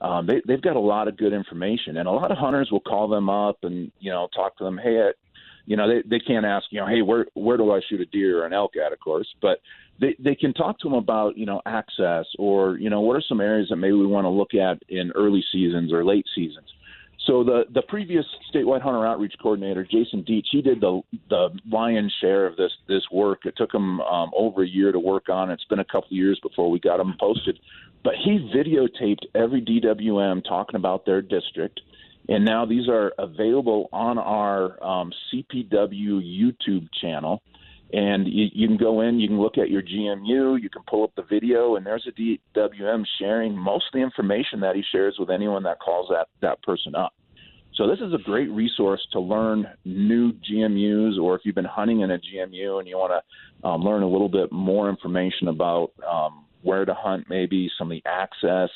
Um, 0.00 0.26
they, 0.26 0.40
they've 0.46 0.62
got 0.62 0.76
a 0.76 0.80
lot 0.80 1.08
of 1.08 1.16
good 1.16 1.32
information, 1.32 1.96
and 1.96 2.08
a 2.08 2.12
lot 2.12 2.30
of 2.30 2.38
hunters 2.38 2.70
will 2.70 2.80
call 2.80 3.08
them 3.08 3.28
up 3.28 3.58
and 3.62 3.90
you 3.98 4.10
know 4.10 4.28
talk 4.34 4.56
to 4.58 4.64
them. 4.64 4.78
Hey, 4.78 5.10
you 5.66 5.76
know 5.76 5.88
they 5.88 6.02
they 6.08 6.20
can't 6.20 6.46
ask 6.46 6.66
you 6.70 6.80
know 6.80 6.86
hey 6.86 7.02
where 7.02 7.26
where 7.34 7.56
do 7.56 7.72
I 7.72 7.80
shoot 7.88 8.00
a 8.00 8.06
deer 8.06 8.42
or 8.42 8.46
an 8.46 8.52
elk 8.52 8.72
at, 8.76 8.92
of 8.92 9.00
course, 9.00 9.28
but 9.42 9.60
they 10.00 10.16
they 10.18 10.34
can 10.34 10.54
talk 10.54 10.78
to 10.80 10.88
them 10.88 10.96
about 10.96 11.36
you 11.36 11.46
know 11.46 11.60
access 11.66 12.26
or 12.38 12.78
you 12.78 12.90
know 12.90 13.00
what 13.00 13.16
are 13.16 13.24
some 13.28 13.40
areas 13.40 13.68
that 13.70 13.76
maybe 13.76 13.94
we 13.94 14.06
want 14.06 14.24
to 14.24 14.30
look 14.30 14.54
at 14.54 14.78
in 14.88 15.12
early 15.12 15.44
seasons 15.52 15.92
or 15.92 16.04
late 16.04 16.26
seasons. 16.34 16.68
So 17.28 17.44
the 17.44 17.64
the 17.74 17.82
previous 17.82 18.24
statewide 18.52 18.80
hunter 18.80 19.06
outreach 19.06 19.34
coordinator, 19.42 19.84
Jason 19.84 20.22
Dietz, 20.22 20.48
he 20.50 20.62
did 20.62 20.80
the 20.80 21.02
the 21.28 21.50
lion's 21.70 22.12
share 22.22 22.46
of 22.46 22.56
this 22.56 22.72
this 22.88 23.02
work. 23.12 23.40
It 23.44 23.54
took 23.54 23.72
him 23.72 24.00
um, 24.00 24.30
over 24.34 24.62
a 24.62 24.66
year 24.66 24.92
to 24.92 24.98
work 24.98 25.28
on. 25.28 25.50
It's 25.50 25.64
been 25.66 25.78
a 25.78 25.84
couple 25.84 26.06
of 26.06 26.12
years 26.12 26.40
before 26.42 26.70
we 26.70 26.80
got 26.80 27.00
him 27.00 27.14
posted, 27.20 27.58
but 28.02 28.14
he 28.24 28.50
videotaped 28.56 29.26
every 29.34 29.60
DWM 29.60 30.42
talking 30.48 30.76
about 30.76 31.04
their 31.04 31.20
district, 31.20 31.82
and 32.30 32.46
now 32.46 32.64
these 32.64 32.88
are 32.88 33.12
available 33.18 33.90
on 33.92 34.16
our 34.16 34.82
um, 34.82 35.12
CPW 35.30 36.22
YouTube 36.22 36.88
channel. 36.98 37.42
And 37.92 38.28
you, 38.28 38.48
you, 38.52 38.68
can 38.68 38.76
go 38.76 39.00
in, 39.00 39.18
you 39.18 39.28
can 39.28 39.40
look 39.40 39.56
at 39.56 39.70
your 39.70 39.82
GMU, 39.82 40.60
you 40.60 40.68
can 40.68 40.82
pull 40.88 41.04
up 41.04 41.12
the 41.16 41.22
video, 41.22 41.76
and 41.76 41.86
there's 41.86 42.06
a 42.06 42.58
DWM 42.58 43.04
sharing 43.18 43.56
most 43.56 43.86
of 43.86 43.92
the 43.94 44.00
information 44.00 44.60
that 44.60 44.76
he 44.76 44.82
shares 44.92 45.16
with 45.18 45.30
anyone 45.30 45.62
that 45.62 45.80
calls 45.80 46.08
that, 46.10 46.28
that 46.42 46.62
person 46.62 46.94
up. 46.94 47.14
So 47.74 47.86
this 47.86 48.00
is 48.00 48.12
a 48.12 48.18
great 48.18 48.50
resource 48.50 49.00
to 49.12 49.20
learn 49.20 49.66
new 49.84 50.32
GMUs, 50.32 51.18
or 51.18 51.36
if 51.36 51.42
you've 51.44 51.54
been 51.54 51.64
hunting 51.64 52.00
in 52.00 52.10
a 52.10 52.18
GMU 52.18 52.80
and 52.80 52.88
you 52.88 52.96
want 52.96 53.22
to 53.62 53.68
um, 53.68 53.82
learn 53.82 54.02
a 54.02 54.08
little 54.08 54.28
bit 54.28 54.50
more 54.52 54.90
information 54.90 55.48
about 55.48 55.92
um, 56.06 56.44
where 56.62 56.84
to 56.84 56.92
hunt, 56.92 57.26
maybe 57.30 57.70
some 57.78 57.90
of 57.90 57.96
the 57.96 58.02
access, 58.04 58.68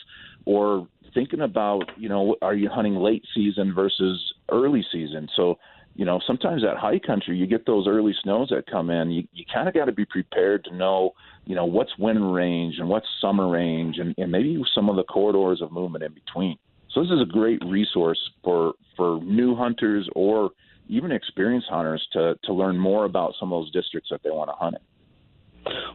or 0.46 0.86
thinking 1.14 1.40
about, 1.40 1.82
you 1.96 2.08
know, 2.08 2.36
are 2.42 2.54
you 2.54 2.68
hunting 2.68 2.94
late 2.94 3.24
season 3.34 3.74
versus 3.74 4.20
early 4.50 4.84
season? 4.92 5.28
So, 5.36 5.58
you 5.94 6.04
know, 6.04 6.20
sometimes 6.26 6.64
at 6.64 6.76
high 6.76 6.98
country, 6.98 7.36
you 7.36 7.46
get 7.46 7.66
those 7.66 7.86
early 7.86 8.14
snows 8.22 8.48
that 8.48 8.66
come 8.70 8.90
in. 8.90 9.10
You, 9.10 9.24
you 9.32 9.44
kind 9.52 9.68
of 9.68 9.74
got 9.74 9.86
to 9.86 9.92
be 9.92 10.04
prepared 10.04 10.64
to 10.64 10.74
know, 10.74 11.12
you 11.44 11.54
know, 11.54 11.66
what's 11.66 11.96
wind 11.98 12.34
range 12.34 12.76
and 12.78 12.88
what's 12.88 13.06
summer 13.20 13.48
range, 13.48 13.98
and, 13.98 14.14
and 14.16 14.32
maybe 14.32 14.62
some 14.74 14.88
of 14.88 14.96
the 14.96 15.04
corridors 15.04 15.60
of 15.60 15.70
movement 15.70 16.04
in 16.04 16.12
between. 16.14 16.56
So 16.92 17.02
this 17.02 17.10
is 17.10 17.20
a 17.22 17.30
great 17.30 17.62
resource 17.64 18.18
for 18.44 18.74
for 18.96 19.20
new 19.22 19.54
hunters 19.54 20.08
or 20.14 20.50
even 20.88 21.10
experienced 21.10 21.68
hunters 21.70 22.06
to 22.12 22.38
to 22.44 22.52
learn 22.52 22.78
more 22.78 23.04
about 23.04 23.34
some 23.40 23.52
of 23.52 23.62
those 23.62 23.72
districts 23.72 24.10
that 24.10 24.22
they 24.22 24.30
want 24.30 24.50
to 24.50 24.54
hunt 24.54 24.76
in. 24.76 24.82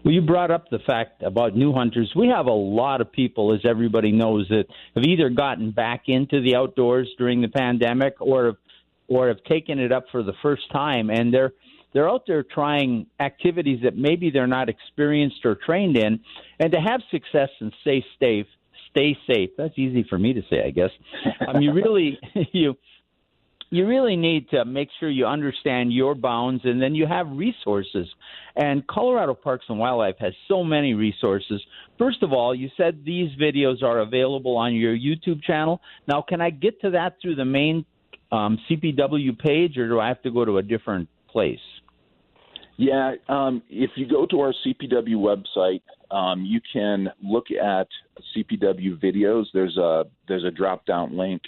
Well, 0.04 0.14
you 0.14 0.22
brought 0.22 0.50
up 0.50 0.70
the 0.70 0.80
fact 0.80 1.24
about 1.24 1.56
new 1.56 1.74
hunters. 1.74 2.14
We 2.16 2.30
have 2.30 2.46
a 2.46 2.52
lot 2.52 3.02
of 3.02 3.12
people, 3.12 3.54
as 3.54 3.60
everybody 3.66 4.12
knows, 4.12 4.48
that 4.50 4.66
have 4.96 5.04
either 5.04 5.30
gotten 5.30 5.72
back 5.72 6.04
into 6.08 6.42
the 6.42 6.56
outdoors 6.56 7.10
during 7.18 7.42
the 7.42 7.50
pandemic 7.50 8.16
or 8.22 8.46
have, 8.46 8.56
or 9.08 9.28
have 9.28 9.44
taken 9.44 9.80
it 9.80 9.92
up 9.92 10.06
for 10.12 10.24
the 10.24 10.34
first 10.42 10.70
time, 10.72 11.10
and 11.10 11.34
they're 11.34 11.54
they're 11.94 12.10
out 12.10 12.24
there 12.28 12.44
trying 12.44 13.08
activities 13.20 13.80
that 13.84 13.98
maybe 13.98 14.30
they're 14.30 14.46
not 14.46 14.70
experienced 14.70 15.46
or 15.46 15.56
trained 15.56 15.98
in, 15.98 16.20
and 16.60 16.72
to 16.72 16.80
have 16.80 17.02
success 17.12 17.50
and 17.60 17.74
stay 17.82 18.06
safe 18.20 18.48
stay 18.92 19.18
safe. 19.28 19.52
That's 19.58 19.78
easy 19.78 20.06
for 20.10 20.18
me 20.18 20.34
to 20.34 20.42
say, 20.50 20.64
I 20.66 20.72
guess. 20.72 20.90
Um, 21.48 21.62
you 21.62 21.74
really 21.74 22.20
you 22.52 22.76
you 23.70 23.86
really 23.86 24.16
need 24.16 24.50
to 24.50 24.64
make 24.66 24.90
sure 25.00 25.10
you 25.10 25.26
understand 25.26 25.92
your 25.92 26.16
bounds 26.16 26.62
and 26.64 26.82
then 26.82 26.96
you 26.96 27.06
have 27.06 27.28
resources. 27.30 28.08
And 28.56 28.86
Colorado 28.88 29.34
Parks 29.34 29.66
and 29.68 29.78
Wildlife 29.78 30.16
has 30.20 30.34
so 30.48 30.64
many 30.64 30.94
resources. 30.94 31.62
First 31.98 32.24
of 32.24 32.32
all, 32.32 32.56
you 32.56 32.70
said 32.78 33.04
these 33.04 33.30
videos 33.40 33.84
are 33.84 34.00
available 34.00 34.56
on 34.56 34.74
your 34.74 34.96
YouTube 34.96 35.44
channel. 35.44 35.82
Now, 36.08 36.22
can 36.22 36.40
I 36.40 36.50
get 36.50 36.80
to 36.82 36.92
that 36.92 37.18
through 37.22 37.36
the 37.36 37.46
main 37.46 37.86
um, 38.32 38.60
CPW 38.70 39.38
page 39.38 39.78
or 39.78 39.88
do 39.88 40.00
I 40.00 40.08
have 40.08 40.22
to 40.24 40.32
go 40.32 40.46
to 40.46 40.58
a 40.58 40.64
different 40.64 41.10
place? 41.30 41.60
Yeah, 42.78 43.16
um, 43.28 43.64
if 43.70 43.92
you 43.96 44.08
go 44.08 44.28
to 44.28 44.40
our 44.40 44.54
CPW 44.66 45.16
website, 45.16 45.82
um, 46.12 46.46
you 46.46 46.62
can 46.72 47.10
look 47.24 47.46
at 47.52 47.88
CPW 48.36 49.02
videos. 49.04 49.46
There's 49.54 49.78
a 49.78 50.06
there's 50.28 50.44
a 50.44 50.52
drop 50.52 50.86
down 50.86 51.18
link 51.18 51.42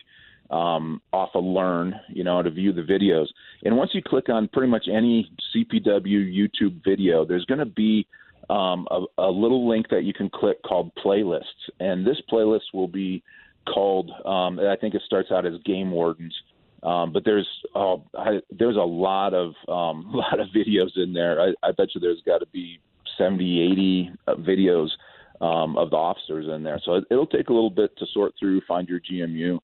um, 0.49 1.01
off 1.13 1.29
of 1.35 1.43
Learn, 1.43 1.93
you 2.09 2.23
know, 2.23 2.41
to 2.41 2.49
view 2.49 2.73
the 2.73 2.81
videos. 2.81 3.27
And 3.63 3.77
once 3.77 3.91
you 3.93 4.01
click 4.01 4.29
on 4.29 4.47
pretty 4.47 4.71
much 4.71 4.87
any 4.91 5.31
CPW 5.55 5.95
YouTube 6.05 6.83
video, 6.83 7.25
there's 7.25 7.45
going 7.45 7.59
to 7.59 7.65
be 7.65 8.07
um, 8.49 8.87
a, 8.89 9.05
a, 9.19 9.29
little 9.29 9.69
link 9.69 9.87
that 9.91 10.03
you 10.03 10.13
can 10.13 10.29
click 10.29 10.61
called 10.63 10.91
playlists, 11.05 11.43
and 11.79 12.05
this 12.05 12.17
playlist 12.31 12.73
will 12.73 12.87
be 12.87 13.21
called. 13.71 14.09
Um, 14.25 14.59
I 14.59 14.75
think 14.81 14.95
it 14.95 15.03
starts 15.05 15.29
out 15.31 15.45
as 15.45 15.53
Game 15.65 15.91
Wardens. 15.91 16.33
Um, 16.83 17.11
but 17.11 17.25
there's 17.25 17.47
uh, 17.75 17.95
I, 18.17 18.39
there's 18.51 18.77
a 18.77 18.79
lot 18.79 19.33
of 19.33 19.53
um, 19.67 20.05
lot 20.13 20.39
of 20.39 20.47
videos 20.55 20.95
in 20.95 21.13
there. 21.13 21.39
I, 21.41 21.67
I 21.67 21.71
bet 21.71 21.89
you 21.93 22.01
there's 22.01 22.21
got 22.25 22.39
to 22.39 22.47
be 22.47 22.79
70, 23.17 23.71
80 23.71 24.11
uh, 24.27 24.35
videos 24.35 24.89
um, 25.41 25.77
of 25.77 25.89
the 25.91 25.97
officers 25.97 26.47
in 26.47 26.63
there. 26.63 26.79
So 26.83 26.95
it, 26.95 27.05
it'll 27.11 27.27
take 27.27 27.49
a 27.49 27.53
little 27.53 27.69
bit 27.69 27.97
to 27.97 28.05
sort 28.13 28.33
through, 28.39 28.61
find 28.67 28.87
your 28.87 28.99
GMU, 28.99 29.59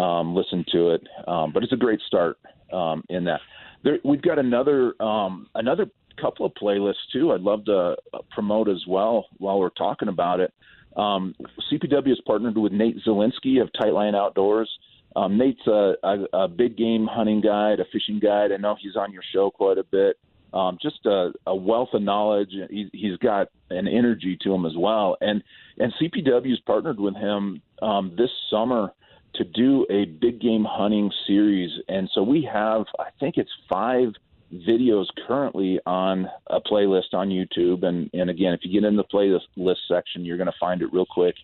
um, 0.00 0.34
listen 0.34 0.64
to 0.72 0.90
it. 0.90 1.06
Um, 1.26 1.52
but 1.52 1.62
it's 1.62 1.72
a 1.72 1.76
great 1.76 2.00
start 2.06 2.38
um, 2.72 3.02
in 3.08 3.24
that. 3.24 3.40
There, 3.84 3.98
we've 4.04 4.22
got 4.22 4.38
another 4.38 5.00
um, 5.02 5.48
another 5.54 5.86
couple 6.20 6.46
of 6.46 6.52
playlists 6.54 6.94
too. 7.12 7.32
I'd 7.32 7.40
love 7.40 7.64
to 7.66 7.96
uh, 8.14 8.18
promote 8.30 8.68
as 8.68 8.84
well 8.86 9.26
while 9.38 9.58
we're 9.58 9.70
talking 9.70 10.08
about 10.08 10.40
it. 10.40 10.52
Um, 10.96 11.34
CPW 11.70 12.08
has 12.08 12.20
partnered 12.26 12.56
with 12.58 12.72
Nate 12.72 12.98
Zelinsky 13.06 13.60
of 13.62 13.70
Tightline 13.80 14.14
Outdoors. 14.14 14.70
Um, 15.14 15.38
Nate's 15.38 15.66
a, 15.66 15.94
a, 16.02 16.16
a 16.32 16.48
big 16.48 16.76
game 16.76 17.06
hunting 17.10 17.40
guide, 17.40 17.80
a 17.80 17.84
fishing 17.92 18.20
guide. 18.20 18.52
I 18.52 18.56
know 18.56 18.76
he's 18.80 18.96
on 18.96 19.12
your 19.12 19.22
show 19.32 19.50
quite 19.50 19.78
a 19.78 19.84
bit. 19.84 20.18
Um, 20.54 20.78
just 20.82 21.06
a, 21.06 21.32
a 21.46 21.54
wealth 21.54 21.90
of 21.94 22.02
knowledge. 22.02 22.50
He, 22.70 22.88
he's 22.92 23.16
got 23.18 23.48
an 23.70 23.88
energy 23.88 24.38
to 24.42 24.52
him 24.52 24.66
as 24.66 24.74
well. 24.76 25.16
And 25.20 25.42
and 25.78 25.92
CPW's 26.00 26.60
partnered 26.66 27.00
with 27.00 27.14
him 27.14 27.62
um, 27.80 28.14
this 28.16 28.30
summer 28.50 28.92
to 29.34 29.44
do 29.44 29.86
a 29.90 30.04
big 30.04 30.40
game 30.40 30.66
hunting 30.68 31.10
series. 31.26 31.70
And 31.88 32.10
so 32.14 32.22
we 32.22 32.48
have, 32.52 32.84
I 32.98 33.08
think 33.18 33.36
it's 33.38 33.50
five 33.68 34.08
videos 34.52 35.06
currently 35.26 35.80
on 35.86 36.28
a 36.48 36.60
playlist 36.60 37.14
on 37.14 37.30
YouTube. 37.30 37.84
And, 37.84 38.10
and 38.12 38.28
again, 38.28 38.52
if 38.52 38.60
you 38.62 38.80
get 38.80 38.86
in 38.86 38.96
the 38.96 39.04
playlist 39.04 39.76
section, 39.88 40.24
you're 40.24 40.36
going 40.36 40.48
to 40.48 40.58
find 40.60 40.82
it 40.82 40.92
real 40.92 41.06
quick. 41.06 41.34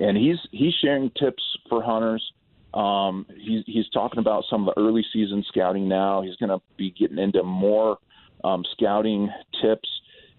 And 0.00 0.16
he's 0.16 0.38
he's 0.52 0.74
sharing 0.74 1.10
tips 1.10 1.42
for 1.68 1.82
hunters. 1.82 2.32
Um, 2.74 3.26
he's 3.36 3.64
he's 3.66 3.88
talking 3.90 4.18
about 4.18 4.44
some 4.50 4.68
of 4.68 4.74
the 4.74 4.80
early 4.80 5.04
season 5.12 5.44
scouting 5.48 5.88
now. 5.88 6.22
He's 6.22 6.36
going 6.36 6.50
to 6.50 6.60
be 6.76 6.90
getting 6.90 7.18
into 7.18 7.42
more 7.42 7.98
um, 8.44 8.64
scouting 8.72 9.30
tips, 9.62 9.88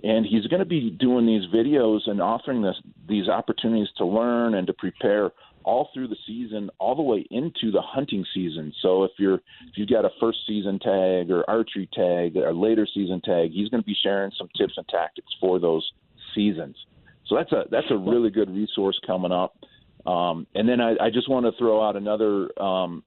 and 0.04 0.26
he's 0.26 0.46
going 0.48 0.60
to 0.60 0.66
be 0.66 0.92
doing 0.92 1.26
these 1.26 1.50
videos 1.54 2.02
and 2.08 2.22
offering 2.22 2.62
this 2.62 2.76
these 3.08 3.28
opportunities 3.28 3.90
to 3.98 4.06
learn 4.06 4.54
and 4.56 4.68
to 4.68 4.74
prepare 4.74 5.32
all 5.64 5.90
through 5.94 6.08
the 6.08 6.16
season, 6.26 6.70
all 6.80 6.96
the 6.96 7.02
way 7.02 7.26
into 7.32 7.72
the 7.72 7.82
hunting 7.82 8.26
season. 8.34 8.74
So 8.82 9.04
if 9.04 9.12
you're 9.18 9.36
if 9.36 9.76
you've 9.76 9.90
got 9.90 10.06
a 10.06 10.10
first 10.20 10.40
season 10.48 10.80
tag 10.80 11.32
or 11.32 11.44
archery 11.50 11.90
tag 11.94 12.38
or 12.38 12.54
later 12.54 12.88
season 12.92 13.22
tag, 13.22 13.52
he's 13.52 13.70
going 13.70 13.82
to 13.82 13.88
be 13.88 13.98
sharing 14.02 14.32
some 14.38 14.50
tips 14.58 14.74
and 14.78 14.88
tactics 14.88 15.34
for 15.40 15.60
those 15.60 15.90
seasons. 16.36 16.76
So 17.28 17.36
that's 17.36 17.52
a 17.52 17.66
that's 17.70 17.90
a 17.92 17.98
really 17.98 18.30
good 18.30 18.50
resource 18.50 19.00
coming 19.06 19.32
up. 19.32 19.56
Um, 20.10 20.48
and 20.56 20.68
then 20.68 20.82
I, 20.82 20.96
I, 21.00 21.10
just 21.12 21.30
want 21.30 21.46
to 21.46 21.52
throw 21.60 21.88
out 21.88 21.96
another 21.96 22.50
um, 22.60 23.04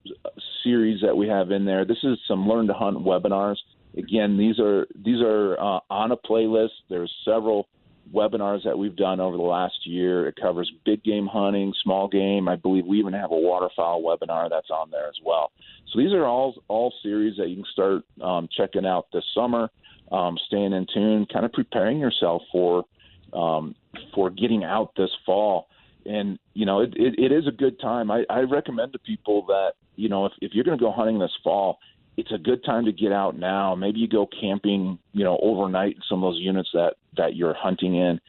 series 0.63 1.01
that 1.01 1.17
we 1.17 1.27
have 1.27 1.51
in 1.51 1.65
there. 1.65 1.83
This 1.83 1.97
is 2.01 2.17
some 2.29 2.47
learn 2.47 2.67
to 2.67 2.73
hunt 2.73 2.97
webinars. 2.97 3.57
Again, 3.97 4.37
these 4.37 4.57
are 4.57 4.87
these 5.03 5.19
are 5.19 5.59
uh, 5.59 5.79
on 5.89 6.13
a 6.13 6.17
playlist. 6.17 6.69
There's 6.89 7.11
several 7.25 7.67
webinars 8.13 8.63
that 8.63 8.77
we've 8.77 8.95
done 8.95 9.19
over 9.19 9.35
the 9.35 9.43
last 9.43 9.85
year. 9.85 10.29
It 10.29 10.35
covers 10.41 10.71
big 10.85 11.03
game 11.03 11.27
hunting, 11.27 11.73
small 11.83 12.07
game. 12.07 12.47
I 12.47 12.55
believe 12.55 12.85
we 12.85 12.99
even 12.99 13.13
have 13.13 13.31
a 13.31 13.35
waterfowl 13.37 14.01
webinar 14.01 14.49
that's 14.49 14.69
on 14.69 14.89
there 14.89 15.09
as 15.09 15.17
well. 15.25 15.51
So 15.91 15.99
these 15.99 16.13
are 16.13 16.25
all 16.25 16.55
all 16.69 16.93
series 17.03 17.35
that 17.35 17.49
you 17.49 17.57
can 17.57 17.65
start 17.73 18.03
um, 18.21 18.47
checking 18.55 18.85
out 18.85 19.07
this 19.11 19.25
summer. 19.35 19.69
Um, 20.09 20.37
staying 20.47 20.71
in 20.71 20.87
tune, 20.93 21.25
kind 21.33 21.43
of 21.43 21.51
preparing 21.51 21.99
yourself 21.99 22.43
for 22.49 22.85
um, 23.33 23.75
for 24.15 24.29
getting 24.29 24.63
out 24.63 24.93
this 24.95 25.11
fall. 25.25 25.67
And 26.05 26.39
you 26.53 26.65
know, 26.65 26.81
it, 26.81 26.93
it, 26.95 27.15
it 27.17 27.31
is 27.31 27.47
a 27.47 27.51
good 27.51 27.79
time. 27.79 28.11
I, 28.11 28.23
I 28.29 28.41
recommend 28.41 28.93
to 28.93 28.99
people 28.99 29.45
that 29.47 29.73
you 29.95 30.09
know 30.09 30.25
if, 30.25 30.33
if 30.41 30.51
you're 30.53 30.63
going 30.63 30.77
to 30.77 30.83
go 30.83 30.91
hunting 30.91 31.19
this 31.19 31.31
fall, 31.43 31.79
it's 32.17 32.31
a 32.31 32.37
good 32.37 32.63
time 32.63 32.85
to 32.85 32.91
get 32.91 33.11
out 33.11 33.37
now. 33.37 33.75
Maybe 33.75 33.99
you 33.99 34.07
go 34.07 34.27
camping, 34.39 34.99
you 35.13 35.23
know, 35.23 35.39
overnight 35.41 35.95
in 35.95 36.01
some 36.07 36.23
of 36.23 36.33
those 36.33 36.41
units 36.41 36.69
that 36.73 36.95
that 37.17 37.35
you're 37.35 37.53
hunting 37.53 37.95
in. 37.95 38.19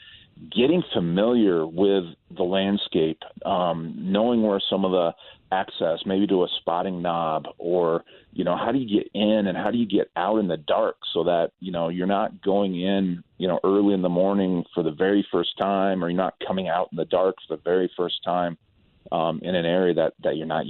Getting 0.51 0.83
familiar 0.93 1.67
with 1.67 2.05
the 2.37 2.43
landscape, 2.43 3.23
um, 3.47 3.95
knowing 3.97 4.43
where 4.43 4.61
some 4.69 4.85
of 4.85 4.91
the 4.91 5.13
access, 5.53 6.01
maybe 6.05 6.27
to 6.27 6.43
a 6.43 6.49
spotting 6.61 7.01
knob, 7.01 7.47
or 7.59 8.05
you 8.33 8.45
know, 8.45 8.57
how 8.57 8.73
do 8.73 8.79
you 8.79 9.01
get 9.01 9.11
in 9.15 9.47
and 9.47 9.57
how 9.57 9.71
do 9.71 9.79
you 9.79 9.87
get 9.87 10.11
out 10.17 10.39
in 10.39 10.49
the 10.49 10.57
dark 10.57 10.97
so 11.13 11.25
that 11.25 11.53
you 11.61 11.71
know 11.71 11.89
you're 11.89 12.07
not 12.07 12.43
going 12.43 12.81
in, 12.81 13.23
you 13.39 13.47
know, 13.47 13.61
early 13.63 13.95
in 13.95 14.03
the 14.03 14.09
morning 14.09 14.65
for 14.75 14.83
the 14.83 14.91
very 14.91 15.27
first 15.31 15.57
time, 15.57 16.05
or 16.05 16.11
you're 16.11 16.17
not 16.17 16.35
coming 16.47 16.69
out 16.69 16.89
in 16.91 16.97
the 16.97 17.05
dark 17.05 17.37
for 17.47 17.57
the 17.57 17.63
very 17.63 17.91
first 17.97 18.23
time 18.25 18.59
um, 19.13 19.41
in 19.43 19.55
an 19.55 19.67
area 19.67 19.95
that 19.95 20.15
that 20.23 20.37
you're 20.37 20.47
not 20.47 20.67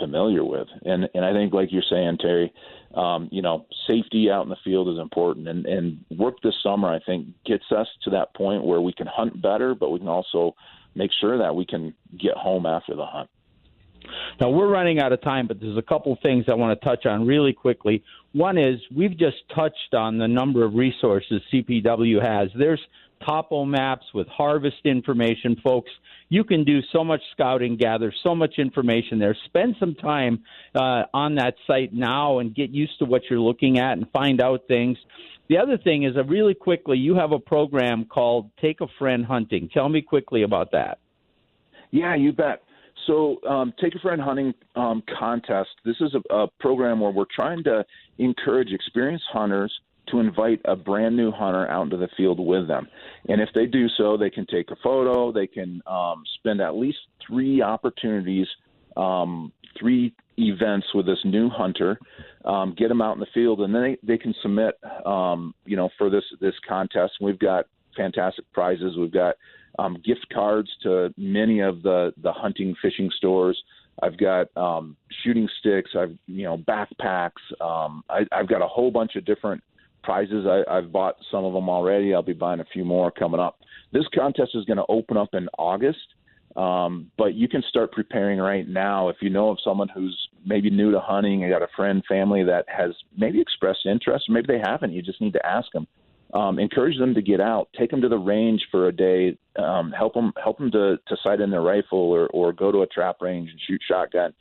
familiar 0.00 0.44
with. 0.44 0.68
And 0.84 1.08
and 1.14 1.24
I 1.24 1.32
think, 1.32 1.52
like 1.52 1.70
you're 1.70 1.82
saying, 1.88 2.18
Terry, 2.20 2.52
um, 2.94 3.28
you 3.30 3.42
know, 3.42 3.66
safety 3.86 4.30
out 4.30 4.42
in 4.42 4.48
the 4.48 4.56
field 4.64 4.88
is 4.88 4.98
important. 4.98 5.48
And 5.48 5.66
and 5.66 6.04
work 6.16 6.36
this 6.42 6.54
summer, 6.62 6.88
I 6.88 7.00
think, 7.04 7.28
gets 7.44 7.64
us 7.70 7.86
to 8.04 8.10
that 8.10 8.34
point 8.34 8.64
where 8.64 8.80
we 8.80 8.92
can 8.92 9.06
hunt 9.06 9.40
better, 9.40 9.74
but 9.74 9.90
we 9.90 9.98
can 9.98 10.08
also 10.08 10.54
make 10.94 11.10
sure 11.20 11.38
that 11.38 11.54
we 11.54 11.64
can 11.64 11.94
get 12.18 12.36
home 12.36 12.66
after 12.66 12.96
the 12.96 13.06
hunt. 13.06 13.30
Now 14.40 14.50
we're 14.50 14.68
running 14.68 14.98
out 14.98 15.12
of 15.12 15.20
time, 15.20 15.46
but 15.46 15.60
there's 15.60 15.76
a 15.76 15.82
couple 15.82 16.16
things 16.22 16.46
I 16.48 16.54
want 16.54 16.78
to 16.78 16.84
touch 16.84 17.06
on 17.06 17.26
really 17.26 17.52
quickly. 17.52 18.02
One 18.32 18.58
is 18.58 18.80
we've 18.94 19.16
just 19.16 19.36
touched 19.54 19.94
on 19.94 20.18
the 20.18 20.26
number 20.26 20.64
of 20.64 20.74
resources 20.74 21.42
CPW 21.52 22.22
has. 22.22 22.48
There's 22.58 22.80
topo 23.26 23.64
maps 23.64 24.06
with 24.14 24.26
harvest 24.28 24.84
information, 24.84 25.56
folks. 25.62 25.90
You 26.30 26.44
can 26.44 26.62
do 26.62 26.78
so 26.92 27.02
much 27.02 27.20
scouting, 27.32 27.76
gather 27.76 28.14
so 28.22 28.36
much 28.36 28.54
information 28.58 29.18
there. 29.18 29.36
Spend 29.46 29.74
some 29.80 29.96
time 29.96 30.44
uh, 30.76 31.02
on 31.12 31.34
that 31.34 31.56
site 31.66 31.92
now 31.92 32.38
and 32.38 32.54
get 32.54 32.70
used 32.70 32.98
to 33.00 33.04
what 33.04 33.22
you're 33.28 33.40
looking 33.40 33.78
at 33.78 33.98
and 33.98 34.08
find 34.12 34.40
out 34.40 34.62
things. 34.68 34.96
The 35.48 35.58
other 35.58 35.76
thing 35.76 36.04
is, 36.04 36.16
uh, 36.16 36.22
really 36.24 36.54
quickly, 36.54 36.96
you 36.98 37.16
have 37.16 37.32
a 37.32 37.40
program 37.40 38.04
called 38.04 38.48
Take 38.62 38.80
a 38.80 38.86
Friend 38.96 39.26
Hunting. 39.26 39.68
Tell 39.74 39.88
me 39.88 40.00
quickly 40.00 40.44
about 40.44 40.70
that. 40.70 41.00
Yeah, 41.90 42.14
you 42.14 42.32
bet. 42.32 42.62
So, 43.08 43.38
um, 43.48 43.74
Take 43.80 43.96
a 43.96 43.98
Friend 43.98 44.20
Hunting 44.22 44.54
um, 44.76 45.02
Contest. 45.18 45.70
This 45.84 45.96
is 46.00 46.14
a, 46.14 46.34
a 46.34 46.46
program 46.60 47.00
where 47.00 47.10
we're 47.10 47.24
trying 47.34 47.64
to 47.64 47.84
encourage 48.18 48.70
experienced 48.70 49.24
hunters 49.32 49.72
to 50.10 50.20
invite 50.20 50.60
a 50.64 50.76
brand 50.76 51.16
new 51.16 51.30
hunter 51.30 51.66
out 51.68 51.82
into 51.82 51.96
the 51.96 52.08
field 52.16 52.38
with 52.38 52.68
them. 52.68 52.88
And 53.28 53.40
if 53.40 53.48
they 53.54 53.66
do 53.66 53.88
so, 53.96 54.16
they 54.16 54.30
can 54.30 54.46
take 54.46 54.70
a 54.70 54.76
photo. 54.82 55.32
They 55.32 55.46
can 55.46 55.82
um, 55.86 56.22
spend 56.38 56.60
at 56.60 56.74
least 56.74 56.98
three 57.26 57.62
opportunities, 57.62 58.46
um, 58.96 59.52
three 59.78 60.14
events 60.36 60.86
with 60.94 61.06
this 61.06 61.18
new 61.24 61.48
hunter, 61.48 61.98
um, 62.44 62.74
get 62.76 62.88
them 62.88 63.02
out 63.02 63.14
in 63.14 63.20
the 63.20 63.26
field, 63.34 63.60
and 63.60 63.74
then 63.74 63.82
they, 63.82 64.14
they 64.14 64.18
can 64.18 64.34
submit, 64.42 64.74
um, 65.04 65.54
you 65.64 65.76
know, 65.76 65.90
for 65.98 66.10
this 66.10 66.24
this 66.40 66.54
contest. 66.66 67.12
We've 67.20 67.38
got 67.38 67.66
fantastic 67.96 68.50
prizes. 68.52 68.96
We've 68.96 69.12
got 69.12 69.34
um, 69.78 69.96
gift 70.04 70.26
cards 70.32 70.70
to 70.82 71.12
many 71.16 71.60
of 71.60 71.82
the 71.82 72.12
the 72.22 72.32
hunting 72.32 72.74
fishing 72.82 73.10
stores. 73.16 73.60
I've 74.02 74.16
got 74.16 74.46
um, 74.56 74.96
shooting 75.22 75.48
sticks. 75.60 75.90
I've 75.96 76.16
you 76.26 76.44
know 76.44 76.58
backpacks. 76.58 77.42
Um, 77.60 78.02
I, 78.08 78.20
I've 78.32 78.48
got 78.48 78.62
a 78.62 78.66
whole 78.66 78.90
bunch 78.90 79.16
of 79.16 79.24
different 79.24 79.62
prizes. 80.02 80.46
I, 80.46 80.62
I've 80.70 80.92
bought 80.92 81.16
some 81.30 81.44
of 81.44 81.52
them 81.52 81.68
already. 81.68 82.14
I'll 82.14 82.22
be 82.22 82.32
buying 82.32 82.60
a 82.60 82.64
few 82.72 82.84
more 82.84 83.10
coming 83.10 83.40
up. 83.40 83.58
This 83.92 84.04
contest 84.14 84.52
is 84.54 84.64
going 84.64 84.76
to 84.76 84.86
open 84.88 85.16
up 85.16 85.34
in 85.34 85.48
August, 85.58 85.98
um, 86.56 87.10
but 87.18 87.34
you 87.34 87.48
can 87.48 87.62
start 87.68 87.92
preparing 87.92 88.38
right 88.38 88.68
now. 88.68 89.08
If 89.08 89.16
you 89.20 89.30
know 89.30 89.50
of 89.50 89.58
someone 89.64 89.88
who's 89.88 90.16
maybe 90.44 90.70
new 90.70 90.92
to 90.92 91.00
hunting, 91.00 91.40
you 91.40 91.48
got 91.48 91.62
a 91.62 91.68
friend, 91.76 92.02
family 92.08 92.44
that 92.44 92.66
has 92.68 92.92
maybe 93.16 93.40
expressed 93.40 93.86
interest, 93.86 94.28
or 94.28 94.32
maybe 94.32 94.46
they 94.48 94.60
haven't. 94.60 94.92
You 94.92 95.02
just 95.02 95.20
need 95.20 95.32
to 95.32 95.46
ask 95.46 95.70
them. 95.72 95.86
Um, 96.32 96.60
encourage 96.60 96.96
them 96.96 97.12
to 97.14 97.22
get 97.22 97.40
out, 97.40 97.68
take 97.76 97.90
them 97.90 98.00
to 98.02 98.08
the 98.08 98.16
range 98.16 98.64
for 98.70 98.86
a 98.86 98.92
day, 98.92 99.36
um, 99.58 99.90
help 99.90 100.14
them 100.14 100.32
help 100.40 100.58
them 100.58 100.70
to, 100.70 100.96
to 101.08 101.16
sight 101.24 101.40
in 101.40 101.50
their 101.50 101.62
rifle 101.62 101.98
or, 101.98 102.28
or 102.28 102.52
go 102.52 102.70
to 102.70 102.82
a 102.82 102.86
trap 102.86 103.16
range 103.20 103.50
and 103.50 103.60
shoot 103.66 103.80
shotgun. 103.88 104.32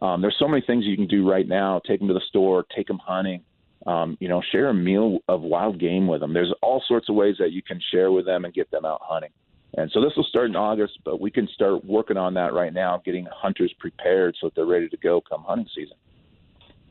Um, 0.00 0.20
there's 0.20 0.36
so 0.38 0.46
many 0.46 0.62
things 0.64 0.84
you 0.84 0.96
can 0.96 1.08
do 1.08 1.28
right 1.28 1.48
now. 1.48 1.80
Take 1.84 1.98
them 1.98 2.06
to 2.06 2.14
the 2.14 2.22
store, 2.28 2.64
take 2.76 2.86
them 2.86 3.00
hunting 3.04 3.42
um, 3.86 4.16
you 4.20 4.28
know, 4.28 4.42
share 4.52 4.68
a 4.68 4.74
meal 4.74 5.18
of 5.28 5.42
wild 5.42 5.80
game 5.80 6.06
with 6.06 6.20
them. 6.20 6.32
There's 6.32 6.52
all 6.62 6.82
sorts 6.86 7.08
of 7.08 7.14
ways 7.14 7.36
that 7.38 7.52
you 7.52 7.62
can 7.62 7.80
share 7.92 8.12
with 8.12 8.26
them 8.26 8.44
and 8.44 8.54
get 8.54 8.70
them 8.70 8.84
out 8.84 9.00
hunting. 9.02 9.30
And 9.74 9.90
so 9.92 10.02
this 10.02 10.12
will 10.16 10.24
start 10.24 10.50
in 10.50 10.56
August, 10.56 10.98
but 11.04 11.20
we 11.20 11.30
can 11.30 11.48
start 11.54 11.84
working 11.84 12.16
on 12.16 12.34
that 12.34 12.52
right 12.52 12.72
now, 12.72 13.00
getting 13.04 13.26
hunters 13.32 13.72
prepared 13.78 14.36
so 14.40 14.48
that 14.48 14.54
they're 14.54 14.66
ready 14.66 14.88
to 14.88 14.96
go 14.98 15.20
come 15.20 15.44
hunting 15.44 15.68
season. 15.74 15.96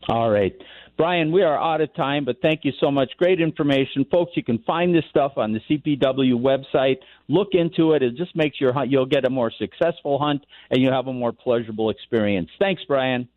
All 0.09 0.31
right. 0.31 0.53
Brian, 0.97 1.31
we 1.31 1.43
are 1.43 1.57
out 1.57 1.81
of 1.81 1.93
time, 1.93 2.25
but 2.25 2.37
thank 2.41 2.61
you 2.63 2.71
so 2.79 2.89
much. 2.89 3.11
Great 3.17 3.39
information. 3.39 4.03
Folks, 4.11 4.31
you 4.35 4.43
can 4.43 4.59
find 4.59 4.95
this 4.95 5.03
stuff 5.09 5.33
on 5.37 5.53
the 5.53 5.59
CPW 5.69 6.33
website. 6.33 6.97
Look 7.27 7.49
into 7.53 7.93
it. 7.93 8.01
It 8.01 8.15
just 8.15 8.35
makes 8.35 8.59
your 8.59 8.73
hunt, 8.73 8.89
you'll 8.89 9.05
get 9.05 9.25
a 9.25 9.29
more 9.29 9.51
successful 9.57 10.17
hunt 10.19 10.43
and 10.71 10.81
you'll 10.81 10.93
have 10.93 11.07
a 11.07 11.13
more 11.13 11.31
pleasurable 11.31 11.91
experience. 11.91 12.49
Thanks, 12.59 12.81
Brian. 12.87 13.27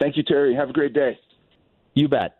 Thank 0.00 0.16
you, 0.16 0.24
Terry. 0.24 0.54
Have 0.54 0.70
a 0.70 0.72
great 0.72 0.92
day. 0.92 1.18
You 1.94 2.08
bet. 2.08 2.35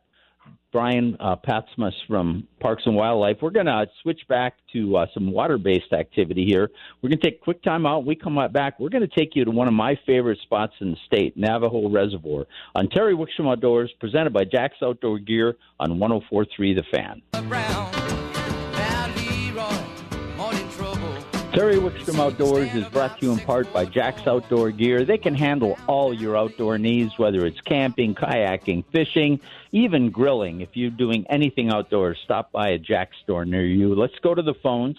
Brian 0.77 1.17
uh, 1.21 1.35
Patzmas 1.37 1.95
from 2.07 2.47
Parks 2.61 2.83
and 2.85 2.95
Wildlife. 2.95 3.39
We're 3.41 3.49
going 3.49 3.65
to 3.65 3.87
switch 4.03 4.21
back 4.29 4.59
to 4.75 4.99
uh, 4.99 5.07
some 5.15 5.33
water 5.33 5.57
based 5.57 5.95
activity 5.95 6.45
here. 6.45 6.71
We're 7.01 7.09
going 7.09 7.19
to 7.19 7.31
take 7.31 7.41
a 7.41 7.45
quick 7.45 7.63
time 7.63 7.87
out. 7.87 8.05
We 8.05 8.15
come 8.15 8.39
back. 8.53 8.79
We're 8.79 8.91
going 8.91 9.09
to 9.09 9.17
take 9.17 9.35
you 9.35 9.47
to 9.47 9.51
one 9.51 9.69
of 9.69 9.73
my 9.73 9.99
favorite 10.05 10.39
spots 10.43 10.75
in 10.83 10.91
the 10.91 10.99
state, 11.07 11.35
Navajo 11.35 11.89
Reservoir, 11.89 12.45
on 12.75 12.91
Terry 12.91 13.15
Wickstrom 13.15 13.51
Outdoors, 13.51 13.91
presented 14.01 14.35
by 14.35 14.45
Jack's 14.45 14.77
Outdoor 14.83 15.19
Gear 15.19 15.57
on 15.81 15.99
1043 15.99 16.75
The 16.75 16.83
Fan. 16.93 17.23
Terry 21.57 21.77
Wickstrom 21.77 22.19
Outdoors 22.19 22.69
is 22.75 22.85
brought 22.89 23.19
to 23.19 23.25
you 23.25 23.33
in 23.33 23.39
part 23.39 23.73
by 23.73 23.87
Jack's 23.87 24.27
Outdoor 24.27 24.71
Gear. 24.71 25.07
They 25.07 25.17
can 25.17 25.35
handle 25.35 25.79
all 25.87 26.13
your 26.13 26.37
outdoor 26.37 26.77
needs, 26.77 27.19
whether 27.19 27.47
it's 27.47 27.63
camping, 27.63 28.15
kayaking, 28.15 28.85
fishing, 28.93 29.41
even 29.73 30.11
grilling. 30.11 30.61
If 30.61 30.69
you're 30.75 30.91
doing 30.91 31.25
anything 31.31 31.71
outdoors, 31.71 32.19
stop 32.23 32.53
by 32.53 32.69
a 32.69 32.79
Jack's 32.79 33.17
store 33.23 33.47
near 33.47 33.65
you. 33.65 33.95
Let's 33.95 34.19
go 34.23 34.35
to 34.35 34.43
the 34.43 34.53
phones. 34.63 34.99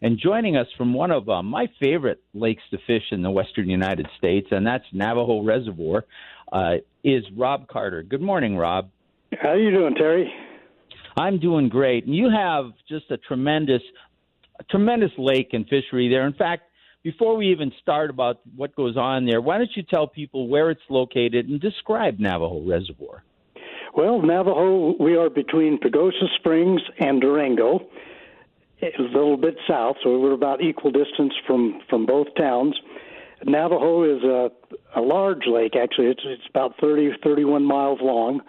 And 0.00 0.18
joining 0.18 0.56
us 0.56 0.66
from 0.76 0.92
one 0.92 1.12
of 1.12 1.28
uh, 1.28 1.40
my 1.44 1.68
favorite 1.78 2.20
lakes 2.34 2.64
to 2.72 2.78
fish 2.84 3.04
in 3.12 3.22
the 3.22 3.30
western 3.30 3.70
United 3.70 4.08
States, 4.18 4.48
and 4.50 4.66
that's 4.66 4.86
Navajo 4.92 5.44
Reservoir, 5.44 6.04
uh, 6.50 6.78
is 7.04 7.22
Rob 7.36 7.68
Carter. 7.68 8.02
Good 8.02 8.22
morning, 8.22 8.56
Rob. 8.56 8.90
How 9.40 9.50
are 9.50 9.56
you 9.56 9.70
doing, 9.70 9.94
Terry? 9.94 10.34
I'm 11.16 11.38
doing 11.38 11.68
great. 11.68 12.06
And 12.06 12.16
you 12.16 12.28
have 12.28 12.72
just 12.88 13.08
a 13.12 13.18
tremendous 13.18 13.82
tremendous 14.70 15.12
lake 15.18 15.50
and 15.52 15.66
fishery 15.68 16.08
there. 16.08 16.26
In 16.26 16.34
fact, 16.34 16.64
before 17.02 17.36
we 17.36 17.48
even 17.48 17.72
start 17.80 18.10
about 18.10 18.40
what 18.56 18.74
goes 18.76 18.96
on 18.96 19.26
there, 19.26 19.40
why 19.40 19.58
don't 19.58 19.70
you 19.74 19.82
tell 19.82 20.06
people 20.06 20.48
where 20.48 20.70
it's 20.70 20.82
located 20.88 21.48
and 21.48 21.60
describe 21.60 22.18
Navajo 22.18 22.62
Reservoir? 22.64 23.24
Well, 23.94 24.22
Navajo, 24.22 24.94
we 24.98 25.16
are 25.16 25.28
between 25.28 25.78
Pagosa 25.78 26.26
Springs 26.38 26.80
and 26.98 27.20
Durango, 27.20 27.88
a 28.82 29.02
little 29.02 29.36
bit 29.36 29.56
south, 29.68 29.96
so 30.02 30.18
we're 30.18 30.32
about 30.32 30.62
equal 30.62 30.90
distance 30.90 31.32
from 31.46 31.80
from 31.88 32.06
both 32.06 32.28
towns. 32.36 32.74
Navajo 33.44 34.04
is 34.04 34.22
a, 34.24 34.50
a 34.96 35.00
large 35.00 35.46
lake. 35.46 35.74
Actually, 35.76 36.08
it's 36.08 36.22
it's 36.24 36.42
about 36.48 36.74
30 36.80 37.12
31 37.22 37.64
miles 37.64 37.98
long. 38.02 38.40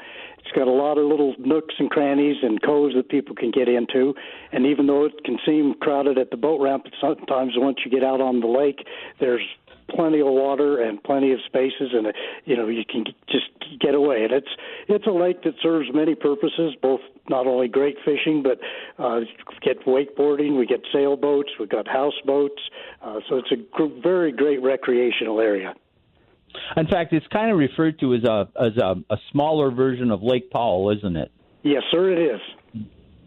It's 0.44 0.52
got 0.52 0.68
a 0.68 0.72
lot 0.72 0.98
of 0.98 1.06
little 1.06 1.36
nooks 1.40 1.76
and 1.80 1.90
crannies 1.90 2.38
and 2.44 2.62
coves 2.62 2.96
that 2.96 3.10
people 3.10 3.36
can 3.36 3.52
get 3.52 3.70
into. 3.70 4.14
And 4.52 4.66
even 4.66 4.88
though 4.88 5.06
it 5.06 5.24
can 5.24 5.38
seem 5.46 5.74
crowded 5.80 6.18
at 6.18 6.32
the 6.32 6.38
boat 6.38 6.62
ramp, 6.62 6.86
sometimes 7.00 7.54
once 7.56 7.78
you 7.86 7.92
get 7.92 8.04
out 8.04 8.20
on 8.20 8.42
the 8.42 8.48
lake, 8.48 8.86
there's 9.20 9.42
plenty 9.90 10.20
of 10.20 10.28
water 10.28 10.82
and 10.82 11.02
plenty 11.04 11.32
of 11.32 11.40
spaces, 11.46 11.92
and 11.94 12.08
you 12.46 12.56
know 12.56 12.68
you 12.68 12.84
can 12.90 13.06
just 13.30 13.50
get 13.80 13.94
away. 13.96 14.24
And 14.24 14.34
it's 14.34 14.48
it's 14.88 15.08
a 15.08 15.12
lake 15.12 15.44
that 15.44 15.54
serves 15.62 15.88
many 15.94 16.16
purposes, 16.16 16.76
both 16.82 17.02
not 17.30 17.48
only 17.48 17.68
great 17.68 17.98
fishing, 18.04 18.44
but 18.44 18.60
uh, 19.04 19.22
get 19.62 19.86
wakeboarding. 19.86 20.58
We 20.58 20.66
get 20.66 20.82
sailboats. 20.92 21.50
We've 21.60 21.70
got 21.70 21.88
houseboats. 21.88 22.62
Uh, 23.02 23.20
so 23.30 23.38
it's 23.38 23.52
a 23.52 23.58
gr- 23.72 24.02
very 24.02 24.32
great 24.32 24.62
recreational 24.62 25.40
area. 25.40 25.74
In 26.78 26.88
fact, 26.88 27.14
it's 27.14 27.28
kind 27.28 27.52
of 27.52 27.58
referred 27.58 28.00
to 28.00 28.14
as 28.14 28.24
a 28.24 28.48
as 28.60 28.78
a, 28.78 28.96
a 29.10 29.18
smaller 29.32 29.72
version 29.72 30.12
of 30.12 30.22
Lake 30.22 30.50
Powell, 30.52 30.92
isn't 30.98 31.16
it? 31.16 31.32
Yes, 31.64 31.84
sir, 31.92 32.12
it 32.12 32.20
is. 32.20 32.42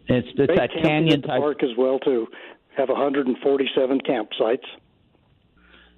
It's, 0.09 0.29
it's 0.37 0.55
that 0.57 0.71
canyon 0.83 1.23
type 1.23 1.41
park 1.41 1.63
as 1.63 1.71
well 1.77 1.99
too. 1.99 2.27
Have 2.77 2.89
147 2.89 4.01
campsites 4.09 4.59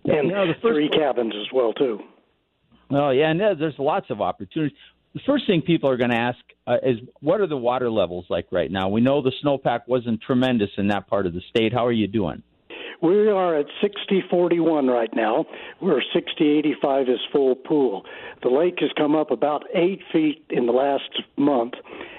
and 0.04 0.28
you 0.28 0.34
know, 0.34 0.52
three 0.60 0.88
cabins 0.88 1.34
as 1.34 1.52
well 1.52 1.72
too. 1.72 2.00
Oh 2.90 3.10
yeah, 3.10 3.30
and 3.30 3.40
there's 3.40 3.78
lots 3.78 4.06
of 4.10 4.20
opportunities. 4.20 4.76
The 5.14 5.20
first 5.26 5.46
thing 5.46 5.62
people 5.62 5.90
are 5.90 5.96
going 5.96 6.10
to 6.10 6.16
ask 6.16 6.38
uh, 6.66 6.76
is, 6.82 6.98
what 7.20 7.40
are 7.40 7.46
the 7.46 7.56
water 7.56 7.90
levels 7.90 8.26
like 8.28 8.46
right 8.52 8.70
now? 8.70 8.88
We 8.88 9.00
know 9.00 9.22
the 9.22 9.32
snowpack 9.42 9.80
wasn't 9.86 10.20
tremendous 10.20 10.68
in 10.76 10.88
that 10.88 11.08
part 11.08 11.26
of 11.26 11.32
the 11.32 11.40
state. 11.48 11.72
How 11.72 11.86
are 11.86 11.92
you 11.92 12.06
doing? 12.06 12.42
We 13.00 13.28
are 13.28 13.54
at 13.54 13.66
60 13.80 14.24
41 14.28 14.88
right 14.88 15.14
now. 15.14 15.46
We're 15.80 16.02
60 16.12 16.58
85 16.58 17.08
is 17.08 17.20
full 17.30 17.54
pool. 17.54 18.04
The 18.42 18.48
lake 18.48 18.78
has 18.80 18.90
come 18.96 19.14
up 19.14 19.30
about 19.30 19.64
eight 19.72 20.00
feet 20.12 20.44
in 20.50 20.66
the 20.66 20.72
last 20.72 21.22
month, 21.36 21.74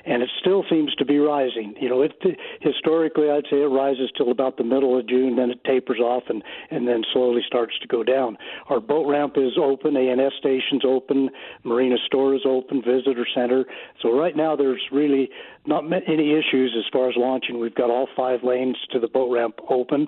and 0.06 0.24
it 0.24 0.30
still 0.40 0.64
seems 0.70 0.96
to 0.96 1.04
be 1.04 1.18
rising. 1.18 1.76
You 1.82 1.90
know, 1.90 2.02
it 2.02 2.14
historically 2.62 3.30
I'd 3.30 3.44
say 3.52 3.62
it 3.62 3.66
rises 3.66 4.10
till 4.16 4.32
about 4.32 4.56
the 4.56 4.64
middle 4.64 4.98
of 4.98 5.06
June, 5.08 5.36
then 5.36 5.52
it 5.52 5.62
tapers 5.66 6.00
off 6.00 6.24
and 6.30 6.42
and 6.72 6.88
then 6.88 7.04
slowly 7.12 7.42
starts 7.46 7.78
to 7.80 7.88
go 7.88 8.02
down. 8.02 8.38
Our 8.70 8.80
boat 8.80 9.06
ramp 9.06 9.34
is 9.36 9.58
open, 9.62 9.98
ANS 9.98 10.34
station's 10.40 10.86
open, 10.86 11.30
Marina 11.66 11.98
Store 12.06 12.36
is 12.36 12.42
open, 12.46 12.82
visitor 12.82 13.28
center. 13.36 13.66
So 14.02 14.18
right 14.18 14.36
now 14.36 14.56
there's 14.56 14.82
really 14.94 15.30
not 15.66 15.84
any 16.08 16.32
issues 16.32 16.74
as 16.78 16.86
far 16.94 17.10
as 17.10 17.16
launching. 17.18 17.60
We've 17.60 17.76
got 17.76 17.90
all 17.90 18.08
five 18.16 18.46
lanes 18.46 18.78
to 18.94 19.00
the 19.00 19.10
boat 19.10 19.30
ramp 19.30 19.56
open. 19.70 20.08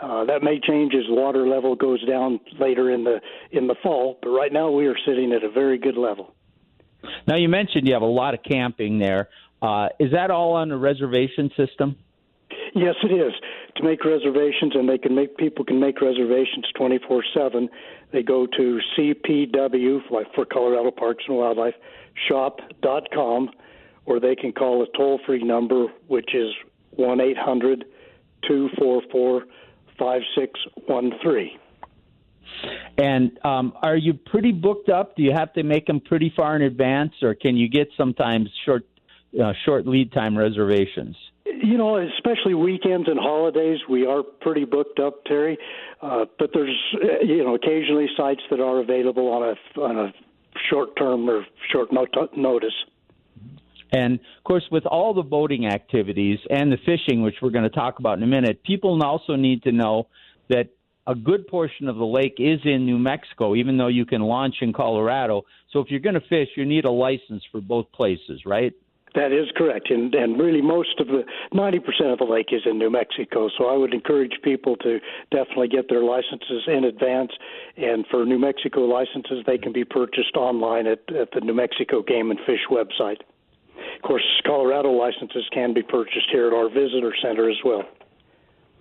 Uh, 0.00 0.24
that 0.24 0.42
may 0.42 0.58
change 0.60 0.92
as 0.94 1.04
water 1.08 1.46
level 1.46 1.76
goes 1.76 2.04
down 2.04 2.40
later 2.58 2.90
in 2.90 3.04
the 3.04 3.20
in 3.52 3.68
the 3.68 3.76
fall, 3.82 4.18
but 4.22 4.30
right 4.30 4.52
now 4.52 4.70
we 4.70 4.86
are 4.86 4.96
sitting 5.06 5.32
at 5.32 5.44
a 5.44 5.50
very 5.50 5.78
good 5.78 5.96
level. 5.96 6.34
Now 7.28 7.36
you 7.36 7.48
mentioned 7.48 7.86
you 7.86 7.94
have 7.94 8.02
a 8.02 8.06
lot 8.06 8.34
of 8.34 8.40
camping 8.42 8.98
there. 8.98 9.28
Uh, 9.62 9.88
is 10.00 10.10
that 10.12 10.30
all 10.30 10.54
on 10.54 10.70
a 10.72 10.76
reservation 10.76 11.50
system? 11.56 11.96
Yes, 12.74 12.96
it 13.04 13.12
is. 13.12 13.32
To 13.76 13.84
make 13.84 14.04
reservations, 14.04 14.74
and 14.74 14.88
they 14.88 14.98
can 14.98 15.14
make 15.14 15.36
people 15.36 15.64
can 15.64 15.78
make 15.78 16.00
reservations 16.00 16.66
twenty 16.76 16.98
four 17.06 17.22
seven. 17.32 17.68
They 18.12 18.22
go 18.22 18.46
to 18.46 18.80
CPW, 18.96 20.00
for 20.34 20.44
Colorado 20.44 20.90
Parks 20.90 21.24
and 21.26 21.36
Wildlife, 21.36 21.74
shop.com, 22.28 23.50
or 24.06 24.20
they 24.20 24.36
can 24.36 24.52
call 24.52 24.82
a 24.82 24.86
toll 24.96 25.20
free 25.24 25.42
number, 25.42 25.86
which 26.08 26.34
is 26.34 26.50
one 26.90 27.20
eight 27.20 27.36
hundred 27.36 27.84
two 28.46 28.68
four 28.78 29.02
four 29.10 29.44
5613. 29.98 31.58
And 32.98 33.38
um, 33.44 33.72
are 33.82 33.96
you 33.96 34.14
pretty 34.14 34.52
booked 34.52 34.88
up? 34.88 35.16
Do 35.16 35.22
you 35.22 35.32
have 35.32 35.52
to 35.54 35.62
make 35.62 35.86
them 35.86 36.00
pretty 36.00 36.32
far 36.36 36.54
in 36.56 36.62
advance, 36.62 37.12
or 37.22 37.34
can 37.34 37.56
you 37.56 37.68
get 37.68 37.88
sometimes 37.96 38.48
short 38.64 38.84
uh, 39.42 39.52
short 39.64 39.86
lead 39.86 40.12
time 40.12 40.38
reservations? 40.38 41.16
You 41.44 41.76
know, 41.76 41.96
especially 41.98 42.54
weekends 42.54 43.08
and 43.08 43.18
holidays, 43.18 43.78
we 43.88 44.06
are 44.06 44.22
pretty 44.22 44.64
booked 44.64 45.00
up, 45.00 45.24
Terry. 45.24 45.58
Uh, 46.00 46.26
but 46.38 46.50
there's 46.54 46.76
uh, 46.94 47.24
you 47.24 47.44
know 47.44 47.54
occasionally 47.54 48.06
sites 48.16 48.42
that 48.50 48.60
are 48.60 48.80
available 48.80 49.28
on 49.28 49.42
a 49.42 49.80
on 49.80 49.98
a 49.98 50.12
short 50.70 50.96
term 50.96 51.28
or 51.28 51.44
short 51.72 51.92
not- 51.92 52.36
notice. 52.36 52.74
And 53.94 54.14
of 54.14 54.44
course, 54.44 54.64
with 54.70 54.86
all 54.86 55.14
the 55.14 55.22
boating 55.22 55.66
activities 55.66 56.38
and 56.50 56.72
the 56.72 56.78
fishing, 56.84 57.22
which 57.22 57.36
we're 57.40 57.50
going 57.50 57.64
to 57.64 57.70
talk 57.70 57.98
about 57.98 58.18
in 58.18 58.24
a 58.24 58.26
minute, 58.26 58.62
people 58.64 59.00
also 59.02 59.36
need 59.36 59.62
to 59.62 59.72
know 59.72 60.08
that 60.48 60.68
a 61.06 61.14
good 61.14 61.46
portion 61.46 61.88
of 61.88 61.96
the 61.96 62.04
lake 62.04 62.36
is 62.38 62.60
in 62.64 62.86
New 62.86 62.98
Mexico, 62.98 63.54
even 63.54 63.76
though 63.76 63.88
you 63.88 64.06
can 64.06 64.22
launch 64.22 64.56
in 64.62 64.72
Colorado. 64.72 65.42
So 65.70 65.80
if 65.80 65.90
you're 65.90 66.00
going 66.00 66.14
to 66.14 66.28
fish, 66.28 66.48
you 66.56 66.64
need 66.64 66.84
a 66.86 66.90
license 66.90 67.42
for 67.52 67.60
both 67.60 67.92
places, 67.92 68.42
right? 68.46 68.72
That 69.14 69.30
is 69.30 69.46
correct, 69.54 69.90
and 69.90 70.12
and 70.12 70.40
really 70.40 70.60
most 70.60 70.98
of 70.98 71.06
the 71.06 71.22
ninety 71.52 71.78
percent 71.78 72.10
of 72.10 72.18
the 72.18 72.24
lake 72.24 72.48
is 72.50 72.62
in 72.66 72.78
New 72.78 72.90
Mexico. 72.90 73.48
So 73.56 73.66
I 73.66 73.76
would 73.76 73.94
encourage 73.94 74.32
people 74.42 74.74
to 74.78 74.98
definitely 75.30 75.68
get 75.68 75.88
their 75.88 76.02
licenses 76.02 76.64
in 76.66 76.82
advance. 76.82 77.30
And 77.76 78.04
for 78.10 78.26
New 78.26 78.40
Mexico 78.40 78.80
licenses, 78.80 79.44
they 79.46 79.56
can 79.56 79.72
be 79.72 79.84
purchased 79.84 80.34
online 80.34 80.88
at 80.88 80.98
at 81.14 81.30
the 81.30 81.40
New 81.42 81.54
Mexico 81.54 82.02
Game 82.02 82.32
and 82.32 82.40
Fish 82.44 82.66
website. 82.68 83.20
Of 83.96 84.02
course, 84.02 84.22
Colorado 84.46 84.90
licenses 84.90 85.44
can 85.52 85.72
be 85.72 85.82
purchased 85.82 86.28
here 86.30 86.46
at 86.46 86.52
our 86.52 86.68
visitor 86.68 87.14
center 87.22 87.48
as 87.50 87.56
well. 87.64 87.82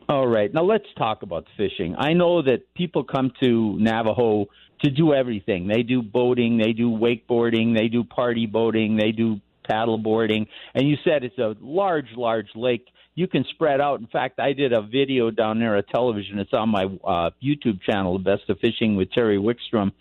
All 0.10 0.28
right. 0.28 0.54
Now 0.54 0.64
let's 0.64 0.88
talk 0.98 1.24
about 1.24 1.46
fishing. 1.56 1.96
I 1.98 2.14
know 2.14 2.42
that 2.42 2.74
people 2.76 3.04
come 3.04 3.32
to 3.42 3.78
Navajo 3.80 4.48
to 4.84 4.90
do 4.90 5.14
everything. 5.14 5.68
They 5.68 5.84
do 5.84 6.02
boating, 6.02 6.58
they 6.58 6.74
do 6.74 6.90
wakeboarding, 6.90 7.78
they 7.78 7.88
do 7.88 8.04
party 8.04 8.46
boating, 8.46 8.98
they 8.98 9.12
do 9.12 9.40
paddle 9.64 9.98
boarding. 9.98 10.48
And 10.74 10.88
you 10.88 10.98
said 11.04 11.24
it's 11.24 11.38
a 11.38 11.56
large, 11.60 12.08
large 12.16 12.50
lake. 12.56 12.88
You 13.16 13.28
can 13.28 13.46
spread 13.52 13.80
out. 13.80 14.00
In 14.00 14.08
fact, 14.08 14.40
I 14.40 14.54
did 14.54 14.74
a 14.74 14.82
video 14.82 15.30
down 15.30 15.60
there, 15.60 15.78
a 15.78 15.84
television. 15.84 16.40
It's 16.40 16.54
on 16.54 16.70
my 16.70 16.86
uh, 16.86 17.30
YouTube 17.44 17.82
channel, 17.82 18.18
The 18.18 18.24
Best 18.24 18.50
of 18.50 18.60
Fishing 18.60 18.96
with 18.96 19.12
Terry 19.12 19.38
Wickstrom. 19.38 19.92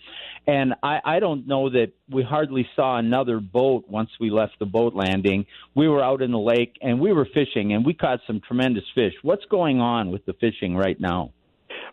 And 0.47 0.75
I, 0.83 1.01
I 1.05 1.21
don't 1.21 1.47
know 1.47 1.71
that 1.71 1.93
we 2.11 2.23
hardly 2.23 2.67
saw 2.75 2.99
another 2.99 3.39
boat 3.39 3.85
once 3.89 4.11
we 4.19 4.31
left 4.31 4.59
the 4.59 4.67
boat 4.67 4.95
landing. 4.95 5.47
We 5.75 5.89
were 5.89 6.03
out 6.03 6.23
in 6.23 6.33
the 6.33 6.39
lake 6.39 6.77
and 6.81 7.01
we 7.01 7.13
were 7.13 7.27
fishing 7.27 7.75
and 7.75 7.85
we 7.85 7.95
caught 7.95 8.21
some 8.27 8.41
tremendous 8.41 8.85
fish. 8.95 9.13
What's 9.23 9.45
going 9.45 9.81
on 9.81 10.11
with 10.11 10.25
the 10.25 10.33
fishing 10.33 10.75
right 10.75 10.99
now? 10.99 11.33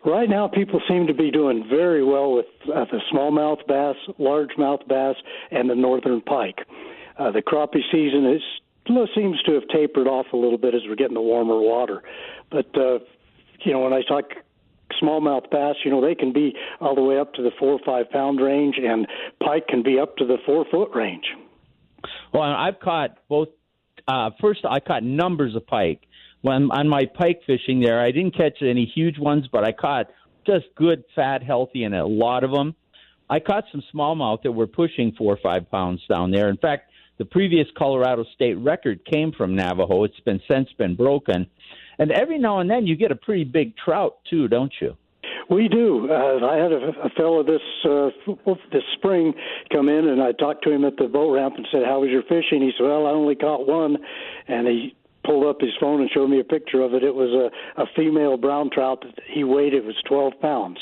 Right 0.04 0.30
now, 0.30 0.48
people 0.48 0.80
seem 0.88 1.06
to 1.08 1.14
be 1.14 1.30
doing 1.30 1.66
very 1.68 2.02
well 2.02 2.32
with 2.32 2.46
uh, 2.64 2.86
the 2.90 3.00
smallmouth 3.12 3.66
bass, 3.66 3.96
largemouth 4.18 4.88
bass, 4.88 5.16
and 5.50 5.68
the 5.68 5.74
northern 5.74 6.22
pike. 6.22 6.58
Uh, 7.20 7.30
the 7.30 7.42
crappie 7.42 7.82
season 7.92 8.24
is 8.34 8.42
seems 9.14 9.40
to 9.42 9.52
have 9.52 9.62
tapered 9.68 10.08
off 10.08 10.26
a 10.32 10.36
little 10.36 10.58
bit 10.58 10.74
as 10.74 10.80
we're 10.88 10.96
getting 10.96 11.14
the 11.14 11.20
warmer 11.20 11.60
water, 11.60 12.02
but 12.50 12.66
uh, 12.76 12.98
you 13.64 13.72
know 13.72 13.80
when 13.80 13.92
I 13.92 14.00
talk 14.02 14.24
smallmouth 15.00 15.50
bass, 15.50 15.76
you 15.84 15.90
know, 15.90 16.00
they 16.00 16.14
can 16.14 16.32
be 16.32 16.54
all 16.80 16.94
the 16.94 17.02
way 17.02 17.18
up 17.18 17.34
to 17.34 17.42
the 17.42 17.50
four 17.58 17.72
or 17.72 17.78
five 17.84 18.10
pound 18.10 18.40
range, 18.40 18.76
and 18.82 19.06
pike 19.44 19.68
can 19.68 19.82
be 19.82 19.98
up 19.98 20.16
to 20.16 20.26
the 20.26 20.38
four 20.46 20.64
foot 20.70 20.90
range. 20.94 21.24
Well, 22.32 22.42
I've 22.42 22.80
caught 22.80 23.18
both 23.28 23.48
uh, 24.08 24.30
first 24.40 24.60
I 24.68 24.80
caught 24.80 25.02
numbers 25.02 25.54
of 25.54 25.66
pike. 25.66 26.00
When 26.42 26.70
on 26.70 26.88
my 26.88 27.04
pike 27.04 27.42
fishing 27.46 27.80
there, 27.80 28.00
I 28.00 28.12
didn't 28.12 28.34
catch 28.34 28.62
any 28.62 28.90
huge 28.92 29.18
ones, 29.18 29.46
but 29.52 29.62
I 29.62 29.72
caught 29.72 30.06
just 30.46 30.66
good, 30.74 31.04
fat, 31.14 31.42
healthy, 31.42 31.84
and 31.84 31.94
a 31.94 32.06
lot 32.06 32.44
of 32.44 32.50
them. 32.50 32.74
I 33.28 33.40
caught 33.40 33.64
some 33.70 33.82
smallmouth 33.94 34.42
that 34.42 34.52
were 34.52 34.66
pushing 34.66 35.12
four 35.12 35.34
or 35.34 35.38
five 35.42 35.70
pounds 35.70 36.00
down 36.08 36.30
there. 36.30 36.48
In 36.48 36.56
fact, 36.56 36.89
the 37.20 37.26
previous 37.26 37.68
Colorado 37.76 38.24
state 38.34 38.54
record 38.54 39.04
came 39.04 39.30
from 39.30 39.54
Navajo. 39.54 40.04
It's 40.04 40.18
been 40.20 40.40
since 40.50 40.70
been 40.78 40.96
broken, 40.96 41.46
and 41.98 42.10
every 42.10 42.38
now 42.38 42.60
and 42.60 42.70
then 42.70 42.86
you 42.86 42.96
get 42.96 43.12
a 43.12 43.14
pretty 43.14 43.44
big 43.44 43.76
trout 43.76 44.16
too, 44.30 44.48
don't 44.48 44.72
you? 44.80 44.96
We 45.50 45.68
do. 45.68 46.08
Uh, 46.10 46.46
I 46.46 46.56
had 46.56 46.72
a, 46.72 46.92
a 47.04 47.10
fellow 47.10 47.42
this 47.42 47.60
uh, 47.84 48.08
this 48.72 48.82
spring 48.94 49.34
come 49.70 49.90
in, 49.90 50.08
and 50.08 50.22
I 50.22 50.32
talked 50.32 50.64
to 50.64 50.70
him 50.70 50.86
at 50.86 50.96
the 50.96 51.08
boat 51.08 51.34
ramp 51.34 51.56
and 51.58 51.68
said, 51.70 51.82
"How 51.84 52.00
was 52.00 52.08
your 52.08 52.22
fishing?" 52.22 52.62
He 52.62 52.72
said, 52.78 52.84
"Well, 52.84 53.06
I 53.06 53.10
only 53.10 53.34
caught 53.34 53.68
one," 53.68 53.98
and 54.48 54.66
he 54.66 54.96
pulled 55.22 55.44
up 55.44 55.60
his 55.60 55.76
phone 55.78 56.00
and 56.00 56.08
showed 56.10 56.30
me 56.30 56.40
a 56.40 56.44
picture 56.44 56.80
of 56.80 56.94
it. 56.94 57.04
It 57.04 57.14
was 57.14 57.28
a, 57.76 57.82
a 57.82 57.84
female 57.94 58.38
brown 58.38 58.70
trout 58.72 59.04
that 59.04 59.22
he 59.30 59.44
weighed. 59.44 59.74
It 59.74 59.84
was 59.84 59.96
twelve 60.08 60.40
pounds. 60.40 60.78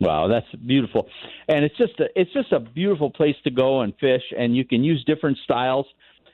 Wow, 0.00 0.28
that's 0.28 0.46
beautiful, 0.66 1.08
and 1.48 1.64
it's 1.64 1.76
just 1.76 1.98
a, 2.00 2.06
it's 2.16 2.32
just 2.32 2.52
a 2.52 2.60
beautiful 2.60 3.10
place 3.10 3.36
to 3.44 3.50
go 3.50 3.82
and 3.82 3.94
fish, 4.00 4.22
and 4.36 4.56
you 4.56 4.64
can 4.64 4.82
use 4.82 5.04
different 5.04 5.38
styles. 5.44 5.86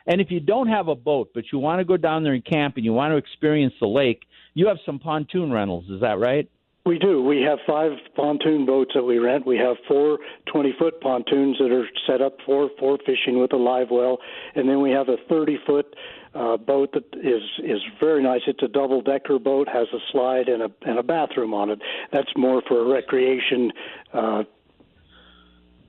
And 0.07 0.21
if 0.21 0.31
you 0.31 0.41
don't 0.41 0.69
have 0.69 0.89
a 0.89 0.95
boat, 0.95 1.31
but 1.35 1.45
you 1.53 1.59
want 1.59 1.81
to 1.81 1.85
go 1.85 1.97
down 1.97 2.25
there 2.25 2.33
and 2.33 2.45
camp 2.45 2.77
and 2.77 2.85
you 2.85 2.93
want 2.93 3.13
to 3.13 3.17
experience 3.17 3.75
the 3.81 3.87
lake, 3.87 4.23
you 4.55 4.67
have 4.67 4.79
some 4.85 4.99
pontoon 4.99 5.53
rentals. 5.53 5.85
Is 5.91 6.01
that 6.01 6.19
right? 6.19 6.49
We 6.87 6.99
do. 6.99 7.23
We 7.23 7.43
have 7.43 7.59
five 7.67 7.93
pontoon 8.17 8.65
boats 8.65 8.93
that 8.95 9.03
we 9.03 9.19
rent. 9.19 9.47
We 9.47 9.59
have 9.59 9.77
four 9.87 10.19
20 10.51 10.75
foot 10.79 11.01
pontoons 11.03 11.59
that 11.59 11.71
are 11.71 11.87
set 12.07 12.23
up 12.23 12.39
for, 12.47 12.71
for 12.79 12.97
fishing 13.05 13.39
with 13.39 13.53
a 13.53 13.57
live 13.57 13.89
well. 13.91 14.19
And 14.55 14.67
then 14.69 14.81
we 14.81 14.91
have 14.91 15.09
a 15.11 15.17
30 15.29 15.59
foot 15.67 15.95
uh, 16.35 16.57
boat 16.57 16.93
that 16.93 17.05
is 17.19 17.43
is 17.59 17.81
very 17.99 18.23
nice. 18.23 18.43
It's 18.47 18.63
a 18.63 18.69
double 18.69 19.03
decker 19.03 19.39
boat, 19.39 19.69
has 19.69 19.89
a 19.93 19.99
slide 20.13 20.49
and 20.49 20.63
a 20.63 20.71
and 20.83 20.99
a 20.99 21.03
bathroom 21.03 21.55
on 21.55 21.71
it. 21.71 21.81
That's 22.13 22.31
more 22.37 22.63
for 22.67 22.81
a 22.81 22.93
recreation 22.93 23.73
uh, 24.13 24.43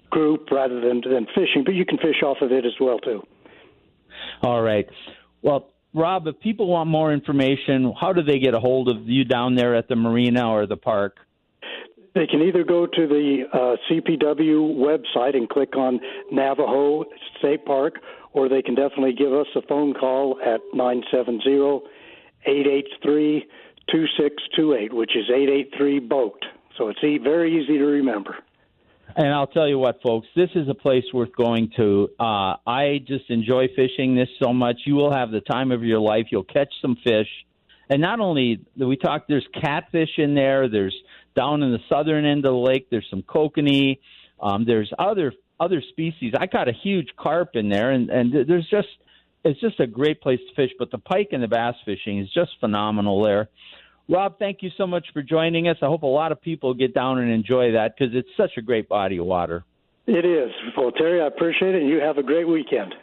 group 0.09 0.49
rather 0.51 0.81
than 0.81 1.01
than 1.01 1.27
fishing, 1.27 1.63
but 1.63 1.73
you 1.73 1.85
can 1.85 1.97
fish 1.97 2.23
off 2.23 2.37
of 2.41 2.51
it 2.51 2.65
as 2.65 2.73
well 2.79 2.99
too. 2.99 3.21
All 4.41 4.61
right. 4.61 4.87
Well, 5.41 5.69
Rob, 5.93 6.27
if 6.27 6.39
people 6.39 6.67
want 6.67 6.89
more 6.89 7.13
information, 7.13 7.93
how 7.99 8.13
do 8.13 8.23
they 8.23 8.39
get 8.39 8.53
a 8.53 8.59
hold 8.59 8.89
of 8.89 9.07
you 9.07 9.25
down 9.25 9.55
there 9.55 9.75
at 9.75 9.87
the 9.87 9.95
marina 9.95 10.49
or 10.49 10.65
the 10.65 10.77
park? 10.77 11.17
They 12.13 12.27
can 12.27 12.41
either 12.41 12.63
go 12.63 12.85
to 12.85 13.07
the 13.07 13.43
uh, 13.53 13.75
CPW 13.89 14.75
website 14.75 15.35
and 15.35 15.47
click 15.47 15.77
on 15.77 15.99
Navajo 16.31 17.05
State 17.39 17.65
Park, 17.65 17.95
or 18.33 18.49
they 18.49 18.61
can 18.61 18.75
definitely 18.75 19.13
give 19.13 19.31
us 19.31 19.47
a 19.55 19.61
phone 19.61 19.93
call 19.93 20.37
at 20.41 20.59
970 20.73 21.87
883 22.45 23.45
2628, 23.89 24.93
which 24.93 25.15
is 25.15 25.25
883 25.29 25.99
BOAT. 25.99 26.45
So 26.77 26.89
it's 26.89 26.99
very 27.23 27.61
easy 27.61 27.77
to 27.77 27.85
remember. 27.85 28.35
And 29.15 29.27
I'll 29.27 29.47
tell 29.47 29.67
you 29.67 29.77
what, 29.77 30.01
folks, 30.01 30.27
this 30.35 30.49
is 30.55 30.69
a 30.69 30.73
place 30.73 31.03
worth 31.13 31.35
going 31.35 31.71
to. 31.75 32.09
Uh, 32.19 32.55
I 32.65 32.99
just 33.05 33.29
enjoy 33.29 33.67
fishing 33.75 34.15
this 34.15 34.29
so 34.41 34.53
much. 34.53 34.77
You 34.85 34.95
will 34.95 35.11
have 35.11 35.31
the 35.31 35.41
time 35.41 35.71
of 35.71 35.83
your 35.83 35.99
life. 35.99 36.27
You'll 36.31 36.43
catch 36.43 36.73
some 36.81 36.95
fish. 37.03 37.27
And 37.91 38.01
not 38.01 38.21
only 38.21 38.61
we 38.77 38.95
talk, 38.95 39.25
there's 39.27 39.45
catfish 39.61 40.11
in 40.17 40.33
there. 40.33 40.69
There's 40.69 40.95
down 41.35 41.61
in 41.61 41.73
the 41.73 41.79
southern 41.89 42.23
end 42.25 42.45
of 42.45 42.53
the 42.53 42.57
lake. 42.57 42.87
There's 42.89 43.05
some 43.09 43.21
kokanee. 43.21 43.99
Um, 44.39 44.63
there's 44.65 44.91
other 44.97 45.33
other 45.59 45.83
species. 45.89 46.33
I 46.39 46.47
caught 46.47 46.69
a 46.69 46.73
huge 46.73 47.09
carp 47.19 47.49
in 47.55 47.67
there, 47.67 47.91
and 47.91 48.09
and 48.09 48.33
there's 48.47 48.67
just 48.71 48.87
it's 49.43 49.59
just 49.59 49.81
a 49.81 49.87
great 49.87 50.21
place 50.21 50.39
to 50.39 50.55
fish. 50.55 50.71
But 50.79 50.89
the 50.89 50.99
pike 50.99 51.29
and 51.33 51.43
the 51.43 51.49
bass 51.49 51.75
fishing 51.83 52.19
is 52.19 52.29
just 52.33 52.51
phenomenal 52.61 53.21
there. 53.21 53.49
Rob, 54.07 54.39
thank 54.39 54.59
you 54.61 54.69
so 54.77 54.87
much 54.87 55.07
for 55.11 55.21
joining 55.21 55.67
us. 55.67 55.77
I 55.81 55.87
hope 55.87 56.03
a 56.03 56.07
lot 56.07 56.31
of 56.31 56.41
people 56.41 56.73
get 56.73 56.93
down 56.93 57.19
and 57.19 57.29
enjoy 57.29 57.73
that 57.73 57.95
because 57.97 58.15
it's 58.15 58.29
such 58.37 58.51
a 58.57 58.61
great 58.61 58.87
body 58.87 59.17
of 59.17 59.25
water. 59.25 59.65
It 60.07 60.25
is. 60.25 60.51
Well, 60.77 60.91
Terry, 60.91 61.21
I 61.21 61.27
appreciate 61.27 61.75
it, 61.75 61.81
and 61.81 61.89
you 61.89 61.99
have 61.99 62.17
a 62.17 62.23
great 62.23 62.47
weekend. 62.47 62.95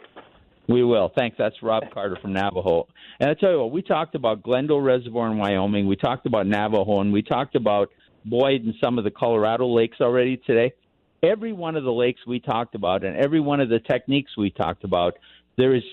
We 0.69 0.83
will. 0.83 1.11
Thanks. 1.17 1.35
That's 1.39 1.55
Rob 1.63 1.83
Carter 1.91 2.15
from 2.21 2.31
Navajo. 2.33 2.87
And 3.19 3.29
I 3.29 3.33
tell 3.33 3.51
you 3.51 3.57
what, 3.57 3.71
we 3.71 3.81
talked 3.81 4.13
about 4.13 4.43
Glendo 4.43 4.77
Reservoir 4.79 5.31
in 5.31 5.39
Wyoming. 5.39 5.87
We 5.87 5.95
talked 5.95 6.27
about 6.27 6.45
Navajo, 6.45 7.01
and 7.01 7.11
we 7.11 7.23
talked 7.23 7.55
about 7.55 7.89
Boyd 8.23 8.63
and 8.63 8.75
some 8.79 8.99
of 8.99 9.03
the 9.03 9.09
Colorado 9.09 9.67
lakes 9.67 9.97
already 9.99 10.37
today. 10.37 10.73
Every 11.23 11.53
one 11.53 11.75
of 11.75 11.83
the 11.83 11.91
lakes 11.91 12.21
we 12.27 12.39
talked 12.39 12.75
about, 12.75 13.03
and 13.03 13.17
every 13.17 13.39
one 13.39 13.59
of 13.59 13.69
the 13.69 13.79
techniques 13.79 14.37
we 14.37 14.51
talked 14.51 14.83
about, 14.83 15.15
there 15.57 15.75
is 15.75 15.83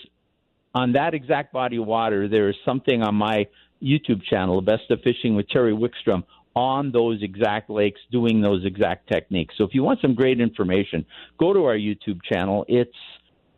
on 0.74 0.92
that 0.92 1.14
exact 1.14 1.54
body 1.54 1.78
of 1.78 1.86
water. 1.86 2.28
There 2.28 2.50
is 2.50 2.56
something 2.64 3.02
on 3.02 3.14
my 3.14 3.46
YouTube 3.82 4.22
channel, 4.28 4.60
Best 4.60 4.90
of 4.90 5.00
Fishing 5.02 5.34
with 5.34 5.48
Terry 5.48 5.72
Wickstrom, 5.72 6.22
on 6.54 6.92
those 6.92 7.22
exact 7.22 7.70
lakes 7.70 8.00
doing 8.12 8.42
those 8.42 8.64
exact 8.64 9.08
techniques. 9.08 9.54
So 9.56 9.64
if 9.64 9.74
you 9.74 9.82
want 9.82 10.00
some 10.02 10.14
great 10.14 10.38
information, 10.38 11.06
go 11.38 11.54
to 11.54 11.64
our 11.64 11.76
YouTube 11.76 12.20
channel. 12.30 12.66
It's 12.68 12.90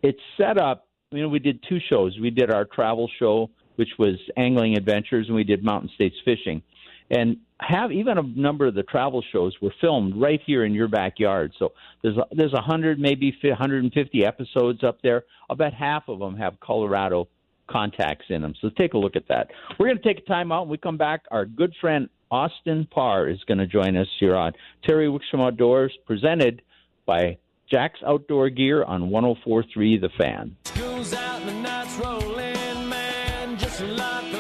it's 0.02 0.20
set 0.36 0.58
up. 0.58 0.87
You 1.10 1.22
know, 1.22 1.28
we 1.28 1.38
did 1.38 1.64
two 1.66 1.78
shows. 1.88 2.18
We 2.20 2.28
did 2.28 2.50
our 2.50 2.66
travel 2.66 3.08
show, 3.18 3.48
which 3.76 3.88
was 3.98 4.16
angling 4.36 4.76
adventures, 4.76 5.26
and 5.26 5.34
we 5.34 5.44
did 5.44 5.64
mountain 5.64 5.90
states 5.94 6.16
fishing. 6.22 6.62
And 7.10 7.38
have 7.60 7.90
even 7.90 8.18
a 8.18 8.22
number 8.22 8.66
of 8.66 8.74
the 8.74 8.82
travel 8.82 9.24
shows 9.32 9.56
were 9.62 9.72
filmed 9.80 10.20
right 10.20 10.40
here 10.44 10.66
in 10.66 10.74
your 10.74 10.86
backyard. 10.86 11.52
So 11.58 11.72
there's 12.02 12.18
a, 12.18 12.26
there's 12.30 12.52
a 12.52 12.60
hundred, 12.60 12.98
maybe 12.98 13.34
150 13.42 14.24
episodes 14.24 14.84
up 14.84 14.98
there. 15.02 15.24
Bet 15.56 15.72
half 15.72 16.08
of 16.08 16.18
them 16.18 16.36
have 16.36 16.60
Colorado 16.60 17.28
contacts 17.70 18.26
in 18.28 18.42
them. 18.42 18.52
So 18.60 18.68
take 18.68 18.92
a 18.92 18.98
look 18.98 19.16
at 19.16 19.28
that. 19.28 19.50
We're 19.78 19.86
going 19.86 19.96
to 19.96 20.02
take 20.02 20.18
a 20.18 20.28
time 20.28 20.52
out. 20.52 20.62
When 20.62 20.72
we 20.72 20.78
come 20.78 20.98
back, 20.98 21.22
our 21.30 21.46
good 21.46 21.74
friend 21.80 22.10
Austin 22.30 22.86
Parr 22.90 23.30
is 23.30 23.42
going 23.48 23.58
to 23.58 23.66
join 23.66 23.96
us 23.96 24.08
here 24.20 24.36
on 24.36 24.52
Terry 24.86 25.06
Wickstrom 25.06 25.40
Outdoors, 25.40 25.96
presented 26.06 26.60
by 27.06 27.38
Jack's 27.70 28.00
Outdoor 28.06 28.48
Gear 28.48 28.82
on 28.82 29.10
104.3 29.10 30.00
The 30.00 30.08
Fan. 30.10 30.56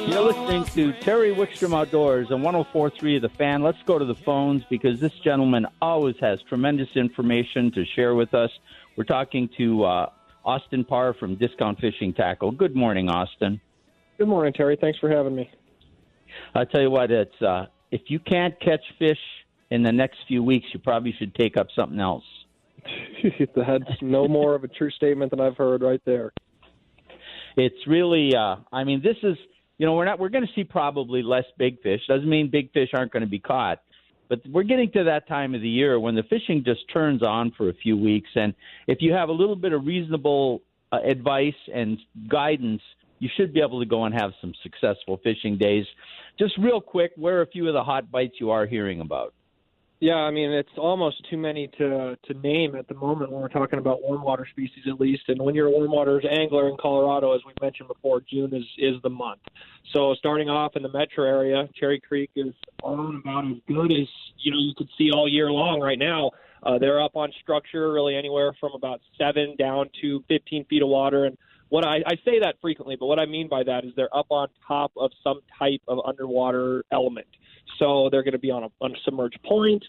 You're 0.08 0.22
listening 0.22 0.64
to 0.64 0.92
Terry 1.00 1.34
Wickstrom 1.34 1.78
Outdoors 1.78 2.30
on 2.30 2.42
104.3 2.42 3.20
The 3.20 3.28
Fan. 3.28 3.62
Let's 3.62 3.82
go 3.84 3.98
to 3.98 4.04
the 4.06 4.14
phones 4.14 4.62
because 4.70 4.98
this 4.98 5.12
gentleman 5.22 5.66
always 5.82 6.16
has 6.20 6.40
tremendous 6.48 6.88
information 6.94 7.70
to 7.72 7.84
share 7.84 8.14
with 8.14 8.32
us. 8.32 8.50
We're 8.96 9.04
talking 9.04 9.50
to 9.58 9.84
uh, 9.84 10.10
Austin 10.44 10.84
Parr 10.84 11.12
from 11.12 11.36
Discount 11.36 11.78
Fishing 11.80 12.14
Tackle. 12.14 12.52
Good 12.52 12.74
morning, 12.74 13.10
Austin. 13.10 13.60
Good 14.16 14.28
morning, 14.28 14.54
Terry. 14.54 14.78
Thanks 14.80 14.98
for 14.98 15.10
having 15.10 15.36
me. 15.36 15.50
I'll 16.54 16.66
tell 16.66 16.80
you 16.80 16.90
what, 16.90 17.10
it's 17.10 17.42
uh, 17.42 17.66
if 17.90 18.02
you 18.08 18.18
can't 18.18 18.58
catch 18.60 18.80
fish 18.98 19.18
in 19.70 19.82
the 19.82 19.92
next 19.92 20.16
few 20.26 20.42
weeks, 20.42 20.66
you 20.72 20.80
probably 20.80 21.14
should 21.18 21.34
take 21.34 21.58
up 21.58 21.68
something 21.76 22.00
else. 22.00 22.24
That's 23.56 24.02
no 24.02 24.28
more 24.28 24.54
of 24.54 24.64
a 24.64 24.68
true 24.68 24.90
statement 24.90 25.30
than 25.30 25.40
I've 25.40 25.56
heard 25.56 25.82
right 25.82 26.00
there. 26.04 26.32
It's 27.56 27.86
really, 27.86 28.34
uh, 28.36 28.56
I 28.72 28.84
mean, 28.84 29.02
this 29.02 29.16
is, 29.22 29.36
you 29.78 29.86
know, 29.86 29.94
we're 29.94 30.04
not, 30.04 30.18
we're 30.18 30.28
going 30.28 30.46
to 30.46 30.52
see 30.54 30.64
probably 30.64 31.22
less 31.22 31.44
big 31.56 31.80
fish. 31.82 32.00
Doesn't 32.06 32.28
mean 32.28 32.50
big 32.50 32.72
fish 32.72 32.90
aren't 32.94 33.12
going 33.12 33.22
to 33.22 33.28
be 33.28 33.40
caught, 33.40 33.80
but 34.28 34.40
we're 34.48 34.62
getting 34.62 34.90
to 34.92 35.04
that 35.04 35.26
time 35.26 35.54
of 35.54 35.60
the 35.60 35.68
year 35.68 35.98
when 35.98 36.14
the 36.14 36.22
fishing 36.24 36.62
just 36.64 36.80
turns 36.92 37.22
on 37.22 37.52
for 37.56 37.68
a 37.68 37.74
few 37.74 37.96
weeks. 37.96 38.28
And 38.34 38.54
if 38.86 38.98
you 39.00 39.12
have 39.12 39.28
a 39.28 39.32
little 39.32 39.56
bit 39.56 39.72
of 39.72 39.86
reasonable 39.86 40.62
uh, 40.92 40.98
advice 41.04 41.54
and 41.72 41.98
guidance, 42.28 42.82
you 43.18 43.28
should 43.36 43.52
be 43.52 43.60
able 43.60 43.80
to 43.80 43.86
go 43.86 44.04
and 44.04 44.14
have 44.14 44.30
some 44.40 44.52
successful 44.62 45.20
fishing 45.24 45.58
days. 45.58 45.84
Just 46.38 46.56
real 46.58 46.80
quick, 46.80 47.12
where 47.16 47.38
are 47.38 47.42
a 47.42 47.46
few 47.46 47.66
of 47.66 47.74
the 47.74 47.82
hot 47.82 48.10
bites 48.10 48.34
you 48.38 48.50
are 48.50 48.66
hearing 48.66 49.00
about? 49.00 49.34
Yeah, 50.00 50.14
I 50.14 50.30
mean 50.30 50.52
it's 50.52 50.68
almost 50.76 51.28
too 51.28 51.36
many 51.36 51.66
to 51.78 52.16
to 52.22 52.34
name 52.34 52.76
at 52.76 52.86
the 52.86 52.94
moment 52.94 53.32
when 53.32 53.40
we're 53.40 53.48
talking 53.48 53.80
about 53.80 54.00
warm 54.00 54.22
water 54.22 54.46
species 54.48 54.84
at 54.86 55.00
least. 55.00 55.22
And 55.26 55.42
when 55.42 55.56
you're 55.56 55.66
a 55.66 55.70
warm 55.70 55.90
waters 55.90 56.24
angler 56.30 56.68
in 56.68 56.76
Colorado, 56.80 57.34
as 57.34 57.40
we 57.44 57.52
mentioned 57.60 57.88
before, 57.88 58.20
June 58.20 58.54
is 58.54 58.64
is 58.78 59.02
the 59.02 59.10
month. 59.10 59.40
So 59.92 60.14
starting 60.14 60.48
off 60.48 60.76
in 60.76 60.84
the 60.84 60.92
metro 60.92 61.24
area, 61.24 61.68
Cherry 61.74 61.98
Creek 61.98 62.30
is 62.36 62.54
on 62.84 63.16
about 63.16 63.50
as 63.50 63.56
good 63.66 63.90
as 63.90 64.06
you 64.38 64.52
know 64.52 64.58
you 64.58 64.72
could 64.76 64.88
see 64.96 65.10
all 65.10 65.28
year 65.28 65.50
long 65.50 65.80
right 65.80 65.98
now. 65.98 66.30
Uh, 66.62 66.78
they're 66.78 67.02
up 67.02 67.16
on 67.16 67.32
structure 67.42 67.92
really 67.92 68.14
anywhere 68.16 68.52
from 68.60 68.72
about 68.74 69.00
seven 69.16 69.56
down 69.58 69.90
to 70.00 70.22
15 70.28 70.64
feet 70.66 70.82
of 70.82 70.88
water. 70.88 71.24
And 71.24 71.36
what 71.68 71.84
I, 71.84 71.98
I 72.06 72.14
say 72.24 72.40
that 72.40 72.56
frequently, 72.60 72.96
but 72.98 73.06
what 73.06 73.18
I 73.18 73.26
mean 73.26 73.48
by 73.48 73.62
that 73.64 73.84
is 73.84 73.92
they're 73.96 74.14
up 74.16 74.26
on 74.30 74.48
top 74.66 74.92
of 74.96 75.10
some 75.22 75.40
type 75.58 75.82
of 75.86 75.98
underwater 76.04 76.84
element. 76.92 77.26
So 77.78 78.08
they're 78.10 78.22
going 78.22 78.32
to 78.32 78.38
be 78.38 78.50
on 78.50 78.64
a, 78.64 78.68
on 78.80 78.92
a 78.92 78.98
submerged 79.04 79.40
point, 79.44 79.84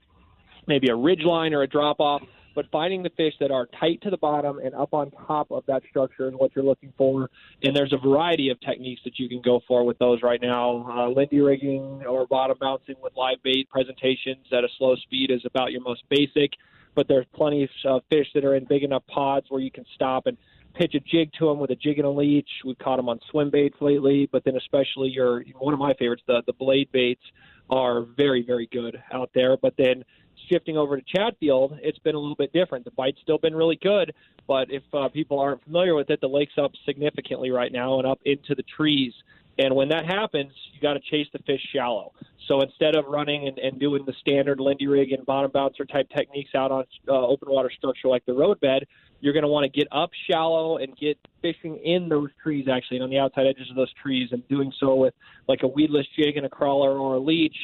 maybe 0.69 0.87
a 0.87 0.95
ridge 0.95 1.23
line 1.25 1.53
or 1.53 1.63
a 1.63 1.67
drop 1.67 1.99
off. 1.99 2.21
But 2.55 2.65
finding 2.71 3.03
the 3.03 3.11
fish 3.11 3.33
that 3.39 3.51
are 3.51 3.67
tight 3.79 4.01
to 4.01 4.09
the 4.09 4.17
bottom 4.17 4.59
and 4.59 4.73
up 4.73 4.93
on 4.93 5.11
top 5.11 5.51
of 5.51 5.63
that 5.67 5.83
structure 5.89 6.27
is 6.27 6.33
what 6.35 6.51
you're 6.55 6.65
looking 6.65 6.91
for. 6.97 7.29
And 7.63 7.75
there's 7.75 7.93
a 7.93 7.97
variety 7.97 8.49
of 8.49 8.59
techniques 8.59 9.01
that 9.05 9.19
you 9.19 9.29
can 9.29 9.41
go 9.41 9.61
for 9.67 9.85
with 9.85 9.97
those 9.99 10.21
right 10.23 10.41
now. 10.41 10.85
Uh, 10.89 11.09
Lindy 11.09 11.41
rigging 11.41 12.03
or 12.07 12.25
bottom 12.27 12.57
bouncing 12.59 12.95
with 13.01 13.13
live 13.15 13.37
bait 13.43 13.69
presentations 13.69 14.45
at 14.51 14.63
a 14.63 14.67
slow 14.77 14.95
speed 14.95 15.31
is 15.31 15.41
about 15.45 15.71
your 15.71 15.81
most 15.81 16.03
basic. 16.09 16.51
But 16.95 17.07
there's 17.07 17.27
plenty 17.33 17.63
of 17.63 17.69
uh, 17.89 17.99
fish 18.09 18.27
that 18.33 18.43
are 18.43 18.55
in 18.55 18.65
big 18.65 18.83
enough 18.83 19.03
pods 19.07 19.45
where 19.49 19.61
you 19.61 19.71
can 19.71 19.85
stop 19.95 20.25
and 20.25 20.35
pitch 20.73 20.95
a 20.95 20.99
jig 20.99 21.31
to 21.39 21.45
them 21.45 21.59
with 21.59 21.69
a 21.69 21.75
jig 21.75 21.97
and 21.97 22.07
a 22.07 22.09
leech. 22.09 22.49
We've 22.65 22.77
caught 22.77 22.97
them 22.97 23.09
on 23.09 23.19
swim 23.29 23.51
baits 23.51 23.75
lately, 23.79 24.27
but 24.31 24.43
then 24.43 24.55
especially 24.57 25.09
your 25.09 25.43
one 25.57 25.73
of 25.73 25.79
my 25.79 25.93
favorites, 25.93 26.23
the 26.27 26.41
the 26.45 26.53
blade 26.53 26.91
baits, 26.91 27.21
are 27.69 28.01
very 28.01 28.41
very 28.41 28.67
good 28.71 29.01
out 29.13 29.29
there. 29.33 29.55
But 29.55 29.75
then 29.77 30.03
shifting 30.47 30.77
over 30.77 30.97
to 30.97 31.03
Chatfield, 31.03 31.79
it's 31.81 31.99
been 31.99 32.15
a 32.15 32.19
little 32.19 32.35
bit 32.35 32.53
different. 32.53 32.85
The 32.85 32.91
bite's 32.91 33.19
still 33.21 33.37
been 33.37 33.55
really 33.55 33.77
good, 33.81 34.13
but 34.47 34.71
if 34.71 34.83
uh, 34.93 35.09
people 35.09 35.39
aren't 35.39 35.63
familiar 35.63 35.95
with 35.95 36.09
it, 36.09 36.21
the 36.21 36.27
lake's 36.27 36.57
up 36.57 36.71
significantly 36.85 37.51
right 37.51 37.71
now 37.71 37.99
and 37.99 38.07
up 38.07 38.19
into 38.25 38.55
the 38.55 38.63
trees. 38.63 39.13
And 39.57 39.75
when 39.75 39.89
that 39.89 40.05
happens, 40.05 40.53
you 40.73 40.81
got 40.81 40.93
to 40.93 41.01
chase 41.01 41.27
the 41.33 41.39
fish 41.39 41.61
shallow. 41.73 42.13
So 42.47 42.61
instead 42.61 42.95
of 42.95 43.05
running 43.05 43.47
and, 43.47 43.59
and 43.59 43.79
doing 43.79 44.05
the 44.05 44.13
standard 44.21 44.59
Lindy 44.59 44.87
rig 44.87 45.11
and 45.11 45.25
bottom 45.25 45.51
bouncer 45.51 45.85
type 45.85 46.09
techniques 46.15 46.55
out 46.55 46.71
on 46.71 46.85
uh, 47.07 47.11
open 47.11 47.49
water 47.51 47.69
structure 47.69 48.07
like 48.07 48.25
the 48.25 48.33
roadbed, 48.33 48.87
you're 49.21 49.33
going 49.33 49.43
to 49.43 49.49
want 49.49 49.71
to 49.71 49.79
get 49.79 49.87
up 49.91 50.11
shallow 50.29 50.77
and 50.77 50.95
get 50.97 51.17
fishing 51.41 51.77
in 51.83 52.09
those 52.09 52.29
trees, 52.41 52.67
actually, 52.71 52.97
and 52.97 53.03
on 53.03 53.09
the 53.09 53.19
outside 53.19 53.47
edges 53.47 53.69
of 53.69 53.75
those 53.75 53.93
trees, 54.01 54.29
and 54.31 54.47
doing 54.47 54.71
so 54.79 54.95
with 54.95 55.13
like 55.47 55.63
a 55.63 55.67
weedless 55.67 56.07
jig 56.17 56.37
and 56.37 56.45
a 56.45 56.49
crawler 56.49 56.97
or 56.97 57.15
a 57.15 57.19
leech. 57.19 57.55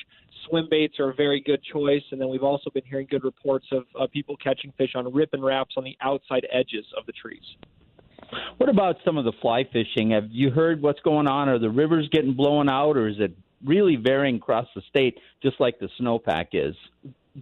Swim 0.48 0.68
baits 0.70 1.00
are 1.00 1.10
a 1.10 1.16
very 1.16 1.42
good 1.42 1.62
choice, 1.64 2.04
and 2.12 2.22
then 2.22 2.30
we've 2.30 2.44
also 2.44 2.70
been 2.70 2.84
hearing 2.86 3.08
good 3.10 3.24
reports 3.24 3.66
of 3.72 3.84
uh, 4.00 4.06
people 4.08 4.36
catching 4.38 4.72
fish 4.78 4.92
on 4.94 5.12
Rippin' 5.12 5.42
Raps 5.42 5.74
on 5.76 5.84
the 5.84 5.98
outside 6.02 6.46
edges 6.52 6.86
of 6.98 7.06
the 7.08 7.14
trees. 7.14 7.42
What 8.58 8.70
about 8.70 8.98
some 9.04 9.18
of 9.18 9.26
the 9.26 9.32
fly 9.42 9.64
fishing? 9.64 10.12
Have 10.12 10.28
you 10.32 10.52
heard 10.52 10.82
what's 10.82 11.00
going 11.02 11.28
on? 11.28 11.50
Are 11.50 11.60
the 11.60 11.70
rivers 11.70 12.10
getting 12.12 12.34
blown 12.34 12.70
out, 12.70 12.98
or 12.98 13.08
is 13.08 13.18
it 13.20 13.36
really 13.64 13.96
varying 13.96 14.36
across 14.36 14.68
the 14.76 14.82
state, 14.90 15.18
just 15.42 15.60
like 15.60 15.80
the 15.80 15.90
snowpack 16.00 16.48
is? 16.54 16.76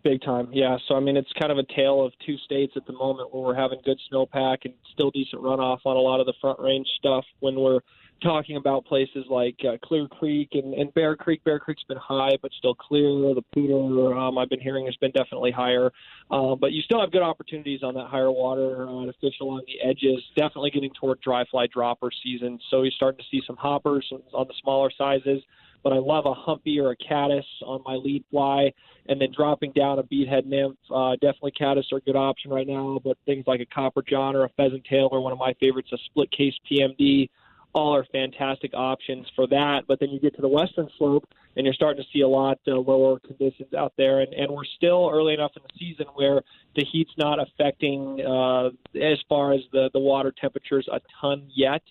Big 0.01 0.21
time, 0.23 0.49
yeah. 0.51 0.77
So 0.87 0.95
I 0.95 0.99
mean, 0.99 1.17
it's 1.17 1.31
kind 1.39 1.51
of 1.51 1.59
a 1.59 1.73
tale 1.75 2.03
of 2.03 2.13
two 2.25 2.37
states 2.37 2.73
at 2.75 2.85
the 2.87 2.93
moment 2.93 3.33
where 3.33 3.43
we're 3.43 3.55
having 3.55 3.79
good 3.85 3.99
snowpack 4.11 4.65
and 4.65 4.73
still 4.91 5.11
decent 5.11 5.43
runoff 5.43 5.79
on 5.85 5.95
a 5.95 5.99
lot 5.99 6.19
of 6.19 6.25
the 6.25 6.33
front 6.41 6.59
range 6.59 6.87
stuff. 6.97 7.25
When 7.41 7.59
we're 7.59 7.81
talking 8.23 8.55
about 8.55 8.85
places 8.85 9.25
like 9.29 9.55
uh, 9.67 9.77
Clear 9.83 10.07
Creek 10.07 10.49
and, 10.53 10.73
and 10.73 10.93
Bear 10.93 11.15
Creek. 11.15 11.43
Bear 11.43 11.59
Creek's 11.59 11.83
been 11.83 11.97
high, 11.97 12.31
but 12.41 12.51
still 12.57 12.73
clear. 12.73 13.03
The 13.35 13.43
Poudre, 13.55 14.17
um, 14.17 14.37
I've 14.37 14.49
been 14.49 14.61
hearing, 14.61 14.85
has 14.85 14.95
been 14.95 15.11
definitely 15.11 15.51
higher. 15.51 15.91
Um, 16.31 16.57
but 16.59 16.71
you 16.71 16.81
still 16.81 17.01
have 17.01 17.11
good 17.11 17.21
opportunities 17.21 17.83
on 17.83 17.93
that 17.95 18.07
higher 18.07 18.31
water 18.31 18.87
uh, 18.87 19.05
to 19.05 19.13
fish 19.21 19.35
along 19.41 19.63
the 19.67 19.87
edges. 19.87 20.23
Definitely 20.35 20.71
getting 20.71 20.91
toward 20.99 21.19
dry 21.21 21.43
fly 21.51 21.67
dropper 21.67 22.09
season. 22.23 22.59
So 22.69 22.83
you're 22.83 22.91
starting 22.91 23.19
to 23.19 23.25
see 23.29 23.43
some 23.45 23.57
hoppers 23.57 24.11
on 24.33 24.47
the 24.47 24.53
smaller 24.61 24.89
sizes. 24.97 25.43
But 25.83 25.93
I 25.93 25.97
love 25.97 26.25
a 26.25 26.33
humpy 26.33 26.79
or 26.79 26.91
a 26.91 26.95
caddis 26.95 27.45
on 27.65 27.81
my 27.85 27.95
lead 27.95 28.23
fly, 28.31 28.71
and 29.07 29.19
then 29.19 29.29
dropping 29.35 29.73
down 29.73 29.99
a 29.99 30.03
beadhead 30.03 30.45
nymph. 30.45 30.77
Uh, 30.93 31.13
definitely 31.13 31.51
caddis 31.51 31.91
are 31.91 31.97
a 31.97 32.01
good 32.01 32.15
option 32.15 32.51
right 32.51 32.67
now, 32.67 32.99
but 33.03 33.17
things 33.25 33.45
like 33.47 33.59
a 33.59 33.65
copper 33.65 34.01
john 34.01 34.35
or 34.35 34.45
a 34.45 34.49
pheasant 34.49 34.85
tail 34.85 35.09
are 35.11 35.19
one 35.19 35.33
of 35.33 35.39
my 35.39 35.53
favorites. 35.59 35.89
A 35.91 35.97
split 36.05 36.31
case 36.31 36.53
PMD 36.71 37.29
all 37.73 37.95
are 37.95 38.05
fantastic 38.11 38.71
options 38.73 39.25
for 39.35 39.47
that. 39.47 39.81
But 39.87 39.99
then 39.99 40.09
you 40.09 40.19
get 40.19 40.35
to 40.35 40.41
the 40.41 40.47
western 40.47 40.87
slope, 40.97 41.27
and 41.55 41.65
you're 41.65 41.73
starting 41.73 42.03
to 42.03 42.09
see 42.11 42.21
a 42.21 42.27
lot 42.27 42.59
uh, 42.67 42.75
lower 42.75 43.19
conditions 43.19 43.73
out 43.73 43.93
there, 43.97 44.21
and, 44.21 44.33
and 44.33 44.51
we're 44.51 44.65
still 44.77 45.09
early 45.11 45.33
enough 45.33 45.51
in 45.55 45.63
the 45.63 45.79
season 45.79 46.05
where 46.15 46.41
the 46.75 46.85
heat's 46.85 47.13
not 47.17 47.39
affecting 47.39 48.21
uh, 48.25 48.69
as 48.99 49.19
far 49.27 49.53
as 49.53 49.61
the 49.71 49.89
the 49.93 49.99
water 49.99 50.33
temperatures 50.39 50.87
a 50.91 50.99
ton 51.19 51.47
yet. 51.53 51.81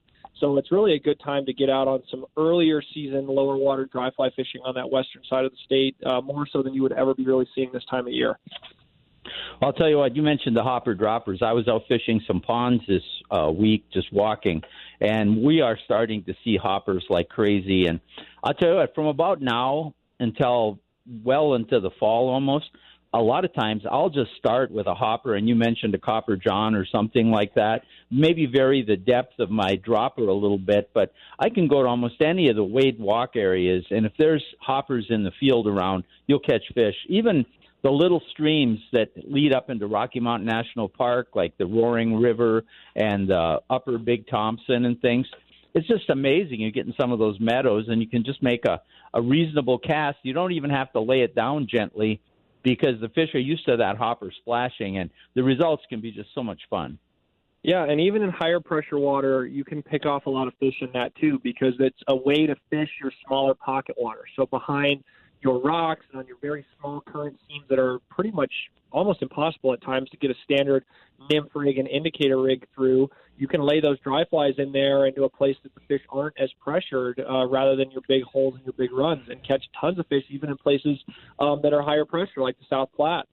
So 0.41 0.57
it's 0.57 0.73
really 0.73 0.95
a 0.95 0.99
good 0.99 1.21
time 1.21 1.47
to 1.47 1.53
get 1.53 1.71
out 1.71 1.87
on 1.87 2.03
some 2.11 2.25
earlier 2.37 2.83
season 2.95 3.27
lower 3.27 3.57
water 3.57 3.89
dry 3.91 4.11
fly 4.17 4.31
fishing 4.35 4.61
on 4.65 4.75
that 4.75 4.91
western 4.91 5.23
side 5.29 5.45
of 5.45 5.53
the 5.53 5.59
state, 5.65 5.97
uh, 6.05 6.21
more 6.21 6.47
so 6.53 6.63
than 6.63 6.75
you 6.75 6.83
would 6.83 6.93
ever 6.93 7.15
be 7.15 7.25
really 7.25 7.47
seeing 7.55 7.71
this 7.73 7.85
time 7.91 8.07
of 8.07 8.13
year. 8.13 8.39
I'll 9.61 9.73
tell 9.73 9.89
you 9.89 9.99
what. 9.99 10.17
You 10.17 10.23
mentioned 10.23 10.57
the 10.57 10.63
hopper 10.63 10.95
droppers. 10.95 11.41
I 11.43 11.53
was 11.53 11.69
out 11.69 11.83
fishing 11.89 12.21
some 12.27 12.41
ponds 12.41 12.83
this 12.89 13.03
uh, 13.31 13.51
week, 13.51 13.85
just 13.93 14.13
walking, 14.13 14.63
and 15.01 15.43
we 15.43 15.61
are 15.61 15.79
starting 15.85 16.25
to 16.25 16.35
see 16.43 16.57
hoppers 16.57 17.05
like 17.09 17.29
crazy. 17.29 17.87
And 17.87 18.01
I'll 18.43 18.55
tell 18.55 18.71
you 18.71 18.77
what. 18.77 18.95
From 18.95 19.07
about 19.07 19.41
now 19.41 19.95
until 20.19 20.81
well 21.25 21.55
into 21.55 21.79
the 21.81 21.91
fall, 21.99 22.29
almost, 22.29 22.67
a 23.15 23.21
lot 23.21 23.45
of 23.45 23.53
times 23.55 23.83
I'll 23.91 24.09
just 24.09 24.31
start 24.39 24.71
with 24.71 24.87
a 24.87 24.95
hopper, 24.95 25.35
and 25.35 25.49
you 25.49 25.55
mentioned 25.55 25.95
a 25.95 25.99
copper 25.99 26.37
john 26.37 26.75
or 26.75 26.87
something 26.87 27.31
like 27.31 27.55
that. 27.55 27.83
Maybe 28.11 28.47
vary 28.47 28.83
the 28.83 28.97
depth 28.97 29.39
of 29.39 29.51
my 29.51 29.77
dropper 29.77 30.23
a 30.23 30.35
little 30.35 30.59
bit, 30.59 30.91
but 30.95 31.13
I 31.39 31.51
can 31.51 31.69
go 31.69 31.83
to 31.83 31.89
almost 31.89 32.23
any 32.23 32.49
of 32.49 32.57
the 32.57 32.65
wade 32.65 32.99
walk 32.99 33.37
areas, 33.37 33.85
and 33.91 34.07
if 34.07 34.13
there's 34.19 34.45
hoppers 34.61 35.07
in 35.11 35.25
the 35.25 35.33
field 35.39 35.67
around, 35.67 36.05
you'll 36.27 36.41
catch 36.41 36.63
fish. 36.75 36.97
Even 37.09 37.45
the 37.83 37.91
little 37.91 38.23
streams 38.31 38.79
that 38.93 39.11
lead 39.29 39.53
up 39.53 39.69
into 39.69 39.87
Rocky 39.87 40.21
Mountain 40.21 40.47
National 40.47 40.89
Park, 40.89 41.29
like 41.35 41.57
the 41.59 41.67
Roaring 41.67 42.21
River 42.21 42.65
and 42.95 43.31
uh, 43.31 43.59
Upper 43.69 43.99
Big 43.99 44.29
Thompson 44.29 44.85
and 44.85 45.01
things. 45.01 45.27
It's 45.75 45.89
just 45.89 46.09
amazing. 46.11 46.61
You 46.61 46.71
get 46.71 46.87
in 46.87 46.95
some 47.01 47.13
of 47.13 47.19
those 47.19 47.41
meadows 47.41 47.87
and 47.89 48.01
you 48.01 48.07
can 48.07 48.25
just 48.25 48.43
make 48.43 48.65
a, 48.67 48.81
a 49.15 49.21
reasonable 49.21 49.79
cast. 49.79 50.19
You 50.23 50.33
don't 50.33 50.53
even 50.53 50.71
have 50.71 50.93
to 50.93 51.01
lay 51.01 51.23
it 51.23 51.35
down 51.35 51.67
gently 51.69 52.21
because 52.63 53.01
the 53.01 53.09
fish 53.11 53.35
are 53.35 53.41
used 53.41 53.65
to 53.67 53.77
that 53.77 53.97
hopper 53.97 54.33
splashing, 54.41 54.99
and 54.99 55.11
the 55.35 55.43
results 55.43 55.83
can 55.89 56.01
be 56.01 56.11
just 56.11 56.31
so 56.35 56.43
much 56.43 56.61
fun. 56.71 56.99
Yeah, 57.63 57.85
and 57.85 58.01
even 58.01 58.23
in 58.23 58.31
higher 58.31 58.59
pressure 58.59 58.99
water, 58.99 59.47
you 59.47 59.65
can 59.65 59.83
pick 59.83 60.05
off 60.05 60.27
a 60.27 60.31
lot 60.31 60.49
of 60.49 60.55
fish 60.59 60.75
in 60.81 60.91
that 60.95 61.15
too 61.17 61.39
because 61.45 61.75
it's 61.79 62.01
a 62.09 62.17
way 62.17 62.47
to 62.47 62.57
fish 62.71 62.91
your 63.01 63.13
smaller 63.27 63.55
pocket 63.55 63.95
water. 63.97 64.25
So 64.35 64.47
behind 64.47 65.05
your 65.43 65.61
rocks 65.61 66.05
and 66.11 66.21
on 66.21 66.27
your 66.27 66.37
very 66.41 66.65
small 66.79 67.01
current 67.01 67.37
seams 67.49 67.65
that 67.69 67.79
are 67.79 67.99
pretty 68.11 68.31
much 68.31 68.53
almost 68.91 69.23
impossible 69.23 69.73
at 69.73 69.83
times 69.83 70.09
to 70.11 70.17
get 70.19 70.31
a 70.31 70.35
standard 70.45 70.85
nymph 71.31 71.51
rig 71.55 71.79
and 71.79 71.89
indicator 71.89 72.41
rig 72.41 72.67
through. 72.75 73.09
You 73.39 73.49
can 73.49 73.63
lay 73.63 73.81
those 73.81 73.99
dry 74.01 74.25
flies 74.29 74.55
in 74.59 74.73
there 74.73 75.07
into 75.07 75.25
a 75.25 75.29
place 75.29 75.57
that 75.63 75.75
the 75.75 75.81
fish 75.89 76.03
aren't 76.11 76.39
as 76.39 76.51
pressured 76.61 77.21
uh, 77.21 77.47
rather 77.47 77.77
than 77.77 77.91
your 77.91 78.03
big 78.09 78.23
holes 78.23 78.55
and 78.55 78.65
your 78.65 78.75
big 78.75 78.93
runs 78.93 79.29
and 79.29 79.43
catch 79.47 79.65
tons 79.81 79.99
of 79.99 80.07
fish 80.09 80.25
even 80.31 80.51
in 80.51 80.57
places 80.57 80.99
um, 81.39 81.61
that 81.63 81.73
are 81.73 81.83
higher 81.83 82.05
pressure 82.05 82.41
like 82.41 82.59
the 82.59 82.67
South 82.69 82.91
Platte. 82.95 83.27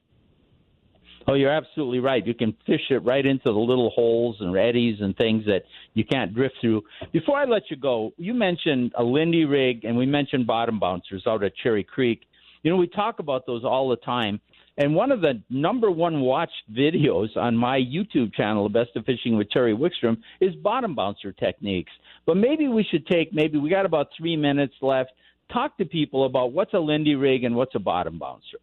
Oh, 1.28 1.34
you're 1.34 1.52
absolutely 1.52 2.00
right. 2.00 2.26
You 2.26 2.34
can 2.34 2.56
fish 2.66 2.82
it 2.90 3.04
right 3.04 3.26
into 3.26 3.46
the 3.46 3.52
little 3.52 3.92
holes 3.92 4.38
and 4.40 4.56
eddies 4.58 4.98
and 5.02 5.16
things 5.18 5.46
that 5.46 5.64
you 5.94 6.04
can't 6.04 6.34
drift 6.34 6.56
through. 6.62 6.84
Before 7.12 7.38
I 7.38 7.46
let 7.46 7.64
you 7.70 7.78
go, 7.78 8.14
you 8.18 8.34
mentioned 8.34 8.94
a 8.98 9.04
Lindy 9.04 9.46
rig 9.46 9.86
and 9.86 9.96
we 9.98 10.06
mentioned 10.06 10.48
bottom 10.48 10.80
bouncers 10.80 11.24
out 11.28 11.44
at 11.44 11.56
Cherry 11.62 11.84
Creek. 11.84 12.22
You 12.64 12.72
know, 12.72 12.78
we 12.78 12.88
talk 12.88 13.20
about 13.20 13.46
those 13.46 13.64
all 13.64 13.90
the 13.90 13.98
time. 13.98 14.40
And 14.78 14.96
one 14.96 15.12
of 15.12 15.20
the 15.20 15.42
number 15.50 15.92
one 15.92 16.22
watched 16.22 16.64
videos 16.72 17.36
on 17.36 17.56
my 17.56 17.78
YouTube 17.78 18.34
channel, 18.34 18.64
The 18.64 18.80
Best 18.80 18.96
of 18.96 19.06
Fishing 19.06 19.38
with 19.38 19.50
Terry 19.52 19.76
Wickstrom, 19.76 20.18
is 20.40 20.56
bottom 20.56 20.96
bouncer 20.96 21.34
techniques. 21.34 21.92
But 22.26 22.38
maybe 22.38 22.70
we 22.70 22.86
should 22.90 23.06
take, 23.06 23.34
maybe 23.34 23.58
we 23.58 23.70
got 23.70 23.86
about 23.86 24.08
three 24.18 24.38
minutes 24.38 24.76
left. 24.82 25.12
Talk 25.52 25.78
to 25.80 25.86
people 25.86 26.26
about 26.26 26.54
what's 26.54 26.74
a 26.74 26.80
Lindy 26.80 27.16
rig 27.16 27.44
and 27.44 27.56
what's 27.56 27.76
a 27.76 27.80
bottom 27.80 28.18
bouncer. 28.18 28.60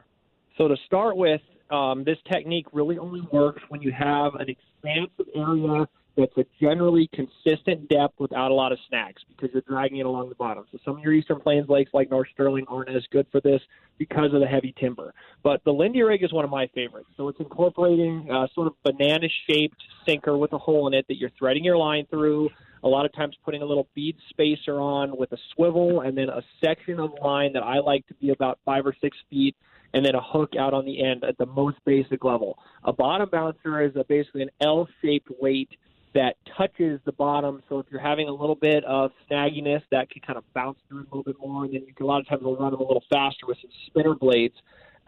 So 0.57 0.69
to 0.69 0.77
start 0.87 1.19
with, 1.19 1.43
um, 1.71 2.05
this 2.05 2.19
technique 2.31 2.67
really 2.73 2.99
only 2.99 3.23
works 3.33 3.63
when 3.69 3.83
you 3.83 3.93
have 3.93 4.35
an 4.37 4.49
expansive 4.49 5.27
area 5.35 5.87
that's 6.17 6.37
a 6.39 6.45
generally 6.61 7.11
consistent 7.13 7.89
depth 7.89 8.15
without 8.19 8.51
a 8.51 8.55
lot 8.55 8.73
of 8.73 8.79
snags 8.89 9.23
because 9.29 9.51
you're 9.53 9.63
dragging 9.69 9.99
it 9.99 10.07
along 10.07 10.31
the 10.31 10.35
bottom. 10.35 10.65
So 10.73 10.79
some 10.85 10.97
of 10.97 11.03
your 11.03 11.13
eastern 11.13 11.41
plains 11.41 11.69
lakes 11.69 11.91
like 11.93 12.11
North 12.11 12.29
Sterling 12.33 12.65
aren't 12.69 12.89
as 12.89 13.03
good 13.11 13.27
for 13.31 13.41
this 13.43 13.61
because 13.99 14.33
of 14.33 14.41
the 14.41 14.47
heavy 14.47 14.75
timber. 14.79 15.13
But 15.43 15.63
the 15.65 15.73
Lindy 15.73 16.03
rig 16.03 16.25
is 16.25 16.33
one 16.33 16.45
of 16.45 16.51
my 16.51 16.69
favorites. 16.75 17.11
So 17.17 17.29
it's 17.29 17.39
incorporating 17.39 18.29
a 18.31 18.49
sort 18.55 18.67
of 18.67 18.75
banana 18.83 19.29
shaped 19.49 19.83
sinker 20.07 20.39
with 20.39 20.53
a 20.55 20.59
hole 20.59 20.87
in 20.87 20.95
it 20.95 21.07
that 21.09 21.17
you're 21.17 21.31
threading 21.39 21.65
your 21.65 21.77
line 21.77 22.07
through. 22.09 22.49
A 22.83 22.89
lot 22.89 23.05
of 23.05 23.13
times 23.13 23.37
putting 23.45 23.63
a 23.63 23.67
little 23.67 23.89
bead 23.95 24.17
spacer 24.31 24.81
on 24.81 25.17
with 25.17 25.33
a 25.33 25.39
swivel 25.55 26.01
and 26.01 26.17
then 26.17 26.29
a 26.29 26.43
section 26.65 26.99
of 26.99 27.13
line 27.23 27.53
that 27.55 27.63
I 27.63 27.81
like 27.81 28.07
to 28.07 28.15
be 28.15 28.31
about 28.31 28.59
five 28.65 28.87
or 28.87 28.95
six 29.01 29.17
feet 29.29 29.55
and 29.95 30.05
then 30.05 30.15
a 30.15 30.23
hook 30.23 30.53
out 30.59 30.75
on 30.75 30.85
the 30.85 31.03
end 31.05 31.25
at 31.25 31.39
the 31.39 31.47
most 31.47 31.77
basic 31.85 32.25
level. 32.25 32.59
A 32.85 32.93
bottom 32.93 33.29
bouncer 33.31 33.81
is 33.83 33.95
a, 33.97 34.05
basically 34.05 34.43
an 34.43 34.51
L-shaped 34.61 35.29
weight 35.41 35.71
that 36.15 36.37
touches 36.57 36.99
the 37.05 37.13
bottom. 37.13 37.63
So 37.69 37.79
if 37.79 37.87
you're 37.91 38.01
having 38.01 38.29
a 38.29 38.33
little 38.33 38.55
bit 38.55 38.85
of 38.85 39.11
snagginess, 39.31 39.83
that 39.91 40.11
can 40.11 40.23
kind 40.23 40.39
of 40.39 40.45
bounce 40.55 40.79
through 40.89 41.01
a 41.01 41.09
little 41.15 41.23
bit 41.23 41.37
more, 41.39 41.65
and 41.65 41.75
then 41.75 41.83
you 41.87 41.93
can 41.93 42.05
a 42.05 42.09
lot 42.09 42.21
of 42.21 42.29
times 42.29 42.43
will 42.43 42.57
run 42.57 42.71
them 42.71 42.81
a 42.81 42.85
little 42.85 43.05
faster 43.11 43.47
with 43.47 43.59
some 43.61 43.71
spinner 43.87 44.15
blades 44.15 44.55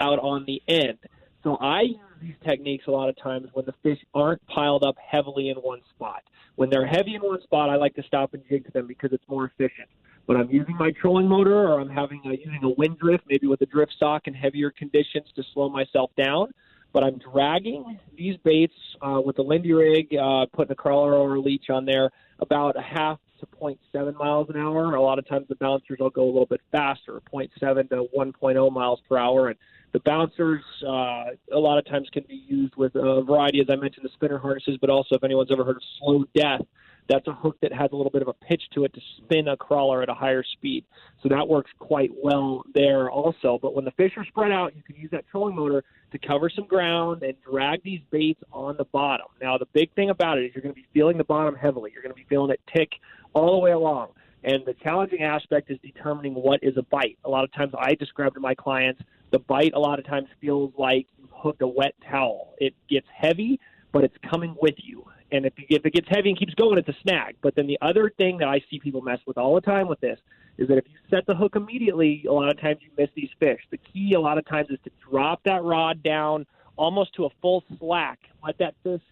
out 0.00 0.18
on 0.18 0.44
the 0.46 0.62
end. 0.68 0.98
So 1.44 1.56
I 1.56 1.82
use 1.82 1.98
these 2.20 2.34
techniques 2.46 2.86
a 2.88 2.90
lot 2.90 3.08
of 3.08 3.16
times 3.16 3.48
when 3.52 3.64
the 3.64 3.74
fish 3.82 3.98
aren't 4.12 4.44
piled 4.48 4.84
up 4.84 4.96
heavily 4.98 5.48
in 5.48 5.56
one 5.56 5.80
spot. 5.94 6.22
When 6.56 6.68
they're 6.68 6.86
heavy 6.86 7.14
in 7.14 7.22
one 7.22 7.40
spot, 7.42 7.70
I 7.70 7.76
like 7.76 7.94
to 7.94 8.02
stop 8.02 8.34
and 8.34 8.42
jig 8.48 8.70
them 8.72 8.86
because 8.86 9.12
it's 9.12 9.24
more 9.28 9.46
efficient 9.46 9.88
but 10.28 10.36
I'm 10.36 10.50
using 10.50 10.76
my 10.76 10.92
trolling 10.92 11.26
motor 11.26 11.56
or 11.56 11.80
I'm 11.80 11.88
having 11.88 12.20
a, 12.26 12.32
using 12.32 12.60
a 12.62 12.68
wind 12.68 12.98
drift, 12.98 13.24
maybe 13.28 13.46
with 13.46 13.62
a 13.62 13.66
drift 13.66 13.94
sock 13.98 14.26
and 14.26 14.36
heavier 14.36 14.70
conditions 14.70 15.26
to 15.34 15.42
slow 15.54 15.70
myself 15.70 16.10
down. 16.22 16.52
But 16.92 17.02
I'm 17.02 17.18
dragging 17.18 17.98
these 18.16 18.36
baits 18.44 18.74
uh, 19.00 19.20
with 19.24 19.36
the 19.36 19.42
Lindy 19.42 19.72
rig, 19.72 20.14
uh, 20.14 20.46
putting 20.52 20.72
a 20.72 20.74
crawler 20.74 21.14
or 21.14 21.36
a 21.36 21.40
leech 21.40 21.70
on 21.70 21.86
there 21.86 22.10
about 22.40 22.76
a 22.76 22.82
half 22.82 23.18
to 23.40 23.46
0.7 23.46 24.14
miles 24.16 24.50
an 24.50 24.56
hour. 24.56 24.94
A 24.94 25.02
lot 25.02 25.18
of 25.18 25.26
times 25.26 25.46
the 25.48 25.56
bouncers 25.56 25.98
will 25.98 26.10
go 26.10 26.24
a 26.24 26.26
little 26.26 26.46
bit 26.46 26.60
faster, 26.72 27.22
0.7 27.32 27.88
to 27.88 28.06
1.0 28.16 28.72
miles 28.72 29.00
per 29.08 29.16
hour. 29.16 29.48
And 29.48 29.56
The 29.92 30.00
bouncers, 30.00 30.62
uh, 30.86 31.24
a 31.52 31.58
lot 31.58 31.78
of 31.78 31.86
times, 31.86 32.08
can 32.12 32.24
be 32.28 32.42
used 32.46 32.76
with 32.76 32.94
a 32.96 33.22
variety, 33.22 33.60
as 33.60 33.66
I 33.70 33.76
mentioned, 33.76 34.04
the 34.04 34.12
spinner 34.12 34.38
harnesses, 34.38 34.76
but 34.78 34.90
also 34.90 35.14
if 35.14 35.24
anyone's 35.24 35.50
ever 35.50 35.64
heard 35.64 35.76
of 35.76 35.82
slow 35.98 36.24
death, 36.34 36.62
that's 37.08 37.26
a 37.26 37.32
hook 37.32 37.56
that 37.62 37.72
has 37.72 37.90
a 37.92 37.96
little 37.96 38.10
bit 38.10 38.22
of 38.22 38.28
a 38.28 38.32
pitch 38.32 38.62
to 38.74 38.84
it 38.84 38.92
to 38.94 39.00
spin 39.18 39.48
a 39.48 39.56
crawler 39.56 40.02
at 40.02 40.08
a 40.08 40.14
higher 40.14 40.42
speed. 40.42 40.84
So 41.22 41.28
that 41.28 41.48
works 41.48 41.70
quite 41.78 42.10
well 42.22 42.64
there 42.74 43.10
also. 43.10 43.58
But 43.60 43.74
when 43.74 43.84
the 43.84 43.90
fish 43.92 44.12
are 44.16 44.24
spread 44.26 44.52
out, 44.52 44.76
you 44.76 44.82
can 44.82 44.96
use 44.96 45.10
that 45.12 45.24
trolling 45.30 45.56
motor 45.56 45.84
to 46.12 46.18
cover 46.18 46.50
some 46.50 46.66
ground 46.66 47.22
and 47.22 47.34
drag 47.42 47.82
these 47.82 48.00
baits 48.10 48.42
on 48.52 48.76
the 48.76 48.84
bottom. 48.84 49.26
Now, 49.40 49.58
the 49.58 49.66
big 49.72 49.92
thing 49.94 50.10
about 50.10 50.38
it 50.38 50.44
is 50.44 50.52
you're 50.54 50.62
going 50.62 50.74
to 50.74 50.80
be 50.80 50.86
feeling 50.92 51.18
the 51.18 51.24
bottom 51.24 51.54
heavily. 51.54 51.90
You're 51.92 52.02
going 52.02 52.14
to 52.14 52.20
be 52.20 52.26
feeling 52.28 52.50
it 52.50 52.60
tick 52.74 52.90
all 53.32 53.52
the 53.52 53.58
way 53.58 53.72
along. 53.72 54.08
And 54.44 54.64
the 54.64 54.74
challenging 54.74 55.22
aspect 55.22 55.70
is 55.70 55.78
determining 55.82 56.34
what 56.34 56.60
is 56.62 56.76
a 56.76 56.82
bite. 56.82 57.18
A 57.24 57.28
lot 57.28 57.44
of 57.44 57.52
times 57.52 57.72
I 57.78 57.94
describe 57.94 58.34
to 58.34 58.40
my 58.40 58.54
clients 58.54 59.02
the 59.30 59.38
bite 59.38 59.72
a 59.74 59.78
lot 59.78 59.98
of 59.98 60.06
times 60.06 60.28
feels 60.40 60.72
like 60.78 61.06
you 61.18 61.28
hooked 61.30 61.62
a 61.62 61.68
wet 61.68 61.94
towel. 62.08 62.54
It 62.58 62.74
gets 62.88 63.06
heavy, 63.14 63.60
but 63.92 64.04
it's 64.04 64.16
coming 64.28 64.56
with 64.60 64.74
you. 64.78 65.04
And 65.30 65.44
if, 65.44 65.52
if 65.56 65.84
it 65.84 65.92
gets 65.92 66.08
heavy 66.08 66.30
and 66.30 66.38
keeps 66.38 66.54
going, 66.54 66.78
it's 66.78 66.88
a 66.88 66.96
snag. 67.02 67.36
But 67.42 67.54
then 67.54 67.66
the 67.66 67.78
other 67.82 68.10
thing 68.16 68.38
that 68.38 68.48
I 68.48 68.60
see 68.70 68.78
people 68.78 69.02
mess 69.02 69.18
with 69.26 69.36
all 69.36 69.54
the 69.54 69.60
time 69.60 69.88
with 69.88 70.00
this 70.00 70.18
is 70.56 70.68
that 70.68 70.78
if 70.78 70.84
you 70.88 70.96
set 71.10 71.26
the 71.26 71.34
hook 71.34 71.54
immediately, 71.54 72.24
a 72.28 72.32
lot 72.32 72.50
of 72.50 72.60
times 72.60 72.78
you 72.80 72.90
miss 72.96 73.10
these 73.14 73.30
fish. 73.38 73.60
The 73.70 73.78
key 73.78 74.14
a 74.14 74.20
lot 74.20 74.38
of 74.38 74.46
times 74.46 74.68
is 74.70 74.78
to 74.84 74.90
drop 75.10 75.40
that 75.44 75.62
rod 75.62 76.02
down 76.02 76.46
almost 76.76 77.14
to 77.14 77.26
a 77.26 77.28
full 77.42 77.62
slack. 77.78 78.18
Let 78.44 78.58
that 78.58 78.74
fish 78.82 79.02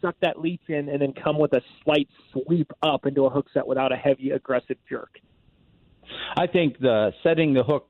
suck 0.00 0.16
that 0.20 0.40
leech 0.40 0.62
in 0.68 0.88
and 0.88 1.00
then 1.00 1.12
come 1.12 1.38
with 1.38 1.52
a 1.54 1.62
slight 1.82 2.08
sweep 2.32 2.70
up 2.82 3.06
into 3.06 3.24
a 3.24 3.30
hook 3.30 3.46
set 3.54 3.66
without 3.66 3.92
a 3.92 3.96
heavy 3.96 4.30
aggressive 4.30 4.76
jerk. 4.88 5.18
I 6.36 6.46
think 6.46 6.78
the 6.78 7.12
setting 7.22 7.54
the 7.54 7.62
hook 7.62 7.88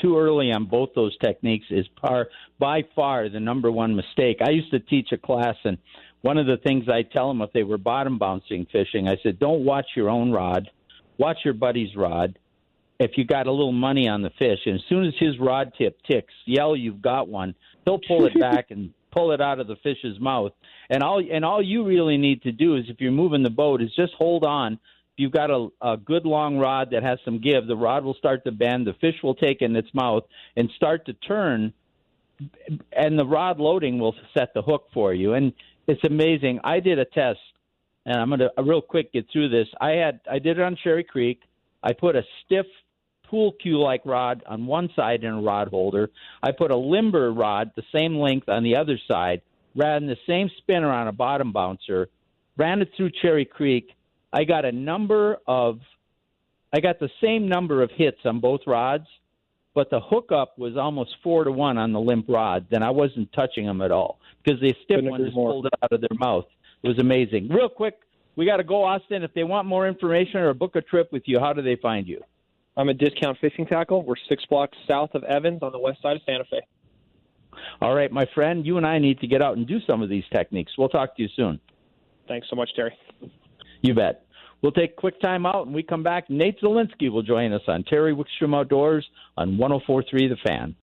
too 0.00 0.18
early 0.18 0.50
on 0.50 0.64
both 0.64 0.90
those 0.94 1.16
techniques 1.18 1.66
is 1.70 1.86
par, 2.00 2.28
by 2.58 2.82
far 2.94 3.28
the 3.28 3.40
number 3.40 3.70
one 3.70 3.94
mistake. 3.94 4.38
I 4.44 4.50
used 4.50 4.70
to 4.72 4.80
teach 4.80 5.12
a 5.12 5.18
class, 5.18 5.56
and 5.64 5.78
one 6.22 6.38
of 6.38 6.46
the 6.46 6.56
things 6.56 6.88
I 6.88 7.02
tell 7.02 7.28
them 7.28 7.42
if 7.42 7.52
they 7.52 7.62
were 7.62 7.78
bottom 7.78 8.18
bouncing 8.18 8.66
fishing, 8.72 9.08
I 9.08 9.16
said, 9.22 9.38
don't 9.38 9.64
watch 9.64 9.86
your 9.94 10.08
own 10.08 10.32
rod, 10.32 10.70
watch 11.18 11.38
your 11.44 11.54
buddy's 11.54 11.94
rod. 11.96 12.38
If 12.98 13.12
you 13.16 13.24
got 13.24 13.48
a 13.48 13.52
little 13.52 13.72
money 13.72 14.08
on 14.08 14.22
the 14.22 14.30
fish, 14.38 14.60
and 14.66 14.76
as 14.76 14.82
soon 14.88 15.04
as 15.04 15.14
his 15.18 15.38
rod 15.38 15.72
tip 15.76 15.98
ticks, 16.08 16.32
yell 16.46 16.76
you've 16.76 17.02
got 17.02 17.28
one. 17.28 17.54
He'll 17.84 18.00
pull 18.06 18.26
it 18.26 18.38
back 18.40 18.70
and 18.70 18.94
pull 19.10 19.32
it 19.32 19.40
out 19.40 19.58
of 19.58 19.66
the 19.66 19.76
fish's 19.82 20.20
mouth. 20.20 20.52
And 20.88 21.02
all 21.02 21.20
and 21.20 21.44
all 21.44 21.60
you 21.60 21.84
really 21.84 22.16
need 22.16 22.42
to 22.42 22.52
do 22.52 22.76
is 22.76 22.84
if 22.88 23.00
you're 23.00 23.10
moving 23.10 23.42
the 23.42 23.50
boat 23.50 23.82
is 23.82 23.90
just 23.96 24.12
hold 24.14 24.44
on 24.44 24.78
if 25.14 25.20
you've 25.20 25.32
got 25.32 25.50
a, 25.50 25.68
a 25.82 25.96
good 25.98 26.24
long 26.24 26.56
rod 26.56 26.88
that 26.92 27.02
has 27.02 27.18
some 27.22 27.38
give, 27.38 27.66
the 27.66 27.76
rod 27.76 28.02
will 28.02 28.14
start 28.14 28.44
to 28.44 28.52
bend, 28.52 28.86
the 28.86 28.94
fish 28.94 29.16
will 29.22 29.34
take 29.34 29.60
in 29.60 29.76
its 29.76 29.92
mouth 29.92 30.24
and 30.56 30.70
start 30.74 31.04
to 31.04 31.12
turn, 31.12 31.74
and 32.92 33.18
the 33.18 33.26
rod 33.26 33.60
loading 33.60 33.98
will 33.98 34.14
set 34.32 34.54
the 34.54 34.62
hook 34.62 34.88
for 34.94 35.12
you. 35.12 35.34
And 35.34 35.52
it's 35.86 36.02
amazing. 36.04 36.60
I 36.64 36.80
did 36.80 36.98
a 36.98 37.04
test, 37.04 37.40
and 38.06 38.16
I'm 38.16 38.28
going 38.28 38.40
to 38.40 38.50
uh, 38.58 38.62
real 38.62 38.82
quick 38.82 39.12
get 39.12 39.26
through 39.32 39.48
this. 39.48 39.68
I 39.80 39.90
had 39.90 40.20
I 40.30 40.38
did 40.38 40.58
it 40.58 40.62
on 40.62 40.76
Cherry 40.82 41.04
Creek. 41.04 41.42
I 41.82 41.92
put 41.92 42.16
a 42.16 42.22
stiff 42.44 42.66
pool 43.28 43.52
cue 43.60 43.80
like 43.80 44.02
rod 44.04 44.42
on 44.46 44.66
one 44.66 44.90
side 44.94 45.24
in 45.24 45.32
a 45.32 45.40
rod 45.40 45.68
holder. 45.68 46.10
I 46.42 46.52
put 46.52 46.70
a 46.70 46.76
limber 46.76 47.32
rod 47.32 47.72
the 47.76 47.82
same 47.94 48.16
length 48.16 48.48
on 48.48 48.62
the 48.62 48.76
other 48.76 48.98
side, 49.08 49.42
ran 49.74 50.06
the 50.06 50.16
same 50.26 50.50
spinner 50.58 50.90
on 50.90 51.08
a 51.08 51.12
bottom 51.12 51.52
bouncer, 51.52 52.08
ran 52.56 52.82
it 52.82 52.90
through 52.96 53.10
Cherry 53.20 53.44
Creek 53.44 53.96
I 54.32 54.44
got 54.44 54.64
a 54.64 54.72
number 54.72 55.36
of, 55.46 55.80
I 56.72 56.80
got 56.80 56.98
the 56.98 57.10
same 57.22 57.48
number 57.48 57.82
of 57.82 57.90
hits 57.90 58.18
on 58.24 58.40
both 58.40 58.60
rods, 58.66 59.06
but 59.74 59.90
the 59.90 60.00
hookup 60.00 60.58
was 60.58 60.76
almost 60.76 61.14
four 61.22 61.44
to 61.44 61.52
one 61.52 61.78
on 61.78 61.92
the 61.92 62.00
limp 62.00 62.26
rod. 62.28 62.66
Then 62.70 62.82
I 62.82 62.90
wasn't 62.90 63.32
touching 63.32 63.66
them 63.66 63.80
at 63.80 63.90
all 63.90 64.18
because 64.42 64.60
the 64.60 64.74
stiff 64.84 65.02
one 65.02 65.22
just 65.22 65.34
pulled 65.34 65.66
it 65.66 65.72
out 65.82 65.92
of 65.92 66.00
their 66.00 66.18
mouth. 66.18 66.44
It 66.82 66.88
was 66.88 66.98
amazing. 66.98 67.48
Real 67.48 67.68
quick, 67.68 67.98
we 68.36 68.46
got 68.46 68.56
to 68.56 68.64
go, 68.64 68.84
Austin. 68.84 69.22
If 69.22 69.34
they 69.34 69.44
want 69.44 69.66
more 69.66 69.86
information 69.86 70.40
or 70.40 70.54
book 70.54 70.76
a 70.76 70.80
trip 70.80 71.12
with 71.12 71.22
you, 71.26 71.38
how 71.38 71.52
do 71.52 71.62
they 71.62 71.76
find 71.76 72.06
you? 72.06 72.22
I'm 72.76 72.88
a 72.88 72.94
Discount 72.94 73.38
Fishing 73.40 73.66
Tackle. 73.66 74.02
We're 74.02 74.14
six 74.28 74.44
blocks 74.46 74.76
south 74.88 75.10
of 75.14 75.24
Evans 75.24 75.62
on 75.62 75.72
the 75.72 75.78
west 75.78 76.00
side 76.02 76.16
of 76.16 76.22
Santa 76.24 76.44
Fe. 76.44 76.60
All 77.80 77.94
right, 77.94 78.10
my 78.10 78.26
friend, 78.34 78.64
you 78.64 78.78
and 78.78 78.86
I 78.86 78.98
need 78.98 79.20
to 79.20 79.26
get 79.26 79.42
out 79.42 79.56
and 79.56 79.66
do 79.66 79.78
some 79.86 80.02
of 80.02 80.08
these 80.08 80.24
techniques. 80.32 80.72
We'll 80.78 80.88
talk 80.88 81.16
to 81.16 81.22
you 81.22 81.28
soon. 81.36 81.60
Thanks 82.26 82.46
so 82.48 82.56
much, 82.56 82.70
Terry. 82.74 82.96
You 83.82 83.94
bet. 83.94 84.24
We'll 84.62 84.72
take 84.72 84.92
a 84.92 85.00
quick 85.00 85.20
time 85.20 85.44
out 85.44 85.66
and 85.66 85.74
we 85.74 85.82
come 85.82 86.02
back. 86.04 86.30
Nate 86.30 86.60
Zelinsky 86.60 87.10
will 87.10 87.22
join 87.22 87.52
us 87.52 87.62
on 87.66 87.82
Terry 87.82 88.14
Wickstrom 88.14 88.56
Outdoors 88.56 89.04
on 89.36 89.58
1043 89.58 90.28
The 90.28 90.36
Fan. 90.46 90.76